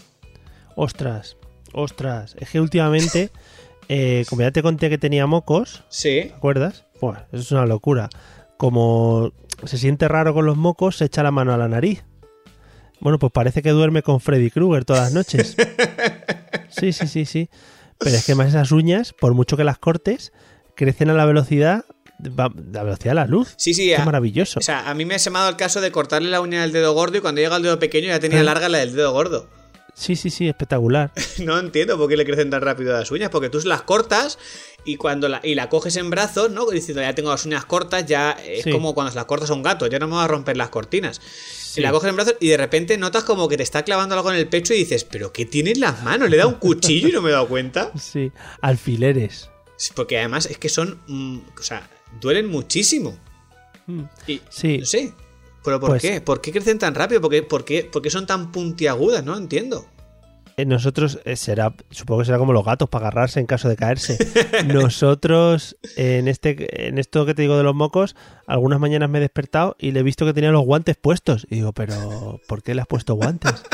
Ostras, 0.74 1.36
ostras. 1.74 2.34
Es 2.40 2.48
que 2.48 2.60
últimamente, 2.62 3.30
eh, 3.90 4.24
como 4.30 4.40
ya 4.40 4.52
te 4.52 4.62
conté 4.62 4.88
que 4.88 4.96
tenía 4.96 5.26
mocos, 5.26 5.84
Sí. 5.90 6.28
¿te 6.28 6.34
acuerdas? 6.34 6.86
Buah, 6.98 7.24
eso 7.30 7.42
es 7.42 7.52
una 7.52 7.66
locura. 7.66 8.08
Como 8.56 9.32
se 9.66 9.78
siente 9.78 10.08
raro 10.08 10.34
con 10.34 10.46
los 10.46 10.56
mocos, 10.56 10.96
se 10.96 11.04
echa 11.06 11.22
la 11.22 11.30
mano 11.30 11.52
a 11.52 11.56
la 11.56 11.68
nariz. 11.68 12.04
Bueno, 13.00 13.18
pues 13.18 13.32
parece 13.32 13.62
que 13.62 13.70
duerme 13.70 14.02
con 14.02 14.20
Freddy 14.20 14.50
Krueger 14.50 14.84
todas 14.84 15.02
las 15.04 15.12
noches. 15.12 15.56
Sí, 16.68 16.92
sí, 16.92 17.06
sí, 17.06 17.26
sí. 17.26 17.50
Pero 17.98 18.16
es 18.16 18.24
que 18.24 18.34
más 18.34 18.48
esas 18.48 18.72
uñas, 18.72 19.12
por 19.12 19.34
mucho 19.34 19.56
que 19.58 19.62
las 19.64 19.78
cortes, 19.78 20.32
crecen 20.74 21.10
a 21.10 21.14
la 21.14 21.26
velocidad, 21.26 21.84
va- 22.26 22.50
la 22.72 22.82
velocidad 22.82 23.10
de 23.10 23.14
la 23.14 23.26
luz. 23.26 23.54
Sí, 23.58 23.74
sí. 23.74 23.88
Qué 23.88 23.96
a- 23.96 24.04
maravilloso. 24.04 24.58
O 24.58 24.62
sea, 24.62 24.88
a 24.88 24.94
mí 24.94 25.04
me 25.04 25.14
ha 25.14 25.18
semado 25.18 25.48
el 25.50 25.56
caso 25.56 25.80
de 25.82 25.92
cortarle 25.92 26.30
la 26.30 26.40
uña 26.40 26.62
del 26.62 26.72
dedo 26.72 26.94
gordo 26.94 27.18
y 27.18 27.20
cuando 27.20 27.40
llega 27.42 27.56
al 27.56 27.62
dedo 27.62 27.78
pequeño 27.78 28.08
ya 28.08 28.20
tenía 28.20 28.40
Ah. 28.40 28.44
larga 28.44 28.68
la 28.70 28.78
del 28.78 28.94
dedo 28.94 29.12
gordo. 29.12 29.48
Sí, 29.94 30.16
sí, 30.16 30.30
sí, 30.30 30.48
espectacular. 30.48 31.12
No 31.38 31.58
entiendo 31.58 31.98
por 31.98 32.08
qué 32.08 32.16
le 32.16 32.24
crecen 32.24 32.50
tan 32.50 32.62
rápido 32.62 32.92
las 32.92 33.10
uñas, 33.10 33.30
porque 33.30 33.50
tú 33.50 33.58
las 33.64 33.82
cortas 33.82 34.38
y 34.84 34.96
cuando 34.96 35.28
la, 35.28 35.40
y 35.44 35.54
la 35.54 35.68
coges 35.68 35.96
en 35.96 36.10
brazos, 36.10 36.50
¿no? 36.50 36.68
Diciendo, 36.70 37.02
ya 37.02 37.14
tengo 37.14 37.30
las 37.30 37.44
uñas 37.46 37.64
cortas, 37.64 38.04
ya 38.06 38.32
es 38.32 38.64
Sí. 38.64 38.70
como 38.70 38.94
cuando 38.94 39.10
se 39.12 39.16
las 39.16 39.26
cortas 39.26 39.50
a 39.50 39.54
un 39.54 39.62
gato, 39.62 39.86
ya 39.86 39.98
no 39.98 40.08
me 40.08 40.16
va 40.16 40.24
a 40.24 40.28
romper 40.28 40.56
las 40.56 40.70
cortinas. 40.70 41.20
Sí. 41.24 41.80
Y 41.80 41.82
la 41.82 41.90
coges 41.92 42.10
en 42.10 42.16
brazos 42.16 42.34
y 42.40 42.48
de 42.48 42.56
repente 42.56 42.96
notas 42.98 43.24
como 43.24 43.48
que 43.48 43.56
te 43.56 43.62
está 43.62 43.82
clavando 43.84 44.14
algo 44.14 44.30
en 44.30 44.36
el 44.36 44.48
pecho 44.48 44.74
y 44.74 44.78
dices, 44.78 45.04
¿pero 45.04 45.32
qué 45.32 45.44
tiene 45.46 45.70
en 45.72 45.80
las 45.80 46.02
manos? 46.02 46.28
Le 46.30 46.36
da 46.36 46.46
un 46.46 46.54
cuchillo 46.54 47.08
y 47.08 47.12
no 47.12 47.22
me 47.22 47.28
he 47.30 47.32
dado 47.32 47.48
cuenta. 47.48 47.92
Sí, 47.98 48.32
alfileres. 48.60 49.50
Sí, 49.76 49.92
Porque 49.94 50.18
además 50.18 50.46
es 50.46 50.58
que 50.58 50.68
son, 50.68 51.00
mm, 51.06 51.38
o 51.58 51.62
sea, 51.62 51.88
duelen 52.20 52.46
muchísimo. 52.48 53.18
Mm. 53.86 54.02
Y 54.26 54.40
Sí. 54.50 54.78
no 54.78 54.86
sé. 54.86 55.12
¿Pero 55.64 55.80
por 55.80 55.90
Pues- 55.90 56.02
qué? 56.02 56.20
¿Por 56.20 56.40
qué 56.40 56.52
crecen 56.52 56.78
tan 56.78 56.94
rápido? 56.94 57.20
¿Por 57.20 57.30
qué, 57.30 57.42
por, 57.42 57.64
qué, 57.64 57.84
por 57.84 58.02
qué 58.02 58.10
son 58.10 58.26
tan 58.26 58.50
puntiagudas? 58.52 59.24
No 59.24 59.36
entiendo. 59.36 59.86
Eh, 60.58 60.66
Nosotros 60.66 61.18
eh, 61.24 61.36
será, 61.36 61.74
supongo 61.90 62.20
que 62.20 62.26
será 62.26 62.36
como 62.38 62.52
los 62.52 62.64
gatos 62.64 62.88
para 62.90 63.06
agarrarse 63.06 63.40
en 63.40 63.46
caso 63.46 63.68
de 63.70 63.76
caerse. 63.76 64.18
Nosotros, 64.66 65.76
en 65.96 66.28
este, 66.28 66.88
en 66.88 66.98
esto 66.98 67.24
que 67.24 67.34
te 67.34 67.42
digo 67.42 67.56
de 67.56 67.62
los 67.62 67.74
mocos, 67.74 68.16
algunas 68.46 68.78
mañanas 68.78 69.08
me 69.08 69.18
he 69.18 69.20
despertado 69.22 69.76
y 69.78 69.92
le 69.92 70.00
he 70.00 70.02
visto 70.02 70.26
que 70.26 70.34
tenía 70.34 70.50
los 70.50 70.64
guantes 70.64 70.96
puestos. 70.96 71.46
Y 71.48 71.56
digo, 71.56 71.72
pero 71.72 72.40
¿por 72.48 72.62
qué 72.62 72.74
le 72.74 72.82
has 72.82 72.86
puesto 72.86 73.14
guantes? 73.14 73.54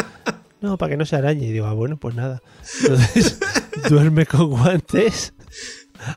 No, 0.60 0.76
para 0.76 0.90
que 0.90 0.96
no 0.96 1.06
se 1.06 1.14
arañe. 1.14 1.46
Y 1.46 1.52
digo, 1.52 1.66
ah, 1.66 1.72
bueno, 1.72 1.98
pues 1.98 2.16
nada. 2.16 2.42
Entonces, 2.82 3.38
duerme 3.88 4.26
con 4.26 4.50
guantes 4.50 5.32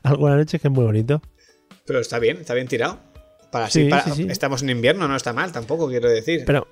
alguna 0.02 0.34
noche 0.34 0.58
que 0.58 0.66
es 0.66 0.74
muy 0.74 0.82
bonito. 0.84 1.22
Pero 1.86 2.00
está 2.00 2.18
bien, 2.18 2.38
está 2.38 2.52
bien 2.52 2.66
tirado. 2.66 2.98
Para 3.52 3.70
Sí, 3.70 3.84
para- 3.84 4.02
sí, 4.04 4.10
sí. 4.12 4.26
estamos 4.28 4.62
en 4.62 4.70
invierno, 4.70 5.06
no 5.06 5.14
está 5.14 5.32
mal 5.32 5.52
tampoco, 5.52 5.88
quiero 5.88 6.08
decir. 6.08 6.42
Pero, 6.46 6.66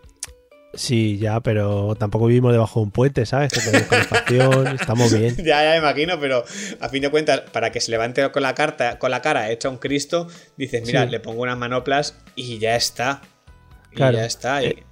sí, 0.75 1.19
ya, 1.19 1.41
pero 1.41 1.95
tampoco 1.97 2.27
vivimos 2.27 2.53
debajo 2.53 2.81
de 2.81 2.85
un 2.85 2.91
puente, 2.91 3.27
¿sabes? 3.27 3.53
Que 3.53 3.61
tenemos 3.61 3.87
calefacción, 3.89 4.67
estamos 4.81 5.13
bien. 5.17 5.37
Ya, 5.37 5.63
ya 5.63 5.71
me 5.73 5.77
imagino, 5.79 6.19
pero 6.19 6.43
a 6.81 6.89
fin 6.89 7.03
de 7.03 7.11
cuentas, 7.11 7.43
para 7.53 7.71
que 7.71 7.81
se 7.81 7.91
levante 7.91 8.29
con 8.33 8.43
la 8.43 8.55
carta, 8.55 8.99
con 8.99 9.11
la 9.11 9.21
cara 9.23 9.51
hecha 9.51 9.69
un 9.69 9.77
Cristo, 9.77 10.27
dices, 10.57 10.83
mira, 10.87 11.05
Sí. 11.05 11.11
le 11.11 11.21
pongo 11.21 11.43
unas 11.43 11.59
manoplas 11.59 12.17
y 12.35 12.59
ya 12.59 12.75
está. 12.77 13.21
Y 13.93 13.97
Claro. 13.97 14.17
ya 14.19 14.25
está. 14.25 14.63
y- 14.63 14.67
Eh, 14.69 14.85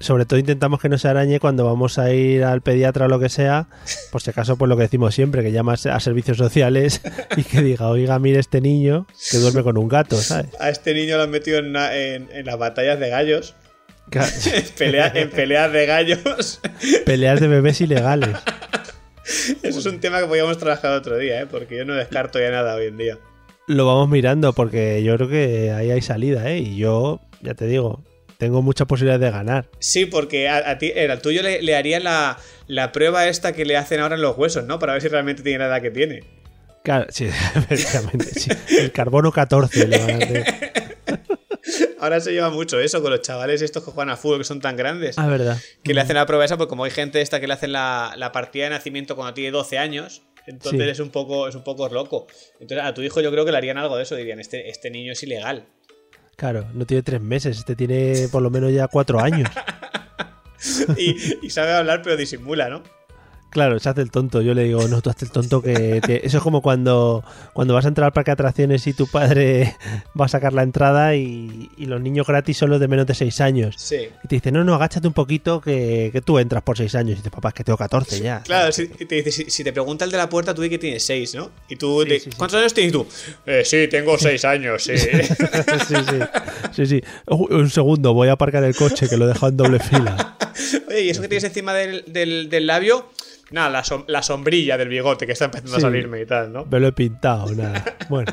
sobre 0.00 0.24
todo 0.26 0.38
intentamos 0.38 0.80
que 0.80 0.88
no 0.88 0.98
se 0.98 1.08
arañe 1.08 1.38
cuando 1.40 1.64
vamos 1.64 1.98
a 1.98 2.12
ir 2.12 2.44
al 2.44 2.60
pediatra 2.62 3.06
o 3.06 3.08
lo 3.08 3.20
que 3.20 3.28
sea, 3.28 3.68
por 4.10 4.20
si 4.22 4.30
acaso, 4.30 4.56
pues 4.56 4.68
lo 4.68 4.76
que 4.76 4.82
decimos 4.82 5.14
siempre, 5.14 5.42
que 5.42 5.52
llamas 5.52 5.86
a 5.86 5.98
servicios 6.00 6.36
sociales 6.36 7.00
y 7.36 7.44
que 7.44 7.62
diga, 7.62 7.88
oiga, 7.88 8.18
mire 8.18 8.38
este 8.40 8.60
niño 8.60 9.06
que 9.30 9.38
duerme 9.38 9.62
con 9.62 9.78
un 9.78 9.88
gato, 9.88 10.16
¿sabes? 10.16 10.48
A 10.60 10.68
este 10.70 10.94
niño 10.94 11.16
lo 11.16 11.22
han 11.22 11.30
metido 11.30 11.58
en, 11.58 11.66
una- 11.66 11.94
en- 11.96 12.28
en 12.32 12.44
las 12.46 12.58
batallas 12.58 12.98
de 12.98 13.08
gallos, 13.08 13.54
en, 14.12 14.64
pelea- 14.78 15.12
en 15.14 15.30
peleas 15.30 15.72
de 15.72 15.86
gallos. 15.86 16.60
Peleas 17.06 17.40
de 17.40 17.48
bebés 17.48 17.80
ilegales. 17.80 18.30
Eso 19.62 19.78
es 19.78 19.86
un 19.86 20.00
tema 20.00 20.20
que 20.20 20.26
podíamos 20.26 20.58
trabajar 20.58 20.92
otro 20.92 21.16
día, 21.16 21.40
¿eh? 21.40 21.46
porque 21.46 21.76
yo 21.78 21.84
no 21.86 21.94
descarto 21.94 22.38
ya 22.38 22.50
nada 22.50 22.74
hoy 22.74 22.86
en 22.88 22.96
día. 22.98 23.18
Lo 23.66 23.86
vamos 23.86 24.10
mirando 24.10 24.52
porque 24.52 25.02
yo 25.02 25.16
creo 25.16 25.28
que 25.28 25.70
ahí 25.72 25.90
hay 25.90 26.02
salida, 26.02 26.50
¿eh? 26.50 26.58
Y 26.58 26.76
yo, 26.76 27.20
ya 27.40 27.54
te 27.54 27.66
digo, 27.66 28.02
tengo 28.38 28.62
muchas 28.62 28.86
posibilidades 28.86 29.20
de 29.22 29.30
ganar. 29.30 29.68
Sí, 29.78 30.06
porque 30.06 30.48
a, 30.48 30.70
a 30.70 30.78
ti, 30.78 30.92
al 30.92 31.20
tuyo 31.22 31.42
le, 31.42 31.62
le 31.62 31.74
haría 31.76 32.00
la, 32.00 32.38
la 32.66 32.92
prueba 32.92 33.28
esta 33.28 33.52
que 33.52 33.64
le 33.64 33.76
hacen 33.76 34.00
ahora 34.00 34.14
en 34.16 34.22
los 34.22 34.36
huesos, 34.36 34.64
¿no? 34.64 34.78
Para 34.78 34.92
ver 34.94 35.02
si 35.02 35.08
realmente 35.08 35.42
tiene 35.42 35.58
la 35.58 35.66
edad 35.66 35.82
que 35.82 35.90
tiene. 35.90 36.24
Claro, 36.82 37.06
sí, 37.10 37.24
efectivamente, 37.54 38.26
sí. 38.26 38.50
El 38.78 38.92
carbono 38.92 39.32
14 39.32 39.86
le 39.88 39.98
van 39.98 40.10
a 40.10 40.16
hacer. 40.24 40.44
Ahora 41.98 42.20
se 42.20 42.32
lleva 42.32 42.50
mucho 42.50 42.78
eso 42.78 43.00
con 43.00 43.10
los 43.10 43.22
chavales 43.22 43.62
estos 43.62 43.82
que 43.82 43.90
juegan 43.90 44.10
a 44.10 44.16
fútbol 44.18 44.38
que 44.38 44.44
son 44.44 44.60
tan 44.60 44.76
grandes. 44.76 45.16
Ah, 45.18 45.26
verdad. 45.26 45.56
Que 45.82 45.94
le 45.94 46.00
hacen 46.02 46.16
la 46.16 46.26
prueba 46.26 46.44
esa, 46.44 46.58
porque 46.58 46.68
como 46.68 46.84
hay 46.84 46.90
gente 46.90 47.22
esta 47.22 47.40
que 47.40 47.46
le 47.46 47.54
hacen 47.54 47.72
la, 47.72 48.12
la 48.18 48.32
partida 48.32 48.64
de 48.64 48.70
nacimiento 48.70 49.16
cuando 49.16 49.32
tiene 49.32 49.50
12 49.50 49.78
años, 49.78 50.22
entonces 50.46 50.82
Sí. 50.82 50.90
es 50.90 51.00
un 51.00 51.08
poco 51.08 51.48
es 51.48 51.54
un 51.54 51.64
poco 51.64 51.88
loco. 51.88 52.26
Entonces 52.60 52.84
a 52.86 52.92
tu 52.92 53.00
hijo 53.00 53.22
yo 53.22 53.30
creo 53.30 53.46
que 53.46 53.52
le 53.52 53.56
harían 53.56 53.78
algo 53.78 53.96
de 53.96 54.02
eso, 54.02 54.14
dirían, 54.16 54.40
este, 54.40 54.68
este 54.68 54.90
niño 54.90 55.12
es 55.12 55.22
ilegal. 55.22 55.64
Claro, 56.36 56.66
no 56.74 56.84
tiene 56.84 57.02
tres 57.02 57.20
meses, 57.20 57.58
este 57.58 57.76
tiene 57.76 58.28
por 58.30 58.42
lo 58.42 58.50
menos 58.50 58.72
ya 58.72 58.88
cuatro 58.88 59.20
años. 59.20 59.48
Y, 60.96 61.46
y 61.46 61.50
sabe 61.50 61.74
hablar 61.74 62.00
pero 62.02 62.16
disimula, 62.16 62.70
¿no? 62.70 62.82
Claro, 63.54 63.78
se 63.78 63.88
hace 63.88 64.00
el 64.02 64.10
tonto. 64.10 64.42
Yo 64.42 64.52
le 64.52 64.64
digo, 64.64 64.86
no, 64.88 65.00
tú 65.00 65.08
haces 65.10 65.22
el 65.22 65.30
tonto 65.30 65.62
que... 65.62 66.00
te-". 66.04 66.26
Eso 66.26 66.38
es 66.38 66.42
como 66.42 66.60
cuando, 66.60 67.24
cuando 67.52 67.72
vas 67.72 67.84
a 67.84 67.88
entrar 67.88 68.06
al 68.06 68.12
parque 68.12 68.30
de 68.30 68.34
atracciones 68.34 68.84
y 68.88 68.92
tu 68.94 69.06
padre 69.06 69.76
va 70.20 70.24
a 70.24 70.28
sacar 70.28 70.52
la 70.52 70.64
entrada 70.64 71.14
y, 71.14 71.70
y 71.76 71.86
los 71.86 72.00
niños 72.00 72.26
gratis 72.26 72.56
son 72.58 72.70
los 72.70 72.80
de 72.80 72.88
menos 72.88 73.06
de 73.06 73.14
6 73.14 73.40
años. 73.40 73.76
Sí. 73.78 74.08
Y 74.24 74.28
te 74.28 74.34
dice, 74.34 74.50
no, 74.50 74.64
no, 74.64 74.74
agáchate 74.74 75.06
un 75.06 75.14
poquito 75.14 75.60
que, 75.60 76.10
que 76.12 76.20
tú 76.20 76.38
entras 76.40 76.62
por 76.64 76.76
6 76.76 76.92
años. 76.96 77.12
Y 77.12 77.14
dices, 77.16 77.30
papá, 77.32 77.48
es 77.50 77.54
que 77.54 77.62
tengo 77.64 77.76
14 77.78 78.20
ya. 78.20 78.42
Claro, 78.42 78.72
si 78.72 78.82
y 78.98 79.04
te, 79.06 79.14
dice, 79.14 79.30
si, 79.30 79.48
si 79.48 79.62
te 79.62 79.72
pregunta 79.72 80.04
el 80.04 80.10
de 80.10 80.16
la 80.18 80.28
puerta, 80.28 80.52
tú 80.52 80.60
di 80.62 80.68
que 80.68 80.78
tienes 80.78 81.06
6, 81.06 81.36
¿no? 81.36 81.50
Y 81.68 81.76
tú, 81.76 82.02
Sí, 82.02 82.08
te- 82.08 82.18
sí, 82.20 82.30
sí. 82.32 82.36
¿cuántos 82.36 82.58
años 82.58 82.74
tienes 82.74 82.92
tú? 82.92 83.06
Eh, 83.46 83.62
sí, 83.64 83.86
tengo 83.88 84.18
6 84.18 84.44
años, 84.46 84.82
sí. 84.82 84.98
sí, 84.98 85.08
sí. 85.88 86.18
Sí, 86.72 86.86
sí. 86.86 87.02
Un 87.28 87.70
segundo, 87.70 88.12
voy 88.14 88.28
a 88.28 88.32
aparcar 88.32 88.64
el 88.64 88.74
coche 88.74 89.08
que 89.08 89.16
lo 89.16 89.26
he 89.26 89.28
dejado 89.28 89.48
en 89.50 89.56
doble 89.56 89.78
fila. 89.78 90.36
Oye, 90.88 91.02
¿y 91.02 91.10
eso 91.10 91.22
que 91.22 91.28
tienes 91.28 91.44
encima 91.44 91.72
del, 91.74 92.04
del- 92.08 92.48
del 92.50 92.66
labio? 92.66 93.06
Nada, 93.54 93.70
la, 93.70 93.84
som- 93.84 94.04
la 94.08 94.20
sombrilla 94.24 94.76
del 94.76 94.88
bigote 94.88 95.26
que 95.26 95.32
está 95.32 95.44
empezando 95.44 95.76
a 95.76 95.80
salirme 95.80 96.20
y 96.20 96.26
tal, 96.26 96.52
¿no? 96.52 96.64
Me 96.66 96.80
lo 96.80 96.88
he 96.88 96.92
pintado, 96.92 97.54
nada. 97.54 97.84
Bueno, 98.08 98.32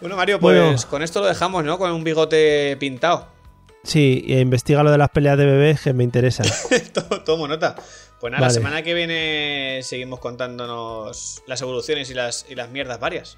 Bueno, 0.00 0.16
Mario, 0.16 0.40
pues 0.40 0.58
Bueno. 0.58 0.78
con 0.88 1.02
esto 1.02 1.20
lo 1.20 1.26
dejamos, 1.26 1.62
¿no? 1.62 1.76
Con 1.76 1.90
un 1.92 2.02
bigote 2.02 2.74
pintado. 2.80 3.28
sí, 3.82 4.24
e 4.28 4.40
investiga 4.40 4.82
lo 4.82 4.90
de 4.90 4.96
las 4.98 5.10
peleas 5.10 5.36
de 5.36 5.44
bebés 5.44 5.82
que 5.82 5.92
me 5.92 6.04
interesa. 6.04 6.42
Tomo, 7.26 7.46
nota. 7.48 7.76
Pues 8.18 8.30
nada, 8.32 8.46
la 8.46 8.50
semana 8.50 8.82
que 8.82 8.94
viene 8.94 9.80
seguimos 9.82 10.20
contándonos 10.20 11.42
las 11.46 11.60
evoluciones 11.62 12.08
y 12.10 12.14
las, 12.14 12.46
y 12.48 12.54
las 12.54 12.70
mierdas 12.70 12.98
varias. 12.98 13.36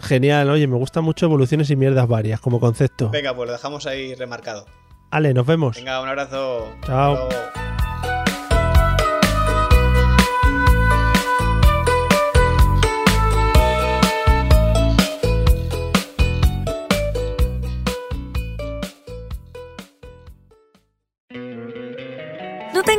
Genial, 0.00 0.50
oye, 0.50 0.66
me 0.66 0.76
gustan 0.76 1.04
mucho 1.04 1.26
evoluciones 1.26 1.70
y 1.70 1.76
mierdas 1.76 2.08
varias 2.08 2.40
como 2.40 2.58
concepto. 2.58 3.08
Venga, 3.10 3.34
pues 3.36 3.46
lo 3.46 3.52
dejamos 3.52 3.86
ahí 3.86 4.14
remarcado. 4.16 4.66
Ale, 5.10 5.32
nos 5.32 5.46
vemos. 5.46 5.76
Venga, 5.76 6.00
un 6.00 6.08
abrazo. 6.08 6.68
Chao. 6.84 7.28